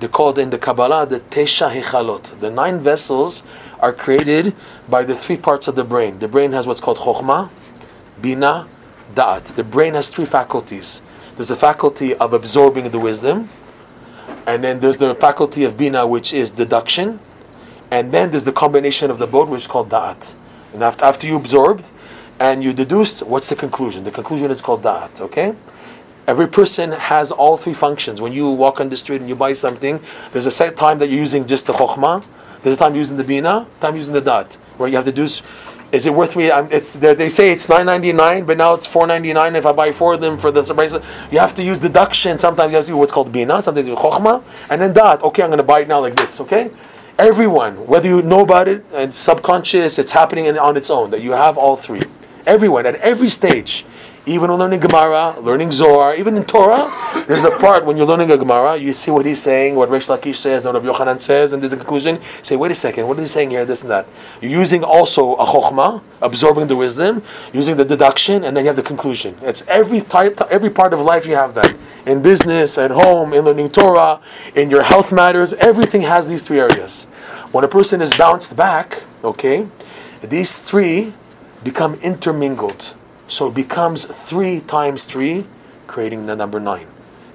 They're 0.00 0.08
called 0.08 0.38
in 0.38 0.50
the 0.50 0.58
Kabbalah 0.58 1.06
the 1.06 1.20
Tesha 1.20 1.72
Hechalot. 1.72 2.40
The 2.40 2.50
nine 2.50 2.80
vessels 2.80 3.44
are 3.80 3.92
created 3.92 4.54
by 4.88 5.04
the 5.04 5.14
three 5.14 5.36
parts 5.36 5.68
of 5.68 5.76
the 5.76 5.84
brain. 5.84 6.18
The 6.18 6.28
brain 6.28 6.52
has 6.52 6.66
what's 6.66 6.80
called 6.80 6.98
Chokhmah, 6.98 7.48
Bina, 8.20 8.68
Da'at. 9.14 9.54
The 9.54 9.64
brain 9.64 9.94
has 9.94 10.10
three 10.10 10.24
faculties. 10.24 11.02
There's 11.36 11.48
the 11.48 11.56
faculty 11.56 12.14
of 12.14 12.32
absorbing 12.32 12.90
the 12.90 12.98
wisdom, 12.98 13.48
and 14.46 14.62
then 14.62 14.80
there's 14.80 14.98
the 14.98 15.14
faculty 15.14 15.64
of 15.64 15.76
Bina, 15.76 16.06
which 16.06 16.32
is 16.32 16.50
deduction, 16.50 17.20
and 17.90 18.12
then 18.12 18.30
there's 18.30 18.44
the 18.44 18.52
combination 18.52 19.10
of 19.10 19.18
the 19.18 19.26
both, 19.26 19.48
which 19.48 19.62
is 19.62 19.66
called 19.66 19.90
Da'at. 19.90 20.34
And 20.72 20.82
after, 20.82 21.04
after 21.04 21.26
you 21.26 21.36
absorbed 21.36 21.90
and 22.40 22.62
you 22.62 22.72
deduced, 22.72 23.22
what's 23.22 23.48
the 23.48 23.56
conclusion? 23.56 24.04
The 24.04 24.10
conclusion 24.10 24.50
is 24.50 24.60
called 24.60 24.82
Da'at, 24.82 25.20
okay? 25.20 25.54
Every 26.26 26.48
person 26.48 26.92
has 26.92 27.30
all 27.30 27.56
three 27.56 27.74
functions. 27.74 28.20
When 28.20 28.32
you 28.32 28.50
walk 28.50 28.80
on 28.80 28.88
the 28.88 28.96
street 28.96 29.20
and 29.20 29.28
you 29.28 29.36
buy 29.36 29.52
something, 29.52 30.00
there's 30.32 30.46
a 30.46 30.50
set 30.50 30.76
time 30.76 30.98
that 30.98 31.08
you're 31.08 31.20
using 31.20 31.46
just 31.46 31.66
the 31.66 31.72
chokhmah, 31.74 32.24
there's 32.62 32.76
a 32.76 32.78
time 32.78 32.94
using 32.94 33.18
the 33.18 33.24
bina, 33.24 33.66
time 33.78 33.94
using 33.94 34.14
the 34.14 34.22
Da'at, 34.22 34.54
where 34.78 34.88
you 34.88 34.96
have 34.96 35.04
to 35.04 35.12
do. 35.12 35.28
Is 35.94 36.06
it 36.06 36.12
worth 36.12 36.34
me? 36.34 36.50
They 36.98 37.28
say 37.28 37.52
it's 37.52 37.68
nine 37.68 37.86
ninety 37.86 38.12
nine, 38.12 38.44
but 38.44 38.56
now 38.56 38.74
it's 38.74 38.84
four 38.84 39.06
ninety 39.06 39.32
nine. 39.32 39.54
If 39.54 39.64
I 39.64 39.72
buy 39.72 39.92
four 39.92 40.14
of 40.14 40.20
them 40.20 40.38
for 40.38 40.50
the 40.50 40.64
surprise, 40.64 40.94
you 41.30 41.38
have 41.38 41.54
to 41.54 41.62
use 41.62 41.78
deduction. 41.78 42.36
Sometimes 42.36 42.72
you 42.72 42.76
have 42.76 42.84
to 42.86 42.90
do 42.90 42.96
what's 42.96 43.12
called 43.12 43.30
bina, 43.30 43.62
sometimes 43.62 43.86
you 43.86 43.94
do 43.94 44.00
chokhmah, 44.00 44.42
and 44.70 44.82
then 44.82 44.92
dot. 44.92 45.22
Okay, 45.22 45.42
I'm 45.42 45.50
going 45.50 45.58
to 45.58 45.62
buy 45.62 45.80
it 45.80 45.88
now 45.88 46.00
like 46.00 46.16
this. 46.16 46.40
Okay, 46.40 46.70
everyone, 47.16 47.86
whether 47.86 48.08
you 48.08 48.22
know 48.22 48.40
about 48.40 48.66
it, 48.66 48.84
and 48.92 49.14
subconscious, 49.14 49.98
it's 49.98 50.10
happening 50.10 50.46
in, 50.46 50.58
on 50.58 50.76
its 50.76 50.90
own. 50.90 51.10
That 51.10 51.22
you 51.22 51.32
have 51.32 51.56
all 51.56 51.76
three. 51.76 52.02
Everyone 52.44 52.86
at 52.86 52.96
every 52.96 53.30
stage. 53.30 53.86
Even 54.26 54.50
when 54.50 54.58
learning 54.58 54.80
Gemara, 54.80 55.38
learning 55.38 55.70
Zohar, 55.70 56.14
even 56.14 56.34
in 56.36 56.44
Torah, 56.44 56.90
there's 57.26 57.44
a 57.44 57.50
part 57.58 57.84
when 57.84 57.98
you're 57.98 58.06
learning 58.06 58.30
a 58.30 58.38
Gemara, 58.38 58.74
you 58.74 58.94
see 58.94 59.10
what 59.10 59.26
he's 59.26 59.42
saying, 59.42 59.74
what 59.74 59.90
Resh 59.90 60.06
Lakish 60.06 60.36
says, 60.36 60.64
what 60.64 60.74
Rabbi 60.74 60.86
Yochanan 60.86 61.20
says, 61.20 61.52
and 61.52 61.62
there's 61.62 61.74
a 61.74 61.76
conclusion. 61.76 62.18
Say, 62.42 62.56
wait 62.56 62.70
a 62.70 62.74
second, 62.74 63.06
what 63.06 63.18
is 63.18 63.24
he 63.24 63.32
saying 63.34 63.50
here, 63.50 63.66
this 63.66 63.82
and 63.82 63.90
that? 63.90 64.06
You're 64.40 64.52
using 64.52 64.82
also 64.82 65.34
a 65.34 65.44
chokhmah, 65.44 66.02
absorbing 66.22 66.68
the 66.68 66.76
wisdom, 66.76 67.22
using 67.52 67.76
the 67.76 67.84
deduction, 67.84 68.44
and 68.44 68.56
then 68.56 68.64
you 68.64 68.68
have 68.68 68.76
the 68.76 68.82
conclusion. 68.82 69.36
It's 69.42 69.62
every 69.68 70.00
type, 70.00 70.40
every 70.50 70.70
part 70.70 70.94
of 70.94 71.00
life 71.00 71.26
you 71.26 71.34
have 71.34 71.54
that. 71.56 71.76
In 72.06 72.22
business, 72.22 72.78
at 72.78 72.92
home, 72.92 73.34
in 73.34 73.44
learning 73.44 73.72
Torah, 73.72 74.20
in 74.54 74.70
your 74.70 74.84
health 74.84 75.12
matters, 75.12 75.52
everything 75.54 76.00
has 76.00 76.30
these 76.30 76.46
three 76.46 76.60
areas. 76.60 77.04
When 77.52 77.62
a 77.62 77.68
person 77.68 78.00
is 78.00 78.16
bounced 78.16 78.56
back, 78.56 79.02
okay, 79.22 79.68
these 80.22 80.56
three 80.56 81.12
become 81.62 81.96
intermingled. 81.96 82.94
So 83.28 83.48
it 83.48 83.54
becomes 83.54 84.04
three 84.04 84.60
times 84.60 85.06
three, 85.06 85.46
creating 85.86 86.26
the 86.26 86.36
number 86.36 86.60
nine. 86.60 86.86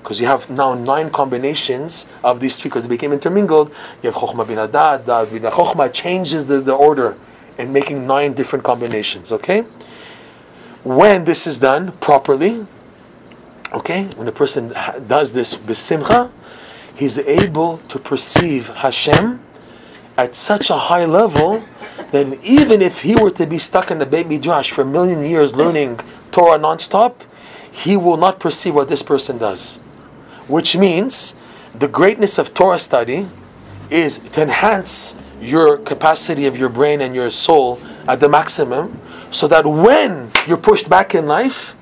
Because 0.02 0.22
you 0.22 0.28
have 0.28 0.50
now 0.50 0.74
nine 0.74 1.10
combinations 1.10 2.08
of 2.24 2.40
these 2.40 2.60
three, 2.60 2.70
because 2.70 2.84
they 2.84 2.90
became 2.90 3.12
intermingled. 3.12 3.70
You 4.02 4.12
have 4.12 4.16
Chokhmah 4.16 4.48
bin 4.48 4.58
Adad, 4.58 5.06
Dad 5.06 5.28
Chokhmah 5.28 5.94
changes 5.94 6.46
the, 6.46 6.62
the 6.62 6.74
order 6.74 7.18
and 7.58 7.74
making 7.74 8.08
nine 8.08 8.34
different 8.34 8.64
combinations, 8.64 9.32
okay? 9.32 9.62
When 10.84 11.26
this 11.26 11.46
is 11.46 11.60
done 11.60 11.92
properly, 11.94 12.66
okay, 13.74 14.06
when 14.16 14.28
a 14.28 14.32
person 14.32 14.70
does 15.08 15.34
this 15.34 15.56
besimcha, 15.56 16.32
he's 16.96 17.18
able 17.20 17.80
to 17.90 18.00
perceive 18.00 18.70
Hashem 18.70 19.42
at 20.18 20.36
such 20.36 20.70
a 20.70 20.78
high 20.78 21.06
level 21.06 21.66
then 22.12 22.40
even 22.42 22.82
if 22.82 23.02
he 23.02 23.16
were 23.16 23.30
to 23.32 23.46
be 23.46 23.60
stuck 23.60 23.92
in 23.92 24.00
the 24.00 24.06
Beit 24.06 24.28
Midrash 24.28 24.72
for 24.72 24.82
a 24.82 24.86
million 24.86 25.24
years 25.24 25.56
learning 25.56 26.00
Torah 26.32 26.58
non-stop, 26.58 27.24
he 27.72 27.96
will 27.96 28.18
not 28.18 28.40
perceive 28.40 28.74
what 28.76 28.90
this 28.90 29.04
person 29.04 29.38
does. 29.38 29.78
Which 30.48 30.76
means 30.76 31.36
the 31.74 31.88
greatness 31.88 32.40
of 32.40 32.54
Torah 32.54 32.80
study 32.80 33.28
is 33.90 34.20
to 34.20 34.42
enhance 34.42 35.16
your 35.40 35.78
capacity 35.78 36.46
of 36.46 36.58
your 36.58 36.70
brain 36.70 37.00
and 37.00 37.16
your 37.16 37.30
soul 37.30 37.80
at 38.08 38.20
the 38.20 38.28
maximum, 38.28 39.00
so 39.32 39.48
that 39.48 39.66
when 39.66 40.32
you're 40.48 40.58
pushed 40.58 40.90
back 40.90 41.14
in 41.14 41.28
life, 41.28 41.76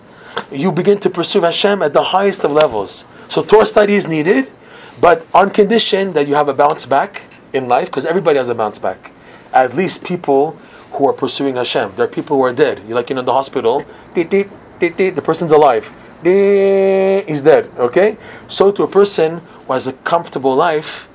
you 0.52 0.72
begin 0.72 1.00
to 1.00 1.10
pursue 1.10 1.42
Hashem 1.42 1.82
at 1.82 1.94
the 1.94 2.04
highest 2.04 2.44
of 2.44 2.52
levels. 2.52 3.06
So 3.30 3.42
Torah 3.44 3.66
study 3.66 3.94
is 3.94 4.08
needed, 4.08 4.52
but 5.00 5.26
on 5.34 5.50
condition 5.50 6.14
that 6.14 6.28
you 6.28 6.36
have 6.36 6.50
a 6.50 6.54
bounce 6.54 6.86
back 6.86 7.24
in 7.54 7.68
life, 7.68 7.86
because 7.86 8.06
everybody 8.06 8.38
has 8.38 8.50
a 8.50 8.56
bounce 8.56 8.78
back 8.78 9.12
at 9.54 9.76
least 9.76 10.04
people 10.04 10.58
who 10.92 11.08
are 11.08 11.14
pursuing 11.14 11.56
Hashem. 11.56 11.94
There 11.96 12.06
are 12.06 12.10
people 12.10 12.38
who 12.38 12.44
are 12.44 12.54
dead. 12.54 12.82
You're 12.88 12.96
like 12.96 13.10
you 13.10 13.16
know 13.16 13.22
in 13.22 13.26
the 13.26 13.34
hospital, 13.34 13.86
the 14.16 15.22
person's 15.24 15.52
alive. 15.52 15.92
He's 16.24 17.42
dead. 17.42 17.70
Okay? 17.78 18.18
So 18.48 18.72
to 18.72 18.84
a 18.84 18.88
person 18.88 19.40
who 19.40 19.74
has 19.74 19.88
a 19.88 19.94
comfortable 19.94 20.56
life, 20.56 21.08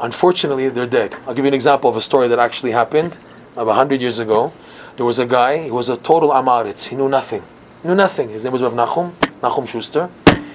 unfortunately 0.00 0.68
they're 0.68 0.86
dead. 0.86 1.14
I'll 1.26 1.34
give 1.34 1.44
you 1.44 1.48
an 1.48 1.54
example 1.54 1.88
of 1.88 1.96
a 1.96 2.00
story 2.00 2.28
that 2.28 2.38
actually 2.38 2.72
happened 2.72 3.18
about 3.56 3.74
hundred 3.74 4.00
years 4.00 4.18
ago. 4.18 4.52
There 4.96 5.06
was 5.06 5.18
a 5.18 5.26
guy, 5.26 5.64
he 5.64 5.70
was 5.70 5.88
a 5.88 5.96
total 5.96 6.32
am 6.34 6.46
ha'aretz. 6.46 6.88
He 6.88 6.96
knew 6.96 7.08
nothing. 7.08 7.42
He 7.82 7.88
knew 7.88 7.94
nothing. 7.94 8.30
His 8.30 8.44
name 8.44 8.52
was 8.52 8.62
Rav 8.62 8.72
Nachum, 8.72 9.12
Nachum 9.40 9.68
Schuster. 9.68 10.10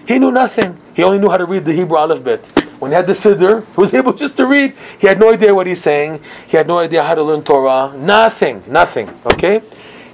He 0.08 0.20
knew 0.20 0.32
nothing. 0.32 0.80
He 0.94 1.04
only 1.04 1.20
knew 1.20 1.30
how 1.30 1.38
to 1.38 1.46
read 1.46 1.66
the 1.66 1.74
Hebrew 1.74 1.98
alphabet. 1.98 2.52
When 2.82 2.90
he 2.90 2.96
had 2.96 3.06
the 3.06 3.14
Siddur, 3.14 3.64
he 3.64 3.80
was 3.80 3.94
able 4.00 4.12
just 4.12 4.36
to 4.38 4.48
read. 4.48 4.74
He 4.98 5.06
had 5.06 5.20
no 5.20 5.32
idea 5.32 5.54
what 5.54 5.68
he's 5.68 5.84
saying. 5.84 6.20
He 6.48 6.58
had 6.58 6.68
no 6.68 6.80
idea 6.80 7.04
how 7.04 7.14
to 7.14 7.22
learn 7.22 7.44
Torah. 7.44 7.96
Nothing, 7.96 8.64
nothing. 8.68 9.08
Okay? 9.24 9.62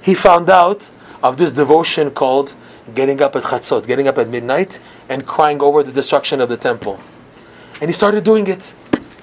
He 0.02 0.12
found 0.12 0.50
out 0.50 0.90
of 1.22 1.38
this 1.38 1.50
devotion 1.50 2.10
called 2.10 2.52
getting 2.94 3.22
up 3.22 3.34
at 3.36 3.44
Chatzot, 3.44 3.86
getting 3.86 4.06
up 4.06 4.18
at 4.18 4.28
midnight 4.28 4.80
and 5.08 5.24
crying 5.24 5.62
over 5.62 5.82
the 5.82 5.92
destruction 5.92 6.42
of 6.42 6.50
the 6.50 6.58
temple. 6.58 7.00
And 7.80 7.88
he 7.88 7.94
started 7.94 8.22
doing 8.22 8.46
it. 8.46 8.74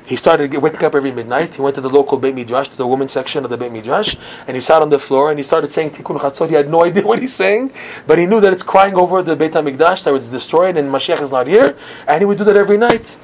He 0.08 0.16
started 0.16 0.52
waking 0.56 0.84
up 0.84 0.96
every 0.96 1.12
midnight. 1.12 1.54
He 1.54 1.62
went 1.62 1.76
to 1.76 1.82
the 1.82 1.90
local 1.90 2.18
Beit 2.18 2.34
Midrash, 2.34 2.70
to 2.70 2.78
the 2.78 2.88
women's 2.88 3.12
section 3.12 3.44
of 3.44 3.52
the 3.52 3.58
Beit 3.58 3.72
Midrash, 3.72 4.16
and 4.48 4.56
he 4.56 4.62
sat 4.62 4.82
on 4.82 4.90
the 4.90 4.98
floor 4.98 5.30
and 5.30 5.38
he 5.38 5.44
started 5.44 5.70
saying 5.70 5.92
Tikkun 5.92 6.18
Chatzot. 6.18 6.50
He 6.50 6.56
had 6.56 6.68
no 6.68 6.84
idea 6.90 7.06
what 7.06 7.20
he's 7.20 7.36
saying, 7.36 7.72
but 8.08 8.18
he 8.18 8.26
knew 8.26 8.40
that 8.42 8.54
it's 8.54 8.64
crying 8.64 8.96
over 8.96 9.22
the 9.22 9.36
Beit 9.36 9.52
HaMikdash 9.52 10.04
that 10.04 10.14
was 10.14 10.32
destroyed 10.32 10.78
and 10.78 10.90
Mashiach 10.90 11.22
is 11.22 11.32
not 11.32 11.46
here, 11.46 11.78
and 12.08 12.22
he 12.22 12.26
would 12.26 12.40
do 12.40 12.44
that 12.44 12.56
every 12.56 12.78
night. 12.78 13.20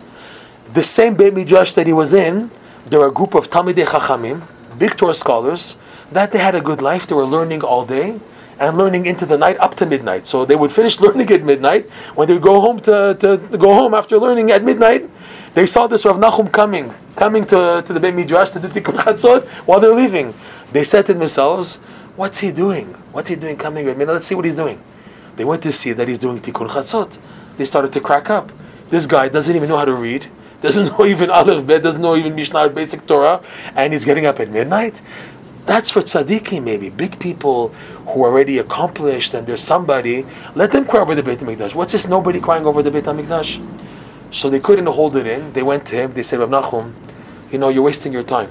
The 0.73 0.83
same 0.83 1.15
Beit 1.15 1.33
Midrash 1.33 1.73
that 1.73 1.85
he 1.85 1.91
was 1.91 2.13
in, 2.13 2.49
there 2.85 3.01
were 3.01 3.07
a 3.07 3.11
group 3.11 3.35
of 3.35 3.49
Talmidei 3.49 3.85
Chachamim, 3.85 4.41
big 4.77 4.95
Torah 4.95 5.13
scholars, 5.13 5.75
that 6.13 6.31
they 6.31 6.39
had 6.39 6.55
a 6.55 6.61
good 6.61 6.81
life. 6.81 7.05
They 7.05 7.15
were 7.15 7.25
learning 7.25 7.61
all 7.61 7.85
day 7.85 8.19
and 8.57 8.77
learning 8.77 9.05
into 9.05 9.25
the 9.25 9.37
night 9.37 9.57
up 9.59 9.75
to 9.75 9.85
midnight. 9.85 10.27
So 10.27 10.45
they 10.45 10.55
would 10.55 10.71
finish 10.71 10.99
learning 11.05 11.29
at 11.31 11.43
midnight. 11.43 11.89
When 12.15 12.27
they 12.27 12.35
would 12.35 12.43
go 12.43 12.61
home 12.61 12.79
to, 12.81 13.17
to, 13.19 13.37
to 13.37 13.57
go 13.57 13.73
home 13.73 13.93
after 13.93 14.17
learning 14.17 14.51
at 14.51 14.63
midnight, 14.63 15.09
they 15.55 15.65
saw 15.65 15.87
this 15.87 16.05
Rav 16.05 16.15
Nachum 16.15 16.49
coming, 16.49 16.93
coming 17.17 17.43
to, 17.45 17.83
to 17.85 17.91
the 17.91 17.99
Beit 17.99 18.15
Midrash 18.15 18.51
to 18.51 18.59
do 18.59 18.69
Tikkun 18.69 18.95
Chatzot 18.95 19.47
while 19.67 19.81
they're 19.81 19.93
leaving. 19.93 20.33
They 20.71 20.85
said 20.85 21.05
to 21.07 21.13
themselves, 21.13 21.77
"What's 22.15 22.39
he 22.39 22.53
doing? 22.53 22.87
What's 23.11 23.29
he 23.29 23.35
doing 23.35 23.57
coming 23.57 23.87
at 23.89 23.97
midnight? 23.97 24.13
Let's 24.13 24.27
see 24.27 24.35
what 24.35 24.45
he's 24.45 24.55
doing." 24.55 24.81
They 25.35 25.43
went 25.43 25.63
to 25.63 25.71
see 25.73 25.91
that 25.91 26.07
he's 26.07 26.19
doing 26.19 26.39
Tikkun 26.39 26.69
Chatzot. 26.69 27.17
They 27.57 27.65
started 27.65 27.91
to 27.91 27.99
crack 27.99 28.29
up. 28.29 28.53
This 28.89 29.05
guy 29.05 29.27
doesn't 29.27 29.55
even 29.55 29.67
know 29.67 29.77
how 29.77 29.85
to 29.85 29.95
read, 29.95 30.27
doesn't 30.61 30.97
know 30.97 31.05
even 31.13 31.29
Aleph 31.29 31.65
Bet, 31.65 31.83
doesn't 31.83 32.01
know 32.01 32.15
even 32.15 32.35
Mishnah, 32.35 32.69
basic 32.69 33.05
Torah, 33.05 33.43
and 33.75 33.93
he's 33.93 34.05
getting 34.05 34.25
up 34.25 34.39
at 34.39 34.49
midnight. 34.49 35.01
That's 35.65 35.91
for 35.91 36.01
tzaddikim, 36.01 36.63
maybe 36.63 36.89
big 36.89 37.19
people 37.19 37.69
who 38.07 38.23
are 38.23 38.31
already 38.31 38.57
accomplished 38.57 39.33
and 39.33 39.45
there's 39.45 39.63
somebody. 39.63 40.25
Let 40.55 40.71
them 40.71 40.85
cry 40.85 41.01
over 41.01 41.13
the 41.13 41.21
Beit 41.21 41.39
Hamikdash. 41.39 41.75
What's 41.75 41.93
this? 41.93 42.07
Nobody 42.07 42.39
crying 42.39 42.65
over 42.65 42.81
the 42.81 42.89
Beit 42.89 43.05
Hamikdash. 43.05 43.61
So 44.31 44.49
they 44.49 44.59
couldn't 44.59 44.87
hold 44.87 45.15
it 45.15 45.27
in. 45.27 45.53
They 45.53 45.61
went 45.61 45.85
to 45.87 45.95
him. 45.95 46.13
They 46.13 46.23
said, 46.23 46.39
Rav 46.39 46.49
Nachum, 46.49 46.93
you 47.51 47.59
know, 47.59 47.69
you're 47.69 47.83
wasting 47.83 48.11
your 48.11 48.23
time. 48.23 48.49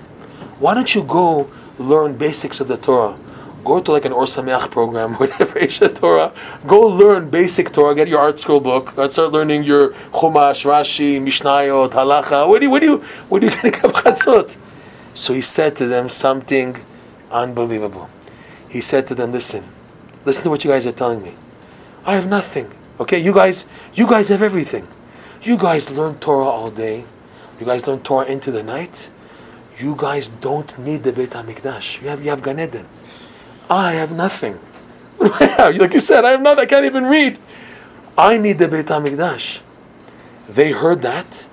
Why 0.60 0.74
don't 0.74 0.94
you 0.94 1.02
go 1.02 1.50
learn 1.78 2.16
basics 2.16 2.60
of 2.60 2.68
the 2.68 2.76
Torah? 2.76 3.16
Go 3.64 3.80
to 3.80 3.92
like 3.92 4.04
an 4.04 4.12
Or 4.12 4.24
Sameach 4.24 4.70
program, 4.70 5.14
whatever, 5.20 5.58
Aish 5.58 5.86
HaTorah. 5.86 6.32
Go 6.66 6.80
learn 6.80 7.28
basic 7.30 7.72
Torah. 7.72 7.94
Get 7.94 8.08
your 8.08 8.20
ArtScroll 8.20 8.62
book. 8.62 8.90
Start 9.10 9.32
learning 9.32 9.64
your 9.64 9.90
Chumash, 10.12 10.64
Rashi, 10.64 11.20
Mishnayot, 11.20 11.90
Halacha. 11.90 12.48
What 12.48 12.60
do 12.60 12.66
you, 12.66 12.70
what 12.70 12.80
do 12.80 12.86
you, 12.86 12.96
what 13.28 13.40
do 13.40 13.46
you 13.46 13.52
up 13.84 13.92
Chatzot? 13.92 14.56
So 15.14 15.32
he 15.32 15.42
said 15.42 15.76
to 15.76 15.86
them 15.86 16.08
something 16.08 16.76
unbelievable. 17.30 18.08
He 18.68 18.80
said 18.80 19.06
to 19.08 19.14
them, 19.14 19.32
"Listen, 19.32 19.64
listen 20.24 20.44
to 20.44 20.50
what 20.50 20.64
you 20.64 20.70
guys 20.70 20.86
are 20.86 20.92
telling 20.92 21.22
me. 21.22 21.34
I 22.04 22.14
have 22.14 22.28
nothing. 22.28 22.72
Okay, 23.00 23.18
you 23.18 23.32
guys, 23.32 23.66
you 23.94 24.06
guys 24.06 24.28
have 24.28 24.42
everything. 24.42 24.86
You 25.42 25.56
guys 25.56 25.90
learn 25.90 26.16
Torah 26.18 26.44
all 26.44 26.70
day. 26.70 27.04
You 27.58 27.66
guys 27.66 27.86
learn 27.86 28.00
Torah 28.00 28.26
into 28.26 28.50
the 28.50 28.62
night. 28.62 29.10
You 29.78 29.94
guys 29.96 30.28
don't 30.28 30.78
need 30.78 31.02
the 31.02 31.12
Beit 31.12 31.30
Hamikdash. 31.30 32.02
You 32.02 32.08
have 32.08 32.22
you 32.22 32.30
have 32.30 32.42
Gan 32.42 32.60
Eden. 32.60 32.86
I 33.70 33.92
have 33.92 34.12
nothing. 34.12 34.58
Like 35.20 35.94
you 35.94 36.00
said, 36.00 36.24
I 36.24 36.32
have 36.32 36.40
nothing. 36.40 36.60
I 36.60 36.66
can't 36.66 36.84
even 36.84 37.06
read. 37.06 37.38
I 38.18 38.36
need 38.36 38.58
the 38.58 38.66
Beit 38.68 38.86
Hamikdash. 38.86 39.60
They 40.48 40.72
heard 40.72 41.02
that. 41.02 41.48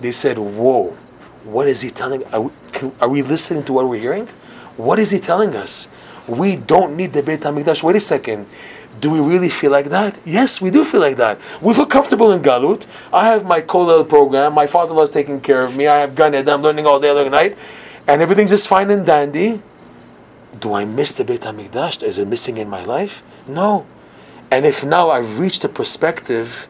They 0.00 0.12
said, 0.12 0.38
"Whoa, 0.38 0.96
what 1.44 1.66
is 1.66 1.80
he 1.80 1.90
telling? 1.90 2.24
Are 2.26 2.42
we, 2.42 2.50
can, 2.72 2.92
are 3.00 3.08
we 3.08 3.22
listening 3.22 3.64
to 3.64 3.72
what 3.72 3.88
we're 3.88 4.00
hearing? 4.00 4.28
What 4.76 4.98
is 4.98 5.10
he 5.10 5.18
telling 5.18 5.56
us? 5.56 5.88
We 6.28 6.56
don't 6.56 6.96
need 6.96 7.12
the 7.12 7.22
Beit 7.22 7.40
HaMikdash. 7.40 7.82
Wait 7.82 7.96
a 7.96 8.00
second. 8.00 8.46
Do 9.00 9.10
we 9.10 9.20
really 9.20 9.48
feel 9.48 9.70
like 9.70 9.86
that? 9.86 10.18
Yes, 10.24 10.60
we 10.60 10.70
do 10.70 10.84
feel 10.84 11.00
like 11.00 11.16
that. 11.16 11.38
We 11.60 11.74
feel 11.74 11.86
comfortable 11.86 12.32
in 12.32 12.42
Galut. 12.42 12.86
I 13.12 13.26
have 13.26 13.44
my 13.44 13.60
Kollel 13.60 14.08
program. 14.08 14.54
My 14.54 14.66
father-in-law 14.66 15.02
is 15.02 15.10
taking 15.10 15.40
care 15.40 15.62
of 15.62 15.76
me. 15.76 15.86
I 15.86 15.98
have 15.98 16.14
Gan. 16.14 16.34
I'm 16.34 16.62
learning 16.62 16.86
all 16.86 17.00
day, 17.00 17.10
and 17.10 17.18
all 17.18 17.30
night. 17.30 17.56
And 18.06 18.22
everything's 18.22 18.50
just 18.50 18.68
fine 18.68 18.90
and 18.90 19.04
dandy. 19.04 19.62
Do 20.58 20.74
I 20.74 20.84
miss 20.84 21.16
the 21.16 21.24
Beit 21.24 21.42
HaMikdash? 21.42 22.02
Is 22.02 22.18
it 22.18 22.28
missing 22.28 22.56
in 22.56 22.68
my 22.68 22.84
life? 22.84 23.22
No. 23.46 23.86
And 24.50 24.64
if 24.64 24.84
now 24.84 25.10
I've 25.10 25.38
reached 25.38 25.64
a 25.64 25.68
perspective 25.68 26.68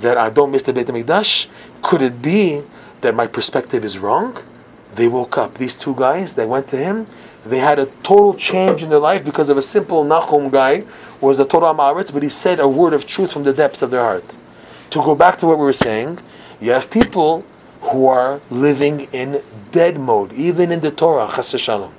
that 0.00 0.16
I 0.16 0.30
don't 0.30 0.50
miss 0.50 0.62
the 0.62 0.72
Beit 0.72 0.86
HaMikdash, 0.86 1.46
could 1.82 2.02
it 2.02 2.22
be 2.22 2.62
that 3.00 3.14
my 3.14 3.26
perspective 3.26 3.84
is 3.84 3.98
wrong? 3.98 4.42
They 4.94 5.08
woke 5.08 5.38
up. 5.38 5.58
These 5.58 5.76
two 5.76 5.94
guys, 5.94 6.34
they 6.34 6.46
went 6.46 6.68
to 6.68 6.76
him. 6.76 7.06
They 7.44 7.58
had 7.58 7.78
a 7.78 7.86
total 8.02 8.34
change 8.34 8.82
in 8.82 8.90
their 8.90 8.98
life 8.98 9.24
because 9.24 9.48
of 9.48 9.56
a 9.56 9.62
simple 9.62 10.04
Nahum 10.04 10.50
guy 10.50 10.84
was 11.20 11.38
a 11.38 11.44
Torah 11.44 11.74
Ma'aretz, 11.74 12.12
but 12.12 12.22
he 12.22 12.28
said 12.28 12.58
a 12.58 12.68
word 12.68 12.92
of 12.92 13.06
truth 13.06 13.32
from 13.32 13.44
the 13.44 13.52
depths 13.52 13.82
of 13.82 13.90
their 13.90 14.02
heart. 14.02 14.36
To 14.90 14.98
go 14.98 15.14
back 15.14 15.36
to 15.38 15.46
what 15.46 15.58
we 15.58 15.64
were 15.64 15.72
saying, 15.72 16.18
you 16.60 16.72
have 16.72 16.90
people 16.90 17.44
who 17.82 18.06
are 18.06 18.40
living 18.50 19.08
in 19.12 19.42
dead 19.70 19.98
mode, 19.98 20.32
even 20.32 20.72
in 20.72 20.80
the 20.80 20.90
Torah, 20.90 21.30
chas 21.32 21.54
shalom. 21.60 21.94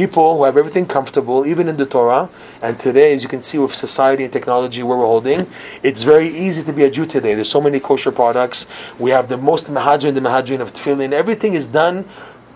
People 0.00 0.38
who 0.38 0.44
have 0.44 0.56
everything 0.56 0.86
comfortable, 0.86 1.46
even 1.46 1.68
in 1.68 1.76
the 1.76 1.84
Torah, 1.84 2.30
and 2.62 2.80
today, 2.80 3.12
as 3.12 3.22
you 3.22 3.28
can 3.28 3.42
see 3.42 3.58
with 3.58 3.74
society 3.74 4.24
and 4.24 4.32
technology 4.32 4.82
where 4.82 4.96
we're 4.96 5.04
holding, 5.04 5.46
it's 5.82 6.04
very 6.04 6.28
easy 6.28 6.62
to 6.62 6.72
be 6.72 6.84
a 6.84 6.90
Jew 6.90 7.04
today. 7.04 7.34
There's 7.34 7.50
so 7.50 7.60
many 7.60 7.80
kosher 7.80 8.10
products. 8.10 8.66
We 8.98 9.10
have 9.10 9.28
the 9.28 9.36
most 9.36 9.66
mahadrin, 9.70 10.14
the 10.14 10.22
mahadrin 10.22 10.60
of 10.60 10.72
tefillin. 10.72 11.12
Everything 11.12 11.52
is 11.52 11.66
done 11.66 12.06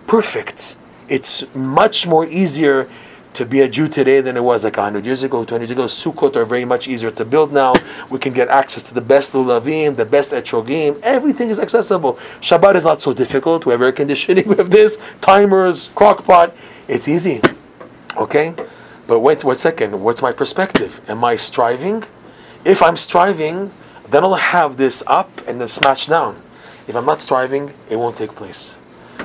perfect. 0.06 0.76
It's 1.06 1.44
much 1.54 2.06
more 2.06 2.24
easier 2.24 2.88
to 3.34 3.44
be 3.44 3.60
a 3.60 3.68
Jew 3.68 3.88
today 3.88 4.22
than 4.22 4.38
it 4.38 4.42
was 4.42 4.64
like 4.64 4.78
100 4.78 5.04
years 5.04 5.22
ago, 5.22 5.44
20 5.44 5.64
years 5.64 5.70
ago. 5.70 5.84
Sukkot 5.84 6.36
are 6.36 6.46
very 6.46 6.64
much 6.64 6.88
easier 6.88 7.10
to 7.10 7.26
build 7.26 7.52
now. 7.52 7.74
We 8.08 8.18
can 8.20 8.32
get 8.32 8.48
access 8.48 8.82
to 8.84 8.94
the 8.94 9.02
best 9.02 9.34
lulavim, 9.34 9.96
the 9.96 10.06
best 10.06 10.32
etrogim. 10.32 10.98
Everything 11.02 11.50
is 11.50 11.60
accessible. 11.60 12.14
Shabbat 12.40 12.76
is 12.76 12.84
not 12.84 13.02
so 13.02 13.12
difficult. 13.12 13.66
We 13.66 13.72
have 13.72 13.82
air 13.82 13.92
conditioning. 13.92 14.48
We 14.54 14.56
have 14.56 14.70
this, 14.70 14.98
timers, 15.20 15.90
crock 15.94 16.24
pot. 16.24 16.56
It's 16.88 17.08
easy. 17.08 17.40
Okay? 18.16 18.54
But 19.06 19.20
wait 19.20 19.44
one 19.44 19.56
second. 19.56 20.00
What's 20.00 20.22
my 20.22 20.32
perspective? 20.32 21.00
Am 21.08 21.24
I 21.24 21.36
striving? 21.36 22.04
If 22.64 22.82
I'm 22.82 22.96
striving, 22.96 23.72
then 24.08 24.24
I'll 24.24 24.34
have 24.34 24.76
this 24.76 25.02
up 25.06 25.30
and 25.46 25.60
then 25.60 25.68
smash 25.68 26.06
down. 26.06 26.40
If 26.86 26.96
I'm 26.96 27.06
not 27.06 27.22
striving, 27.22 27.72
it 27.88 27.96
won't 27.96 28.16
take 28.16 28.34
place. 28.34 28.76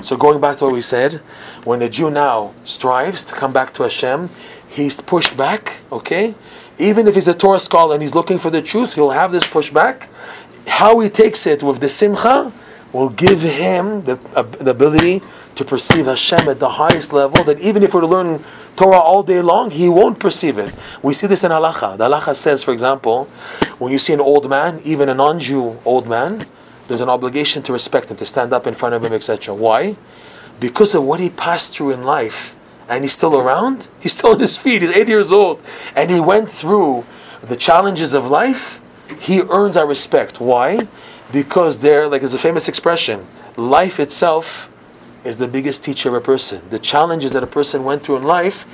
So 0.01 0.15
going 0.15 0.39
back 0.39 0.57
to 0.57 0.65
what 0.65 0.73
we 0.73 0.81
said, 0.81 1.15
when 1.63 1.81
a 1.81 1.89
Jew 1.89 2.09
now 2.09 2.53
strives 2.63 3.25
to 3.25 3.33
come 3.33 3.51
back 3.51 3.73
to 3.75 3.83
Hashem, 3.83 4.29
he's 4.67 5.01
pushed 5.01 5.35
back, 5.35 5.77
okay? 5.91 6.35
Even 6.77 7.07
if 7.07 7.15
he's 7.15 7.27
a 7.27 7.33
Torah 7.33 7.59
scholar 7.59 7.95
and 7.95 8.01
he's 8.01 8.15
looking 8.15 8.37
for 8.37 8.49
the 8.49 8.61
truth, 8.61 8.93
he'll 8.93 9.09
have 9.09 9.31
this 9.31 9.45
pushback. 9.45 10.07
How 10.67 10.99
he 10.99 11.09
takes 11.09 11.45
it 11.45 11.61
with 11.63 11.81
the 11.81 11.89
simcha 11.89 12.53
will 12.93 13.09
give 13.09 13.41
him 13.41 14.03
the, 14.03 14.17
uh, 14.35 14.43
the 14.43 14.71
ability 14.71 15.21
to 15.59 15.65
perceive 15.65 16.05
Hashem 16.05 16.47
at 16.47 16.59
the 16.59 16.69
highest 16.69 17.11
level, 17.11 17.43
that 17.43 17.59
even 17.59 17.83
if 17.83 17.93
we're 17.93 18.05
learn 18.05 18.41
Torah 18.77 18.97
all 18.97 19.23
day 19.23 19.41
long, 19.41 19.71
he 19.71 19.89
won't 19.89 20.17
perceive 20.17 20.57
it. 20.57 20.73
We 21.03 21.13
see 21.13 21.27
this 21.27 21.43
in 21.43 21.51
halacha. 21.51 21.97
The 21.97 22.07
halacha 22.07 22.33
says, 22.33 22.63
for 22.63 22.71
example, 22.71 23.25
when 23.77 23.91
you 23.91 23.99
see 23.99 24.13
an 24.13 24.21
old 24.21 24.49
man, 24.49 24.79
even 24.85 25.09
a 25.09 25.13
non-Jew 25.13 25.79
old 25.83 26.07
man, 26.07 26.45
there's 26.87 27.01
an 27.01 27.09
obligation 27.09 27.61
to 27.63 27.73
respect 27.73 28.09
him, 28.09 28.15
to 28.15 28.25
stand 28.25 28.53
up 28.53 28.67
in 28.67 28.73
front 28.73 28.95
of 28.95 29.03
him, 29.03 29.11
etc. 29.11 29.53
Why? 29.53 29.97
Because 30.61 30.95
of 30.95 31.03
what 31.03 31.19
he 31.19 31.29
passed 31.29 31.75
through 31.75 31.91
in 31.91 32.03
life, 32.03 32.55
and 32.87 33.03
he's 33.03 33.11
still 33.11 33.37
around. 33.37 33.89
He's 33.99 34.13
still 34.13 34.31
on 34.31 34.39
his 34.39 34.55
feet. 34.55 34.81
He's 34.81 34.91
80 34.91 35.11
years 35.11 35.31
old, 35.33 35.61
and 35.93 36.09
he 36.09 36.21
went 36.21 36.49
through 36.49 37.05
the 37.41 37.57
challenges 37.57 38.13
of 38.13 38.27
life. 38.27 38.79
He 39.19 39.41
earns 39.41 39.75
our 39.75 39.85
respect. 39.85 40.39
Why? 40.39 40.87
Because 41.33 41.79
there, 41.79 42.07
like 42.07 42.21
there's 42.21 42.33
a 42.33 42.39
famous 42.39 42.69
expression, 42.69 43.27
life 43.57 43.99
itself 43.99 44.68
is 45.23 45.37
the 45.37 45.47
biggest 45.47 45.83
teacher 45.83 46.09
of 46.09 46.15
a 46.15 46.21
person. 46.21 46.61
The 46.69 46.79
challenges 46.79 47.33
that 47.33 47.43
a 47.43 47.47
person 47.47 47.83
went 47.83 48.03
through 48.03 48.17
in 48.17 48.23
life 48.23 48.65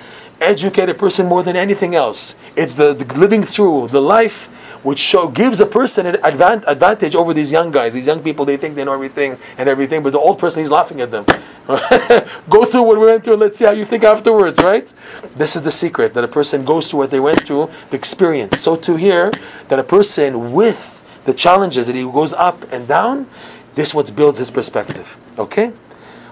educate 0.41 0.89
a 0.89 0.93
person 0.93 1.27
more 1.27 1.43
than 1.43 1.55
anything 1.55 1.95
else. 1.95 2.35
It's 2.55 2.73
the, 2.73 2.93
the 2.93 3.05
living 3.17 3.43
through 3.43 3.89
the 3.89 4.01
life 4.01 4.49
which 4.85 4.99
show 4.99 5.27
gives 5.27 5.59
a 5.59 5.65
person 5.65 6.05
an 6.05 6.15
advan- 6.17 6.63
advantage 6.67 7.15
over 7.15 7.33
these 7.33 7.51
young 7.51 7.71
guys. 7.71 7.95
These 7.95 8.05
young 8.05 8.21
people, 8.21 8.45
they 8.45 8.55
think 8.55 8.75
they 8.75 8.83
know 8.83 8.93
everything 8.93 9.39
and 9.57 9.67
everything, 9.67 10.03
but 10.03 10.11
the 10.11 10.19
old 10.19 10.37
person, 10.37 10.61
he's 10.61 10.69
laughing 10.69 11.01
at 11.01 11.09
them. 11.09 11.25
Go 12.49 12.65
through 12.65 12.83
what 12.83 12.99
we 12.99 13.07
went 13.07 13.23
through, 13.23 13.33
and 13.33 13.41
let's 13.41 13.57
see 13.57 13.65
how 13.65 13.71
you 13.71 13.83
think 13.83 14.03
afterwards, 14.03 14.61
right? 14.61 14.93
This 15.35 15.55
is 15.55 15.63
the 15.63 15.71
secret, 15.71 16.13
that 16.13 16.23
a 16.23 16.27
person 16.27 16.63
goes 16.63 16.91
through 16.91 16.99
what 16.99 17.09
they 17.09 17.19
went 17.19 17.47
through, 17.47 17.71
the 17.89 17.95
experience. 17.95 18.59
So 18.59 18.75
to 18.75 18.95
here, 18.95 19.31
that 19.69 19.79
a 19.79 19.83
person 19.83 20.51
with 20.51 21.01
the 21.25 21.33
challenges, 21.33 21.87
that 21.87 21.95
he 21.95 22.03
goes 22.03 22.33
up 22.33 22.71
and 22.71 22.87
down, 22.87 23.27
this 23.73 23.91
what 23.91 24.15
builds 24.15 24.37
his 24.37 24.51
perspective. 24.51 25.17
Okay? 25.39 25.73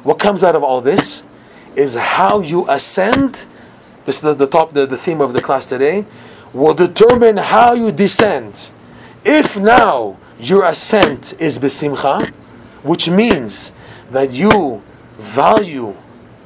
What 0.03 0.19
comes 0.19 0.43
out 0.43 0.55
of 0.55 0.63
all 0.63 0.81
this 0.81 1.23
is 1.75 1.95
how 1.95 2.41
you 2.41 2.69
ascend. 2.69 3.45
This 4.05 4.17
is 4.17 4.21
the, 4.21 4.33
the 4.33 4.47
top, 4.47 4.73
the, 4.73 4.85
the 4.85 4.97
theme 4.97 5.21
of 5.21 5.33
the 5.33 5.41
class 5.41 5.67
today 5.69 6.05
will 6.53 6.73
determine 6.73 7.37
how 7.37 7.73
you 7.73 7.91
descend. 7.91 8.71
If 9.23 9.57
now 9.57 10.17
your 10.37 10.65
ascent 10.65 11.33
is 11.39 11.57
besimcha, 11.57 12.29
which 12.83 13.09
means 13.09 13.71
that 14.11 14.31
you 14.31 14.83
value 15.17 15.95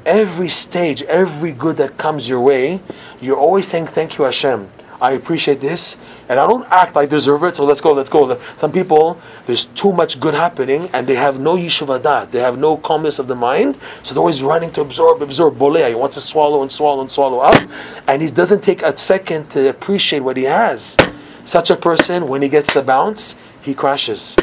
every 0.05 0.49
stage, 0.49 1.01
every 1.03 1.51
good 1.51 1.77
that 1.77 1.97
comes 1.97 2.29
your 2.29 2.41
way, 2.41 2.79
you're 3.19 3.37
always 3.37 3.67
saying, 3.67 3.87
Thank 3.87 4.17
you, 4.17 4.23
Hashem. 4.23 4.69
I 5.01 5.11
appreciate 5.11 5.61
this, 5.61 5.97
and 6.29 6.39
I 6.39 6.47
don't 6.47 6.67
act 6.71 6.97
I 6.97 7.05
deserve 7.05 7.43
it. 7.43 7.55
So 7.55 7.65
let's 7.65 7.81
go, 7.81 7.93
let's 7.93 8.09
go. 8.09 8.39
Some 8.55 8.71
people, 8.71 9.19
there's 9.45 9.65
too 9.65 9.93
much 9.93 10.19
good 10.19 10.33
happening, 10.33 10.89
and 10.93 11.07
they 11.07 11.15
have 11.15 11.39
no 11.39 11.55
yishuv 11.55 11.99
hada'at. 11.99 12.31
They 12.31 12.39
have 12.39 12.57
no 12.57 12.77
calmness 12.77 13.19
of 13.19 13.27
the 13.27 13.35
mind, 13.35 13.77
so 14.03 14.13
they're 14.13 14.21
always 14.21 14.43
running 14.43 14.71
to 14.71 14.81
absorb, 14.81 15.21
absorb. 15.21 15.57
Bolea, 15.57 15.89
he 15.89 15.95
wants 15.95 16.15
to 16.15 16.21
swallow 16.21 16.61
and 16.61 16.71
swallow 16.71 17.01
and 17.01 17.11
swallow 17.11 17.39
up, 17.39 17.69
and 18.07 18.21
he 18.21 18.29
doesn't 18.29 18.61
take 18.61 18.81
a 18.81 18.95
second 18.97 19.49
to 19.51 19.69
appreciate 19.69 20.21
what 20.21 20.37
he 20.37 20.43
has. 20.43 20.97
Such 21.43 21.69
a 21.69 21.77
person, 21.77 22.27
when 22.27 22.41
he 22.41 22.49
gets 22.49 22.73
the 22.73 22.81
bounce, 22.81 23.35
he 23.61 23.73
crashes. 23.73 24.35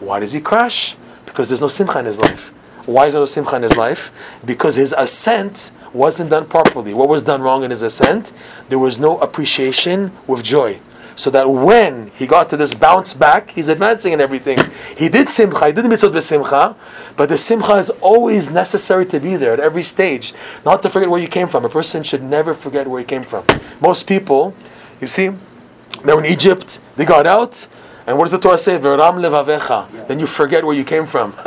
Why 0.00 0.20
does 0.20 0.32
he 0.32 0.40
crash? 0.40 0.96
Because 1.24 1.48
there's 1.48 1.60
no 1.60 1.68
simcha 1.68 1.98
in 2.00 2.06
his 2.06 2.18
life. 2.18 2.52
Why 2.86 3.06
is 3.06 3.12
there 3.12 3.20
no 3.20 3.26
simcha 3.26 3.54
in 3.56 3.62
his 3.62 3.76
life? 3.76 4.10
Because 4.44 4.76
his 4.76 4.94
ascent 4.96 5.72
wasn't 5.92 6.30
done 6.30 6.46
properly. 6.46 6.94
What 6.94 7.08
was 7.08 7.22
done 7.22 7.42
wrong 7.42 7.62
in 7.62 7.70
his 7.70 7.82
ascent? 7.82 8.32
There 8.70 8.78
was 8.78 8.98
no 8.98 9.18
appreciation 9.18 10.10
with 10.26 10.42
joy. 10.42 10.80
So 11.18 11.30
that 11.30 11.50
when 11.50 12.12
he 12.14 12.28
got 12.28 12.48
to 12.50 12.56
this 12.56 12.74
bounce 12.74 13.12
back, 13.12 13.50
he's 13.50 13.66
advancing 13.66 14.12
in 14.12 14.20
everything. 14.20 14.56
He 14.96 15.08
did 15.08 15.28
simcha, 15.28 15.66
he 15.66 15.72
did 15.72 15.84
mitzvot 15.86 16.22
simcha, 16.22 16.76
but 17.16 17.28
the 17.28 17.36
simcha 17.36 17.72
is 17.72 17.90
always 18.00 18.52
necessary 18.52 19.04
to 19.06 19.18
be 19.18 19.34
there 19.34 19.52
at 19.52 19.58
every 19.58 19.82
stage. 19.82 20.32
Not 20.64 20.80
to 20.84 20.88
forget 20.88 21.10
where 21.10 21.20
you 21.20 21.26
came 21.26 21.48
from. 21.48 21.64
A 21.64 21.68
person 21.68 22.04
should 22.04 22.22
never 22.22 22.54
forget 22.54 22.86
where 22.86 23.00
he 23.00 23.04
came 23.04 23.24
from. 23.24 23.44
Most 23.80 24.06
people, 24.06 24.54
you 25.00 25.08
see, 25.08 25.30
they're 26.04 26.20
in 26.20 26.24
Egypt, 26.24 26.78
they 26.94 27.04
got 27.04 27.26
out, 27.26 27.66
and 28.06 28.16
what 28.16 28.26
does 28.26 28.32
the 28.32 28.38
Torah 28.38 28.56
say? 28.56 28.78
Veram 28.78 29.16
levavecha. 29.16 30.06
Then 30.06 30.20
you 30.20 30.28
forget 30.28 30.62
where 30.64 30.76
you 30.76 30.84
came 30.84 31.04
from. 31.04 31.32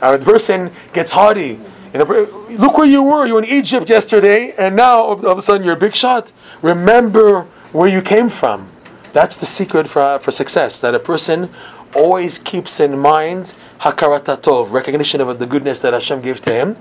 the 0.00 0.20
person 0.24 0.72
gets 0.92 1.12
haughty. 1.12 1.60
Look 1.94 2.76
where 2.76 2.88
you 2.88 3.04
were. 3.04 3.26
You 3.26 3.34
were 3.34 3.44
in 3.44 3.48
Egypt 3.48 3.88
yesterday, 3.90 4.54
and 4.58 4.74
now 4.74 4.98
all 4.98 5.24
of 5.24 5.38
a 5.38 5.42
sudden 5.42 5.64
you're 5.64 5.76
a 5.76 5.84
big 5.86 5.94
shot. 5.94 6.32
Remember 6.62 7.42
where 7.70 7.88
you 7.88 8.02
came 8.02 8.28
from. 8.28 8.68
That's 9.12 9.36
the 9.36 9.46
secret 9.46 9.88
for, 9.88 10.00
uh, 10.00 10.18
for 10.18 10.30
success. 10.30 10.80
That 10.80 10.94
a 10.94 10.98
person 10.98 11.50
always 11.94 12.38
keeps 12.38 12.80
in 12.80 12.98
mind 12.98 13.54
hakarat 13.80 14.70
recognition 14.70 15.20
of 15.20 15.38
the 15.38 15.46
goodness 15.46 15.80
that 15.80 15.92
Hashem 15.92 16.20
gave 16.20 16.40
to 16.42 16.52
him. 16.52 16.76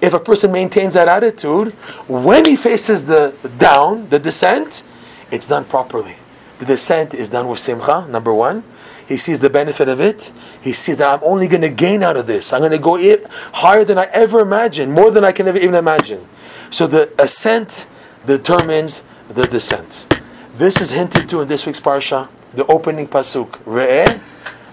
If 0.00 0.14
a 0.14 0.20
person 0.20 0.52
maintains 0.52 0.94
that 0.94 1.08
attitude, 1.08 1.72
when 2.08 2.44
he 2.44 2.56
faces 2.56 3.06
the 3.06 3.34
down, 3.58 4.08
the 4.10 4.18
descent, 4.18 4.82
it's 5.30 5.48
done 5.48 5.64
properly. 5.64 6.16
The 6.58 6.66
descent 6.66 7.14
is 7.14 7.28
done 7.28 7.48
with 7.48 7.58
simcha. 7.58 8.06
Number 8.08 8.34
one. 8.34 8.64
He 9.10 9.16
sees 9.16 9.40
the 9.40 9.50
benefit 9.50 9.88
of 9.88 10.00
it. 10.00 10.30
He 10.62 10.72
sees 10.72 10.98
that 10.98 11.10
I'm 11.10 11.18
only 11.24 11.48
going 11.48 11.62
to 11.62 11.68
gain 11.68 12.04
out 12.04 12.16
of 12.16 12.28
this. 12.28 12.52
I'm 12.52 12.60
going 12.60 12.70
to 12.70 12.78
go 12.78 12.96
it 12.96 13.26
higher 13.54 13.84
than 13.84 13.98
I 13.98 14.04
ever 14.12 14.38
imagined, 14.38 14.92
more 14.92 15.10
than 15.10 15.24
I 15.24 15.32
can 15.32 15.48
ever 15.48 15.58
even 15.58 15.74
imagine. 15.74 16.28
So 16.70 16.86
the 16.86 17.10
ascent 17.20 17.88
determines 18.24 19.02
the 19.28 19.48
descent. 19.48 20.06
This 20.60 20.78
is 20.82 20.90
hinted 20.90 21.26
to 21.30 21.40
in 21.40 21.48
this 21.48 21.64
week's 21.64 21.80
parsha, 21.80 22.28
the 22.52 22.66
opening 22.66 23.08
pasuk. 23.08 23.52
Re'eh 23.64 24.20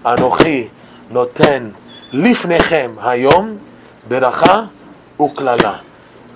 anochi 0.04 0.68
noten 1.08 1.74
lifnechem 2.10 2.98
hayom 2.98 3.58
beracha 4.06 4.68
uklala. 5.18 5.80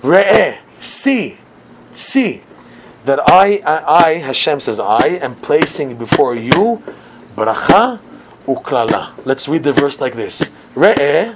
Re'eh, 0.01 0.57
see, 0.79 1.37
see 1.93 2.41
that 3.05 3.19
I, 3.29 3.61
I, 3.63 4.13
Hashem 4.13 4.59
says, 4.59 4.79
I 4.79 5.19
am 5.21 5.35
placing 5.35 5.97
before 5.97 6.33
you 6.33 6.81
bracha 7.35 7.99
uklala. 8.47 9.13
Let's 9.23 9.47
read 9.47 9.61
the 9.61 9.71
verse 9.71 10.01
like 10.01 10.15
this. 10.15 10.49
Re'eh 10.73 11.35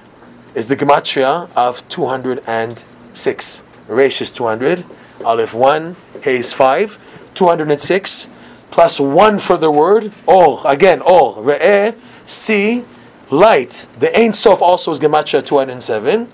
is 0.56 0.68
the 0.70 0.76
gematria 0.76 1.52
of 1.56 1.88
206. 1.88 3.64
Resh 3.88 4.22
is 4.22 4.32
200. 4.32 4.86
Aleph 5.24 5.54
1. 5.54 5.96
Hey 6.24 6.38
is 6.38 6.52
5. 6.52 6.98
206. 7.38 8.30
Plus 8.70 9.00
1 9.00 9.40
for 9.40 9.58
the 9.58 9.72
word. 9.72 10.14
Or. 10.26 10.62
Again, 10.66 11.02
or. 11.02 11.36
Re'eh. 11.36 11.96
See. 12.26 12.86
Light. 13.30 13.88
The 14.00 14.18
Ein 14.18 14.34
Sof 14.34 14.62
also 14.62 14.92
is 14.92 15.00
Gematria 15.00 15.46
207. 15.46 16.28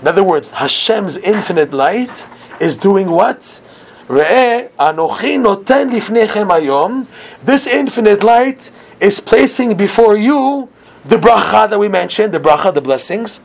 In 0.00 0.08
other 0.08 0.22
words, 0.24 0.52
Hashem's 0.52 1.16
infinite 1.18 1.72
light 1.72 2.26
is 2.60 2.76
doing 2.76 3.10
what? 3.10 3.60
Re'eh, 4.08 4.70
anochi 4.78 5.36
noten 5.38 5.90
lifnechem 5.90 6.48
hayom. 6.48 7.06
This 7.42 7.66
infinite 7.66 8.22
light 8.22 8.70
is 9.00 9.18
placing 9.18 9.76
before 9.76 10.16
you 10.16 10.68
the 11.04 11.16
bracha 11.16 11.68
that 11.68 11.78
we 11.78 11.88
mentioned, 11.88 12.32
the 12.32 12.40
bracha, 12.40 12.72
the 12.72 12.80
blessings, 12.80 13.40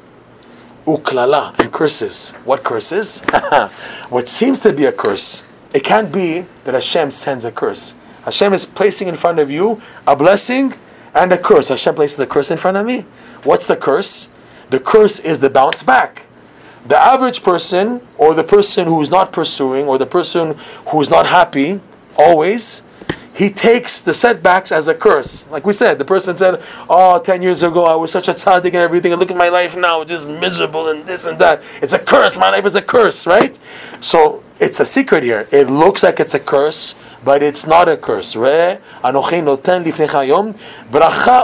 uklala, 0.85 1.57
and 1.59 1.71
curses. 1.71 2.31
What 2.45 2.63
curses? 2.63 3.19
what 4.09 4.27
seems 4.27 4.59
to 4.59 4.73
be 4.73 4.85
a 4.85 4.91
curse. 4.91 5.43
It 5.73 5.83
can't 5.83 6.11
be 6.11 6.45
that 6.63 6.73
Hashem 6.73 7.11
sends 7.11 7.45
a 7.45 7.51
curse. 7.51 7.95
Hashem 8.23 8.53
is 8.53 8.65
placing 8.65 9.07
in 9.07 9.15
front 9.15 9.39
of 9.39 9.49
you 9.49 9.81
a 10.05 10.15
blessing 10.15 10.73
and 11.13 11.31
a 11.31 11.37
curse. 11.37 11.69
Hashem 11.69 11.95
places 11.95 12.19
a 12.19 12.27
curse 12.27 12.51
in 12.51 12.57
front 12.57 12.77
of 12.77 12.85
me. 12.85 13.05
What's 13.43 13.67
the 13.67 13.75
curse? 13.75 14.29
The 14.69 14.79
curse 14.79 15.19
is 15.19 15.39
the 15.39 15.49
bounce 15.49 15.83
back. 15.83 16.27
The 16.85 16.97
average 16.97 17.43
person, 17.43 18.01
or 18.17 18.33
the 18.33 18.43
person 18.43 18.87
who's 18.87 19.09
not 19.09 19.31
pursuing, 19.31 19.87
or 19.87 19.97
the 19.97 20.05
person 20.05 20.55
who's 20.87 21.09
not 21.09 21.27
happy, 21.27 21.79
always, 22.17 22.81
he 23.41 23.49
takes 23.49 24.01
the 24.01 24.13
setbacks 24.13 24.71
as 24.71 24.87
a 24.87 24.93
curse. 24.93 25.47
Like 25.49 25.65
we 25.65 25.73
said, 25.73 25.97
the 25.97 26.05
person 26.05 26.37
said, 26.37 26.61
Oh, 26.87 27.17
10 27.17 27.41
years 27.41 27.63
ago 27.63 27.85
I 27.85 27.95
was 27.95 28.11
such 28.11 28.27
a 28.27 28.33
tzaddik 28.33 28.65
and 28.65 28.75
everything, 28.75 29.13
and 29.13 29.19
look 29.19 29.31
at 29.31 29.35
my 29.35 29.49
life 29.49 29.75
now, 29.75 30.03
just 30.03 30.29
miserable 30.29 30.89
and 30.89 31.07
this 31.07 31.25
and 31.25 31.39
that. 31.39 31.63
It's 31.81 31.93
a 31.93 31.97
curse, 31.97 32.37
my 32.37 32.51
life 32.51 32.67
is 32.67 32.75
a 32.75 32.83
curse, 32.83 33.25
right? 33.25 33.57
So 33.99 34.43
it's 34.59 34.79
a 34.79 34.85
secret 34.85 35.23
here. 35.23 35.47
It 35.51 35.71
looks 35.71 36.03
like 36.03 36.19
it's 36.19 36.35
a 36.35 36.39
curse, 36.39 36.93
but 37.25 37.41
it's 37.41 37.65
not 37.65 37.89
a 37.89 37.97
curse. 37.97 38.35
Bracha 38.35 38.85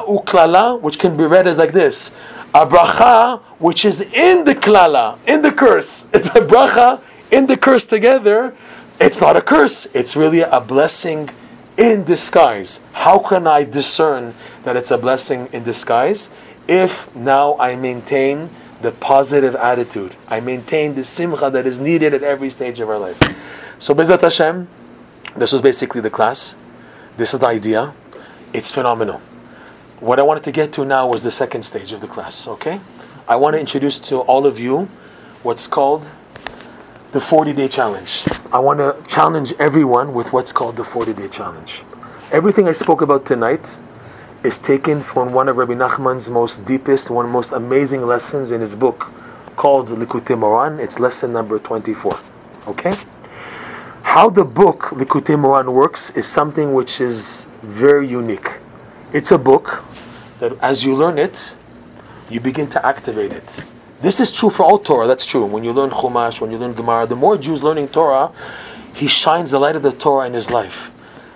uklala, 0.05 0.79
which 0.79 0.99
can 0.99 1.17
be 1.17 1.23
read 1.25 1.47
as 1.47 1.57
like 1.57 1.71
this. 1.73 2.11
A 2.53 2.63
bracha 2.67 3.41
which 3.57 3.85
is 3.85 4.01
in 4.01 4.45
the 4.45 4.53
klala, 4.53 5.17
in 5.25 5.41
the 5.41 5.51
curse. 5.51 6.05
It's 6.13 6.29
a 6.29 6.41
bracha 6.41 7.01
in 7.31 7.47
the 7.47 7.57
curse 7.57 7.85
together. 7.85 8.53
It's 8.99 9.19
not 9.19 9.35
a 9.35 9.41
curse. 9.41 9.87
It's 9.95 10.15
really 10.15 10.41
a 10.41 10.61
blessing 10.61 11.31
in 11.77 12.03
disguise. 12.03 12.81
How 12.93 13.19
can 13.19 13.47
I 13.47 13.63
discern 13.63 14.33
that 14.63 14.75
it's 14.75 14.91
a 14.91 14.97
blessing 14.97 15.47
in 15.53 15.63
disguise? 15.63 16.31
If 16.67 17.13
now 17.15 17.57
I 17.59 17.75
maintain 17.75 18.49
the 18.81 18.91
positive 18.91 19.55
attitude, 19.55 20.15
I 20.27 20.39
maintain 20.39 20.95
the 20.95 21.03
simcha 21.03 21.49
that 21.49 21.65
is 21.65 21.79
needed 21.79 22.13
at 22.13 22.23
every 22.23 22.49
stage 22.49 22.79
of 22.79 22.89
our 22.89 22.99
life. 22.99 23.19
So, 23.79 23.93
Bezat 23.93 24.21
Hashem, 24.21 24.67
this 25.35 25.53
was 25.53 25.61
basically 25.61 26.01
the 26.01 26.09
class. 26.09 26.55
This 27.15 27.33
is 27.33 27.39
the 27.39 27.47
idea. 27.47 27.93
It's 28.53 28.71
phenomenal. 28.71 29.21
What 29.99 30.19
I 30.19 30.23
wanted 30.23 30.43
to 30.43 30.51
get 30.51 30.71
to 30.73 30.85
now 30.85 31.07
was 31.09 31.23
the 31.23 31.31
second 31.31 31.63
stage 31.63 31.91
of 31.91 32.01
the 32.01 32.07
class, 32.07 32.47
okay? 32.47 32.79
I 33.27 33.35
want 33.35 33.55
to 33.55 33.59
introduce 33.59 33.97
to 34.09 34.17
all 34.19 34.45
of 34.45 34.59
you 34.59 34.89
what's 35.41 35.67
called 35.67 36.11
the 37.11 37.21
40 37.21 37.53
day 37.53 37.67
challenge. 37.69 38.25
I 38.51 38.59
want 38.59 38.79
to 38.79 39.01
challenge 39.07 39.53
everyone 39.59 40.13
with 40.13 40.33
what's 40.33 40.51
called 40.51 40.75
the 40.75 40.83
40 40.83 41.13
day 41.13 41.27
challenge. 41.29 41.83
Everything 42.31 42.67
I 42.67 42.73
spoke 42.73 43.01
about 43.01 43.25
tonight 43.25 43.77
is 44.43 44.59
taken 44.59 45.01
from 45.01 45.31
one 45.31 45.47
of 45.47 45.55
Rabbi 45.55 45.73
Nachman's 45.73 46.29
most 46.29 46.65
deepest, 46.65 47.09
one 47.09 47.25
of 47.25 47.31
most 47.31 47.53
amazing 47.53 48.05
lessons 48.05 48.51
in 48.51 48.59
his 48.59 48.75
book 48.75 49.11
called 49.55 49.87
Likutei 49.87 50.37
Moharan. 50.37 50.79
It's 50.79 50.99
lesson 50.99 51.31
number 51.31 51.59
24. 51.59 52.19
Okay? 52.67 52.93
How 54.03 54.29
the 54.29 54.43
book 54.43 54.89
Likutei 54.91 55.37
Moharan 55.39 55.71
works 55.71 56.09
is 56.09 56.27
something 56.27 56.73
which 56.73 56.99
is 56.99 57.45
very 57.61 58.07
unique. 58.07 58.59
It's 59.13 59.31
a 59.31 59.37
book 59.37 59.81
that 60.39 60.57
as 60.61 60.83
you 60.83 60.93
learn 60.93 61.17
it, 61.17 61.55
you 62.29 62.41
begin 62.41 62.67
to 62.69 62.85
activate 62.85 63.31
it. 63.31 63.63
This 63.99 64.19
is 64.19 64.31
true 64.31 64.51
for 64.51 64.63
all 64.63 64.77
Torah, 64.77 65.07
that's 65.07 65.25
true. 65.25 65.45
When 65.45 65.63
you 65.63 65.73
learn 65.73 65.89
Chumash, 65.89 66.39
when 66.39 66.51
you 66.51 66.57
learn 66.57 66.73
Gemara, 66.73 67.07
the 67.07 67.15
more 67.15 67.35
Jews 67.37 67.63
learning 67.63 67.89
Torah, 67.89 68.31
he 68.93 69.07
shines 69.07 69.51
the 69.51 69.59
light 69.59 69.75
of 69.75 69.81
the 69.81 69.91
Torah 69.91 70.27
in 70.27 70.33
his 70.33 70.51
life. 70.51 70.91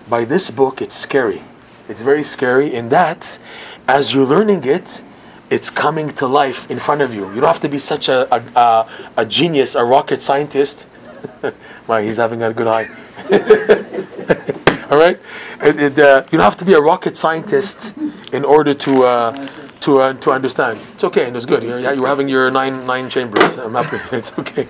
By 0.08 0.26
this 0.26 0.52
book, 0.52 0.82
it's 0.82 0.96
scary. 0.96 1.42
It's 1.90 2.04
very 2.04 2.24
scary 2.24 2.74
in 2.74 2.90
that 2.90 3.40
as 3.88 4.14
you're 4.14 4.26
learning 4.26 4.64
it, 4.64 5.02
it's 5.50 5.70
coming 5.70 6.12
to 6.12 6.28
life 6.28 6.70
in 6.70 6.80
front 6.80 7.02
of 7.02 7.14
you. 7.14 7.28
You 7.34 7.42
don't 7.42 7.52
have 7.52 7.60
to 7.62 7.70
be 7.70 7.80
such 7.80 8.08
a, 8.10 8.34
a, 8.34 8.40
a, 8.56 8.90
a 9.18 9.26
genius, 9.26 9.76
a 9.76 9.84
rocket 9.84 10.22
scientist. 10.22 10.88
My, 11.88 12.04
he's 12.04 12.18
having 12.18 12.44
a 12.44 12.54
good 12.54 12.68
eye. 12.68 12.88
All 14.90 14.98
right? 14.98 15.20
It, 15.62 15.80
it, 15.80 16.00
uh, 16.00 16.24
you 16.32 16.38
don't 16.38 16.46
have 16.46 16.58
to 16.58 16.66
be 16.66 16.74
a 16.74 16.80
rocket 16.80 17.18
scientist 17.18 17.98
in 18.32 18.46
order 18.46 18.74
to. 18.74 19.04
Uh, 19.04 19.48
to, 19.82 20.00
uh, 20.00 20.14
to 20.14 20.32
understand. 20.32 20.80
It's 20.94 21.04
okay, 21.04 21.28
and 21.28 21.36
it's 21.36 21.46
good. 21.46 21.64
You're, 21.64 21.80
you're 21.80 22.08
having 22.08 22.30
your 22.30 22.50
nine 22.50 22.86
nine 22.86 23.10
chambers. 23.10 23.58
I'm 23.58 23.74
happy. 23.74 24.00
It's 24.16 24.32
okay. 24.40 24.68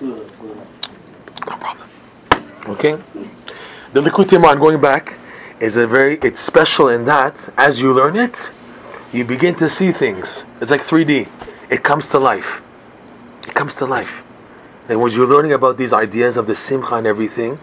No 0.00 1.56
problem. 1.58 1.88
Okay. 2.68 2.98
The 3.92 4.02
Likutei 4.02 4.38
Moharan, 4.42 4.58
going 4.58 4.80
back, 4.80 5.18
is 5.60 5.76
a 5.76 5.86
very. 5.86 6.18
It's 6.22 6.40
special 6.40 6.88
in 6.88 7.04
that 7.06 7.48
as 7.56 7.80
you 7.80 7.92
learn 7.94 8.16
it, 8.16 8.50
you 9.12 9.24
begin 9.24 9.54
to 9.56 9.68
see 9.68 9.92
things. 9.92 10.44
It's 10.60 10.70
like 10.70 10.82
3D. 10.82 11.28
It 11.70 11.82
comes 11.82 12.08
to 12.08 12.18
life. 12.18 12.62
It 13.46 13.54
comes 13.54 13.76
to 13.76 13.86
life. 13.86 14.22
And 14.88 15.00
when 15.00 15.12
you're 15.12 15.26
learning 15.26 15.52
about 15.52 15.78
these 15.78 15.92
ideas 15.92 16.36
of 16.36 16.46
the 16.46 16.54
simcha 16.54 16.94
and 16.94 17.06
everything, 17.06 17.58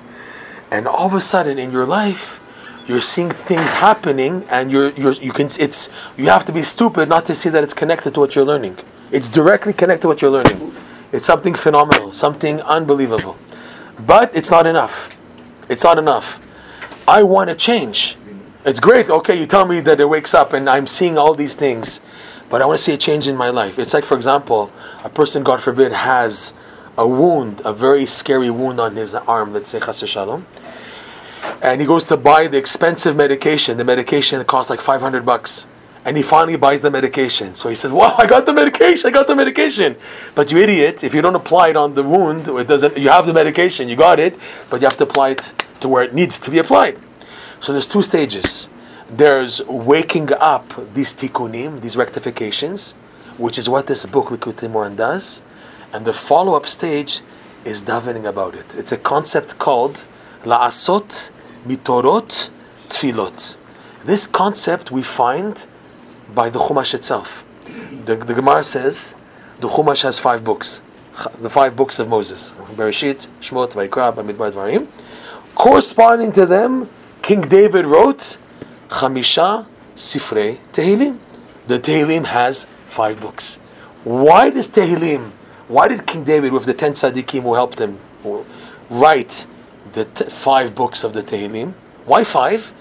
and 0.72 0.88
all 0.88 1.06
of 1.06 1.14
a 1.14 1.22
sudden 1.22 1.58
in 1.60 1.72
your 1.72 1.86
life, 1.86 2.40
you're 2.88 3.02
seeing 3.02 3.30
things 3.30 3.72
happening 3.72 4.46
and 4.50 4.72
you're, 4.72 4.92
you're 4.92 5.14
you 5.14 5.32
can 5.32 5.48
it's 5.60 5.90
you 6.18 6.26
have 6.26 6.46
to 6.46 6.52
be 6.52 6.64
stupid 6.64 7.08
not 7.08 7.26
to 7.26 7.36
see 7.36 7.50
that 7.50 7.64
it's 7.64 7.74
connected 7.74 8.14
to 8.16 8.20
what 8.20 8.36
you're 8.36 8.46
learning. 8.46 8.78
It's 9.12 9.28
directly 9.28 9.74
connected 9.74 10.02
to 10.04 10.08
what 10.08 10.22
you're 10.22 10.32
learning. 10.32 10.76
It's 11.12 11.26
something 11.26 11.54
phenomenal 11.54 12.12
something 12.14 12.62
unbelievable. 12.62 13.38
But 14.06 14.36
it's 14.36 14.52
not 14.52 14.68
enough. 14.68 15.12
It's 15.70 15.84
not 15.84 15.98
enough. 15.98 16.40
I 17.08 17.24
want 17.24 17.50
to 17.50 17.56
change. 17.56 18.18
It's 18.66 18.80
great. 18.80 19.10
Okay 19.10 19.40
you 19.40 19.46
tell 19.46 19.66
me 19.66 19.80
that 19.82 20.00
it 20.00 20.06
wakes 20.06 20.34
up 20.34 20.54
and 20.54 20.70
i'm 20.70 20.88
seeing 20.88 21.18
all 21.18 21.34
these 21.34 21.56
things 21.56 22.02
but 22.50 22.62
i 22.62 22.66
want 22.66 22.78
to 22.78 22.84
see 22.84 22.94
a 22.94 22.98
change 22.98 23.28
in 23.28 23.38
my 23.38 23.50
life. 23.50 23.80
It's 23.80 23.94
like 23.94 24.06
for 24.06 24.16
example 24.16 24.72
a 25.04 25.10
person 25.10 25.44
god 25.44 25.62
forbid 25.62 25.94
has 25.94 26.54
a 26.98 27.08
wound 27.08 27.62
a 27.64 27.74
very 27.74 28.06
scary 28.06 28.50
wound 28.50 28.80
on 28.80 28.96
his 28.96 29.16
arm 29.16 29.54
let's 29.54 29.70
say 29.70 29.80
chas 29.80 30.04
shalom 30.08 30.46
and 31.62 31.82
he 31.82 31.88
goes 31.88 32.06
to 32.08 32.18
buy 32.18 32.48
the 32.48 32.58
expensive 32.58 33.16
medication. 33.16 33.78
The 33.78 33.86
medication 33.86 34.44
costs 34.44 34.70
like 34.70 34.82
500 34.82 35.26
bucks. 35.26 35.68
And 36.06 36.18
he 36.18 36.24
finally 36.24 36.58
buys 36.58 36.82
the 36.82 36.92
medication. 36.92 37.56
So 37.56 37.70
he 37.70 37.76
says, 37.76 37.92
"Wow, 37.94 38.14
I 38.18 38.26
got 38.28 38.46
the 38.46 38.52
medication! 38.52 39.08
I 39.08 39.12
got 39.12 39.26
the 39.26 39.36
medication!" 39.38 39.96
But 40.36 40.52
you 40.52 40.58
idiot! 40.58 41.02
If 41.02 41.14
you 41.14 41.22
don't 41.22 41.36
apply 41.36 41.70
it 41.70 41.78
on 41.78 41.96
the 41.96 42.04
wound, 42.04 42.50
it 42.50 42.68
doesn't. 42.68 42.98
You 42.98 43.08
have 43.08 43.26
the 43.26 43.34
medication, 43.34 43.88
you 43.88 43.96
got 43.96 44.20
it, 44.20 44.38
but 44.70 44.82
you 44.82 44.86
have 44.86 44.98
to 44.98 45.06
apply 45.06 45.30
it 45.30 45.54
to 45.80 45.88
where 45.88 46.04
it 46.04 46.14
needs 46.14 46.40
to 46.40 46.52
be 46.52 46.60
applied. 46.60 46.98
So 47.62 47.72
there's 47.72 47.86
two 47.86 48.02
stages. 48.02 48.68
There's 49.10 49.62
waking 49.68 50.34
up 50.34 50.74
these 50.94 51.14
tikkunim, 51.14 51.80
these 51.80 51.96
rectifications, 51.96 52.96
which 53.38 53.58
is 53.58 53.70
what 53.70 53.88
this 53.88 54.06
book 54.06 54.28
Likutei 54.28 54.70
Moharan 54.70 54.98
does, 54.98 55.42
and 55.94 56.04
the 56.04 56.14
follow-up 56.14 56.68
stage 56.68 57.22
is 57.64 57.84
davening 57.84 58.26
about 58.26 58.56
it. 58.56 58.76
It's 58.76 58.92
a 58.92 58.98
concept 58.98 59.58
called 59.58 60.04
la'asot 60.44 61.32
mitorot 61.66 62.50
tfilot. 62.90 63.58
This 64.06 64.28
concept 64.28 64.92
we 64.92 65.02
find 65.02 65.66
by 66.34 66.50
the 66.50 66.60
Chumash 66.60 66.94
itself. 66.94 67.46
The, 68.06 68.16
the 68.16 68.34
Gemara 68.34 68.64
says 68.64 69.16
the 69.60 69.68
Chumash 69.68 70.04
has 70.04 70.20
five 70.20 70.44
books, 70.44 70.82
the 71.40 71.50
five 71.50 71.76
books 71.76 72.00
of 72.00 72.10
Moses: 72.10 72.52
Bereshit, 72.76 73.28
Shmot, 73.40 73.72
Vayikra, 73.74 74.14
Bamidbar, 74.14 74.52
Dvarim. 74.52 74.88
Corresponding 75.56 76.32
to 76.34 76.46
them, 76.46 76.90
King 77.22 77.42
David 77.42 77.86
wrote 77.86 78.38
Chamisha 78.90 79.66
Sifrei 79.96 80.58
Tehillim. 80.74 81.20
The 81.68 81.80
Tehillim 81.80 82.26
has 82.26 82.66
five 82.86 83.22
books. 83.22 83.56
Why 84.04 84.50
does 84.50 84.70
Tehillim? 84.70 85.32
Why 85.70 85.88
did 85.88 86.06
King 86.06 86.26
David, 86.26 86.52
with 86.52 86.66
the 86.66 86.74
ten 86.74 86.92
tzaddikim 86.92 87.44
who 87.44 87.54
helped 87.54 87.80
him, 87.80 87.98
write 88.90 89.48
the 89.94 90.06
t- 90.06 90.26
five 90.26 90.76
books 90.76 91.04
of 91.04 91.14
the 91.14 91.24
Tehillim. 91.24 91.74
Why 92.06 92.24
five? 92.24 92.74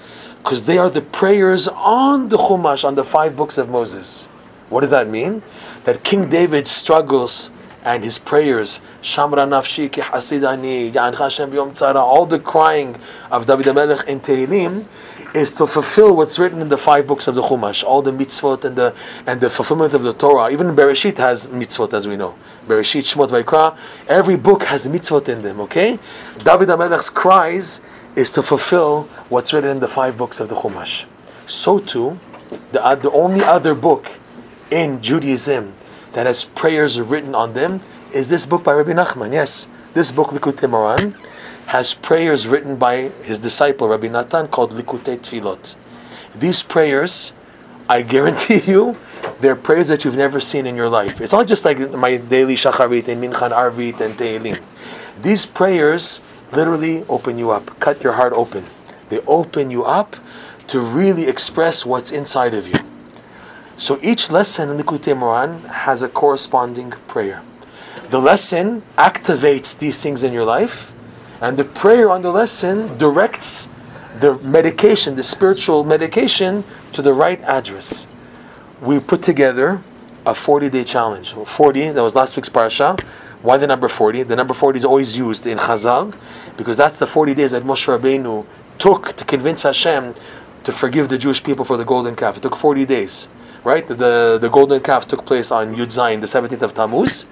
Because 0.43 0.67
they 0.67 0.79
are 0.79 0.91
the 0.91 1.03
prayers 1.03 1.69
on 1.69 2.29
the 2.29 2.37
Chumash, 2.37 2.85
on 2.85 2.97
the 2.97 3.05
five 3.05 3.37
books 3.37 3.59
of 3.59 3.69
Moses. 3.69 4.27
What 4.69 4.81
does 4.81 4.91
that 4.91 5.09
mean? 5.09 5.43
That 5.85 6.03
King 6.03 6.29
David's 6.29 6.71
struggles 6.71 7.51
and 7.85 8.03
his 8.03 8.19
prayers, 8.19 8.81
Shamra 9.03 9.47
nafshi 9.47 9.91
ki 9.93 10.01
hasidani, 10.01 10.95
Hashem 10.95 11.51
b'yom 11.51 11.71
tzara, 11.71 11.97
all 11.97 12.27
the 12.27 12.39
crying 12.39 12.97
of 13.31 13.47
David 13.47 13.67
HaMelech 13.67 14.05
in 14.07 14.21
Tehillim 14.21 14.87
is 15.35 15.55
to 15.55 15.67
fulfill 15.67 16.15
what's 16.17 16.39
written 16.39 16.61
in 16.61 16.69
the 16.69 16.77
five 16.77 17.07
books 17.07 17.27
of 17.27 17.35
the 17.35 17.43
Chumash, 17.43 17.83
all 17.83 18.03
the 18.03 18.11
mitzvot 18.11 18.65
and 18.65 18.77
the 18.77 18.95
and 19.27 19.41
the 19.41 19.49
fulfillment 19.49 19.95
of 19.95 20.03
the 20.03 20.13
Torah. 20.13 20.51
Even 20.51 20.77
Bereshit 20.77 21.17
has 21.19 21.49
mitzvot, 21.49 21.95
as 21.95 22.07
we 22.07 22.17
know. 22.17 22.35
Bereshit, 22.67 23.03
Shemot, 23.03 23.29
Vaikra. 23.29 23.77
Every 24.09 24.37
book 24.37 24.65
has 24.65 24.87
mitzvot 24.89 25.29
in 25.29 25.43
them. 25.43 25.61
Okay, 25.61 25.99
David 26.45 26.69
Hamelech's 26.69 27.11
cries 27.11 27.81
is 28.15 28.31
to 28.33 28.43
fulfill 28.43 29.05
what's 29.31 29.53
written 29.53 29.71
in 29.71 29.81
the 29.81 29.89
five 29.89 30.19
books 30.19 30.39
of 30.41 30.49
the 30.49 30.55
Chumash. 30.55 31.07
So 31.47 31.79
too, 31.79 32.19
the 32.73 32.85
uh, 32.85 32.95
the 32.95 33.11
only 33.13 33.43
other 33.43 33.75
book 33.75 34.11
in 34.71 35.01
Judaism 35.01 35.75
that 36.13 36.27
has 36.27 36.45
prayers 36.45 37.01
written 37.01 37.35
on 37.35 37.55
them 37.55 37.81
is 38.13 38.29
this 38.29 38.45
book 38.45 38.65
by 38.65 38.75
Rabbi 38.75 38.93
Nachman. 38.93 39.33
Yes, 39.33 39.69
this 39.95 40.13
book 40.13 40.29
Likutei 40.29 40.69
Moharan 40.69 41.19
has 41.73 41.95
prayers 41.95 42.47
written 42.47 42.77
by 42.77 43.09
his 43.25 43.39
disciple 43.39 43.89
Rabbi 43.89 44.07
Natan 44.07 44.47
called 44.47 44.73
Likutei 44.73 45.17
Tfilot. 45.17 45.75
These 46.35 46.63
prayers, 46.63 47.33
I 47.89 48.03
guarantee 48.03 48.61
you, 48.71 48.99
they're 49.41 49.57
prayers 49.57 49.89
that 49.89 50.05
you've 50.05 50.19
never 50.19 50.39
seen 50.39 50.67
in 50.67 50.77
your 50.77 50.91
life. 50.91 51.19
It's 51.19 51.33
not 51.33 51.47
just 51.47 51.65
like 51.65 51.79
my 51.93 52.19
daily 52.19 52.57
Shacharit 52.57 53.09
and 53.09 53.23
Minchan 53.23 53.53
Arvit 53.53 54.03
and 54.03 54.19
Tehillim. 54.19 54.61
These 55.23 55.47
prayers 55.47 56.21
literally 56.53 57.05
open 57.09 57.39
you 57.39 57.51
up, 57.51 57.81
cut 57.81 58.05
your 58.05 58.13
heart 58.13 58.35
open. 58.35 58.67
They 59.09 59.21
open 59.21 59.71
you 59.71 59.83
up 59.83 60.17
to 60.67 60.79
really 60.79 61.25
express 61.25 61.87
what's 61.87 62.13
inside 62.13 62.53
of 62.53 62.69
you. 62.69 62.81
So 63.79 63.99
each 64.03 64.31
lesson 64.31 64.69
in 64.69 64.77
Likutei 64.77 65.17
Moharan 65.17 65.65
has 65.69 66.03
a 66.03 66.11
corresponding 66.11 66.91
prayer. 67.09 67.41
The 68.11 68.21
lesson 68.21 68.83
activates 68.99 69.79
these 69.79 70.03
things 70.03 70.23
in 70.23 70.35
your 70.35 70.45
life, 70.45 70.93
and 71.43 71.57
the 71.57 71.65
prayer 71.65 72.09
on 72.09 72.23
the 72.23 72.31
lesson 72.31 72.97
directs 72.99 73.69
the 74.21 74.39
medication, 74.39 75.17
the 75.17 75.23
spiritual 75.25 75.83
medication, 75.83 76.63
to 76.93 77.03
the 77.03 77.13
right 77.13 77.41
address. 77.43 78.07
We 78.81 79.01
put 79.01 79.23
together 79.23 79.83
a 80.25 80.35
40 80.35 80.71
day 80.71 80.85
challenge. 80.85 81.35
40, 81.35 81.91
that 81.91 82.03
was 82.03 82.15
last 82.15 82.37
week's 82.37 82.49
parasha. 82.49 82.97
Why 83.43 83.57
the 83.57 83.67
number 83.67 83.89
40? 83.89 84.23
The 84.23 84.37
number 84.37 84.55
40 84.55 84.77
is 84.77 84.85
always 84.85 85.17
used 85.17 85.49
in 85.49 85.59
Chazal 85.59 86.15
because 86.57 86.77
that's 86.77 86.99
the 86.99 87.09
40 87.09 87.35
days 87.35 87.51
that 87.51 87.65
Moshe 87.65 87.89
Rabbeinu 87.89 88.47
took 88.79 89.17
to 89.17 89.25
convince 89.25 89.65
Hashem 89.65 90.15
to 90.63 90.73
forgive 90.73 91.09
the 91.09 91.19
Jewish 91.19 91.43
people 91.43 91.65
for 91.65 91.77
the 91.77 91.85
golden 91.85 92.15
calf. 92.15 92.37
It 92.37 92.43
took 92.43 92.55
40 92.55 92.85
days, 92.87 93.27
right? 93.65 93.85
The, 93.85 94.39
the 94.41 94.49
golden 94.49 94.81
calf 94.81 95.09
took 95.09 95.27
place 95.27 95.51
on 95.51 95.75
Yud 95.75 95.89
Zayin, 95.89 96.21
the 96.21 96.29
17th 96.29 96.63
of 96.63 96.75
Tammuz. 96.75 97.27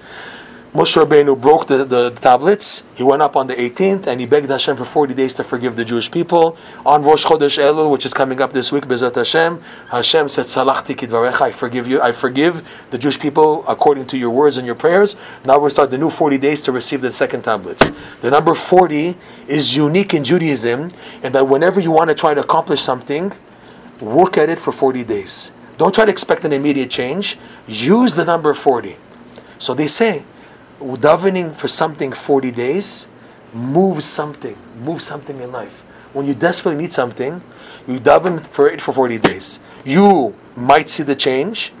Moshe 0.73 0.95
Rabbeinu 0.95 1.39
broke 1.39 1.67
the, 1.67 1.83
the 1.83 2.11
tablets. 2.11 2.85
He 2.95 3.03
went 3.03 3.21
up 3.21 3.35
on 3.35 3.47
the 3.47 3.55
18th 3.55 4.07
and 4.07 4.21
he 4.21 4.25
begged 4.25 4.49
Hashem 4.49 4.77
for 4.77 4.85
40 4.85 5.13
days 5.13 5.33
to 5.35 5.43
forgive 5.43 5.75
the 5.75 5.83
Jewish 5.83 6.09
people. 6.09 6.55
On 6.85 7.03
Rosh 7.03 7.25
Chodesh 7.25 7.61
Elul, 7.61 7.91
which 7.91 8.05
is 8.05 8.13
coming 8.13 8.39
up 8.39 8.53
this 8.53 8.71
week, 8.71 8.85
Bezat 8.85 9.15
Hashem, 9.15 9.61
Hashem 9.89 10.29
said, 10.29 10.45
Salachti 10.45 10.95
kidvarecha, 10.95 11.41
I 11.41 11.51
forgive 11.51 11.87
you. 11.87 12.01
I 12.01 12.13
forgive 12.13 12.65
the 12.89 12.97
Jewish 12.97 13.19
people 13.19 13.65
according 13.67 14.05
to 14.07 14.17
your 14.17 14.29
words 14.29 14.55
and 14.55 14.65
your 14.65 14.75
prayers. 14.75 15.17
Now 15.43 15.59
we'll 15.59 15.71
start 15.71 15.91
the 15.91 15.97
new 15.97 16.09
40 16.09 16.37
days 16.37 16.61
to 16.61 16.71
receive 16.71 17.01
the 17.01 17.11
second 17.11 17.41
tablets. 17.41 17.91
The 18.21 18.31
number 18.31 18.55
40 18.55 19.17
is 19.49 19.75
unique 19.75 20.13
in 20.13 20.23
Judaism 20.23 20.89
and 21.21 21.35
that 21.35 21.49
whenever 21.49 21.81
you 21.81 21.91
want 21.91 22.11
to 22.11 22.15
try 22.15 22.33
to 22.33 22.39
accomplish 22.39 22.79
something, 22.79 23.33
work 23.99 24.37
at 24.37 24.47
it 24.47 24.57
for 24.57 24.71
40 24.71 25.03
days. 25.03 25.51
Don't 25.77 25.93
try 25.93 26.05
to 26.05 26.11
expect 26.11 26.45
an 26.45 26.53
immediate 26.53 26.89
change. 26.89 27.37
Use 27.67 28.15
the 28.15 28.23
number 28.23 28.53
40. 28.53 28.95
So 29.59 29.73
they 29.73 29.87
say, 29.87 30.23
davening 30.81 31.53
for 31.53 31.67
something 31.67 32.11
40 32.11 32.51
days 32.51 33.07
moves 33.53 34.05
something, 34.05 34.57
moves 34.79 35.05
something 35.05 35.39
in 35.39 35.51
life. 35.51 35.83
When 36.13 36.25
you 36.25 36.33
desperately 36.33 36.81
need 36.81 36.91
something, 36.91 37.41
you 37.87 37.99
daven 37.99 38.39
for 38.39 38.69
it 38.69 38.81
for 38.81 38.93
40 38.93 39.17
days. 39.19 39.59
You 39.85 40.35
might 40.55 40.89
see 40.89 41.03
the 41.03 41.15
change, 41.15 41.73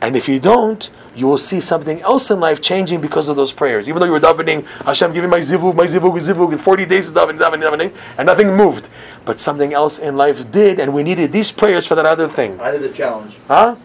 and 0.00 0.16
if 0.16 0.28
you 0.28 0.38
don't, 0.40 0.88
you 1.14 1.26
will 1.26 1.38
see 1.38 1.60
something 1.60 2.00
else 2.02 2.30
in 2.30 2.40
life 2.40 2.60
changing 2.60 3.00
because 3.00 3.28
of 3.28 3.36
those 3.36 3.52
prayers. 3.52 3.88
Even 3.88 4.00
though 4.00 4.06
you 4.06 4.12
were 4.12 4.20
davening, 4.20 4.66
Hashem, 4.84 5.12
give 5.12 5.22
me 5.22 5.30
my 5.30 5.40
zivug, 5.40 5.74
my 5.74 5.84
zivug, 5.84 6.18
zivug, 6.18 6.52
in 6.52 6.58
40 6.58 6.86
days 6.86 7.08
of 7.08 7.14
davening, 7.14 7.38
davening, 7.38 7.62
davening, 7.62 8.16
and 8.16 8.26
nothing 8.26 8.56
moved. 8.56 8.88
But 9.24 9.38
something 9.38 9.74
else 9.74 9.98
in 9.98 10.16
life 10.16 10.50
did, 10.50 10.78
and 10.78 10.94
we 10.94 11.02
needed 11.02 11.32
these 11.32 11.52
prayers 11.52 11.86
for 11.86 11.94
that 11.96 12.06
other 12.06 12.28
thing. 12.28 12.58
I 12.60 12.70
did 12.70 12.82
the 12.82 12.92
challenge. 12.92 13.36
Huh? 13.46 13.76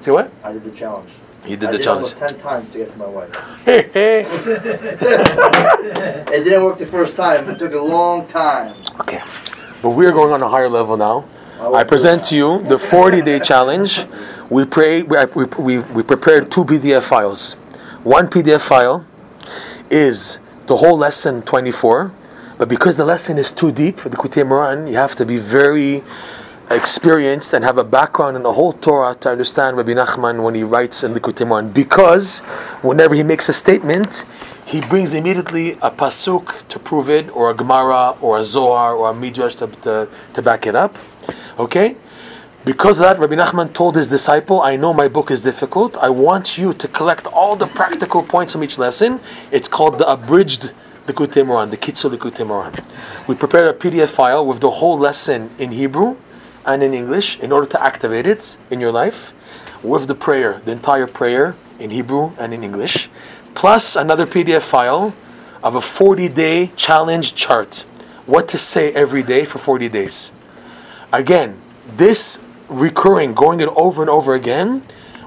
See 0.00 0.10
what? 0.10 0.32
I 0.42 0.52
did 0.52 0.64
the 0.64 0.72
challenge. 0.72 1.10
He 1.44 1.56
did 1.56 1.68
I 1.68 1.72
the 1.72 1.78
did 1.78 1.84
challenge. 1.84 2.14
almost 2.14 2.32
ten 2.32 2.38
times 2.40 2.72
to 2.72 2.78
get 2.78 2.92
to 2.92 2.98
my 2.98 3.06
wife. 3.06 3.30
It 6.34 6.42
didn't 6.44 6.64
work 6.64 6.78
the 6.78 6.86
first 6.86 7.16
time. 7.16 7.48
It 7.50 7.58
took 7.58 7.74
a 7.74 7.78
long 7.80 8.26
time. 8.26 8.74
Okay, 9.00 9.22
But 9.82 9.90
we 9.90 10.06
are 10.06 10.12
going 10.12 10.32
on 10.32 10.42
a 10.42 10.48
higher 10.48 10.68
level 10.68 10.96
now. 10.96 11.24
I 11.60 11.84
present 11.84 12.24
to 12.26 12.36
you 12.36 12.62
the 12.64 12.78
40 12.78 13.22
day 13.22 13.38
challenge. 13.38 14.04
We 14.50 14.64
pray. 14.64 15.02
We, 15.02 15.44
we, 15.58 15.78
we, 15.78 16.02
prepared 16.02 16.50
two 16.50 16.64
PDF 16.64 17.02
files. 17.02 17.54
One 18.02 18.26
PDF 18.28 18.60
file 18.60 19.06
is 19.90 20.38
the 20.66 20.76
whole 20.76 20.98
lesson 20.98 21.42
24, 21.42 22.12
but 22.58 22.68
because 22.68 22.96
the 22.96 23.04
lesson 23.04 23.38
is 23.38 23.50
too 23.52 23.70
deep 23.72 24.00
for 24.00 24.08
the 24.08 24.16
Kutei 24.16 24.46
Moran, 24.46 24.86
you 24.86 24.96
have 24.96 25.14
to 25.16 25.24
be 25.24 25.38
very 25.38 26.02
experienced 26.70 27.52
and 27.52 27.64
have 27.64 27.78
a 27.78 27.84
background 27.84 28.36
in 28.36 28.42
the 28.42 28.52
whole 28.52 28.72
Torah 28.72 29.14
to 29.16 29.30
understand 29.30 29.76
Rabbi 29.76 29.92
Nachman 29.92 30.42
when 30.42 30.54
he 30.54 30.62
writes 30.62 31.02
in 31.02 31.14
Likutei 31.14 31.46
Moharan. 31.46 31.72
Because 31.72 32.40
whenever 32.82 33.14
he 33.14 33.22
makes 33.22 33.48
a 33.48 33.52
statement, 33.52 34.24
he 34.64 34.80
brings 34.80 35.12
immediately 35.14 35.72
a 35.82 35.90
pasuk 35.90 36.66
to 36.68 36.78
prove 36.78 37.10
it, 37.10 37.28
or 37.36 37.50
a 37.50 37.54
Gemara, 37.54 38.16
or 38.20 38.38
a 38.38 38.44
Zohar, 38.44 38.94
or 38.94 39.10
a 39.10 39.14
Midrash 39.14 39.56
to, 39.56 39.66
to, 39.66 40.08
to 40.32 40.42
back 40.42 40.66
it 40.66 40.74
up. 40.74 40.96
Okay? 41.58 41.96
Because 42.64 42.98
that, 42.98 43.18
Rabbi 43.18 43.34
Nachman 43.34 43.74
told 43.74 43.94
his 43.96 44.08
disciple, 44.08 44.62
I 44.62 44.76
know 44.76 44.94
my 44.94 45.06
book 45.06 45.30
is 45.30 45.42
difficult. 45.42 45.98
I 45.98 46.08
want 46.08 46.56
you 46.56 46.72
to 46.72 46.88
collect 46.88 47.26
all 47.26 47.56
the 47.56 47.66
practical 47.66 48.22
points 48.22 48.54
from 48.54 48.64
each 48.64 48.78
lesson. 48.78 49.20
It's 49.50 49.68
called 49.68 49.98
the 49.98 50.08
abridged 50.10 50.72
Likutei 51.06 51.44
Moharan, 51.44 51.70
the 51.70 51.76
Kitzur 51.76 52.16
Likutei 52.16 52.46
Moharan. 52.46 52.82
We 53.28 53.34
prepared 53.34 53.74
a 53.74 53.78
PDF 53.78 54.08
file 54.08 54.46
with 54.46 54.60
the 54.60 54.70
whole 54.70 54.98
lesson 54.98 55.50
in 55.58 55.72
Hebrew 55.72 56.16
and 56.66 56.82
in 56.82 56.94
English 56.94 57.38
in 57.40 57.52
order 57.52 57.66
to 57.66 57.82
activate 57.82 58.26
it 58.26 58.58
in 58.70 58.80
your 58.80 58.92
life 58.92 59.32
with 59.82 60.08
the 60.08 60.14
prayer, 60.14 60.62
the 60.64 60.72
entire 60.72 61.06
prayer 61.06 61.54
in 61.78 61.90
Hebrew 61.90 62.32
and 62.38 62.54
in 62.54 62.64
English, 62.64 63.10
plus 63.54 63.96
another 63.96 64.26
PDF 64.26 64.62
file 64.62 65.14
of 65.62 65.74
a 65.74 65.80
40 65.80 66.28
day 66.28 66.70
challenge 66.76 67.34
chart. 67.34 67.84
What 68.26 68.48
to 68.48 68.58
say 68.58 68.92
every 68.92 69.22
day 69.22 69.44
for 69.44 69.58
40 69.58 69.88
days. 69.88 70.32
Again, 71.12 71.60
this 71.96 72.40
recurring, 72.68 73.34
going 73.34 73.60
it 73.60 73.68
over 73.68 74.00
and 74.02 74.10
over 74.10 74.34
again, 74.34 74.82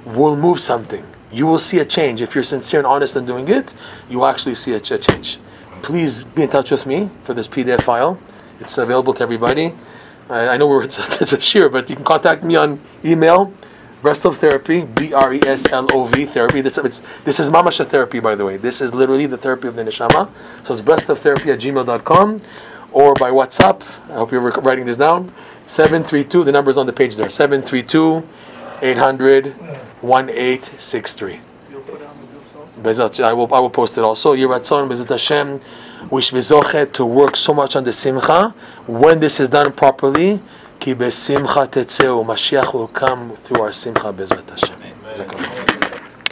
will 0.05 0.35
move 0.35 0.59
something. 0.59 1.05
You 1.31 1.45
will 1.45 1.59
see 1.59 1.79
a 1.79 1.85
change. 1.85 2.21
If 2.21 2.33
you're 2.33 2.43
sincere 2.43 2.79
and 2.79 2.87
honest 2.87 3.15
in 3.15 3.25
doing 3.25 3.47
it, 3.49 3.73
you 4.09 4.19
will 4.19 4.25
actually 4.25 4.55
see 4.55 4.73
a, 4.73 4.77
a 4.77 4.79
change. 4.79 5.37
Please 5.81 6.23
be 6.23 6.43
in 6.43 6.49
touch 6.49 6.71
with 6.71 6.85
me 6.85 7.09
for 7.19 7.33
this 7.33 7.47
PDF 7.47 7.81
file. 7.81 8.19
It's 8.59 8.77
available 8.77 9.13
to 9.13 9.23
everybody. 9.23 9.73
I, 10.29 10.49
I 10.49 10.57
know 10.57 10.67
we're, 10.67 10.83
it's, 10.83 10.99
a, 10.99 11.03
it's 11.21 11.33
a 11.33 11.41
sheer, 11.41 11.69
but 11.69 11.89
you 11.89 11.95
can 11.95 12.05
contact 12.05 12.43
me 12.43 12.55
on 12.55 12.79
email. 13.03 13.53
Breslov 14.01 14.35
Therapy, 14.35 14.83
B 14.83 15.11
R 15.11 15.33
E 15.33 15.41
S 15.43 15.65
L 15.71 15.87
O 15.91 16.05
V 16.05 16.25
Therapy. 16.25 16.61
This, 16.61 16.77
it's, 16.77 17.01
this 17.23 17.39
is 17.39 17.49
Mamasha 17.49 17.85
Therapy, 17.85 18.19
by 18.19 18.35
the 18.35 18.45
way. 18.45 18.55
This 18.55 18.79
is 18.79 18.93
literally 18.93 19.25
the 19.25 19.37
therapy 19.37 19.67
of 19.67 19.75
the 19.75 19.83
Neshama. 19.83 20.29
So 20.63 20.73
it's 20.73 20.83
breslov 20.83 21.25
at 21.25 21.59
gmail.com 21.59 22.41
or 22.91 23.13
by 23.15 23.31
WhatsApp. 23.31 23.81
I 24.11 24.15
hope 24.15 24.31
you're 24.31 24.41
writing 24.41 24.85
this 24.85 24.97
down. 24.97 25.33
732, 25.65 26.43
the 26.43 26.51
number's 26.51 26.77
on 26.77 26.85
the 26.85 26.93
page 26.93 27.15
there. 27.15 27.29
732 27.29 28.23
800 28.81 29.47
1863. 30.01 31.39
Bezat, 32.81 33.23
I 33.23 33.33
will, 33.33 33.53
I 33.53 33.59
will 33.59 33.71
post 33.71 33.97
it 33.97 34.03
also. 34.03 34.35
Yiratzon, 34.35 34.87
Bezat 34.87 35.09
Hashem, 35.09 35.59
wish 36.09 36.31
bezochet 36.31 36.93
to 36.93 37.05
work 37.05 37.35
so 37.35 37.53
much 37.53 37.75
on 37.75 37.83
the 37.83 37.91
simcha. 37.91 38.53
When 38.87 39.19
this 39.19 39.39
is 39.39 39.49
done 39.49 39.71
properly, 39.71 40.39
ki 40.79 40.95
besimcha 40.95 41.67
tetzeu, 41.67 42.25
Mashiach 42.25 42.73
will 42.73 42.87
come 42.87 43.35
through 43.35 43.61
our 43.61 43.71
simcha, 43.71 44.13
Bezat 44.13 44.49
Hashem. 44.49 45.76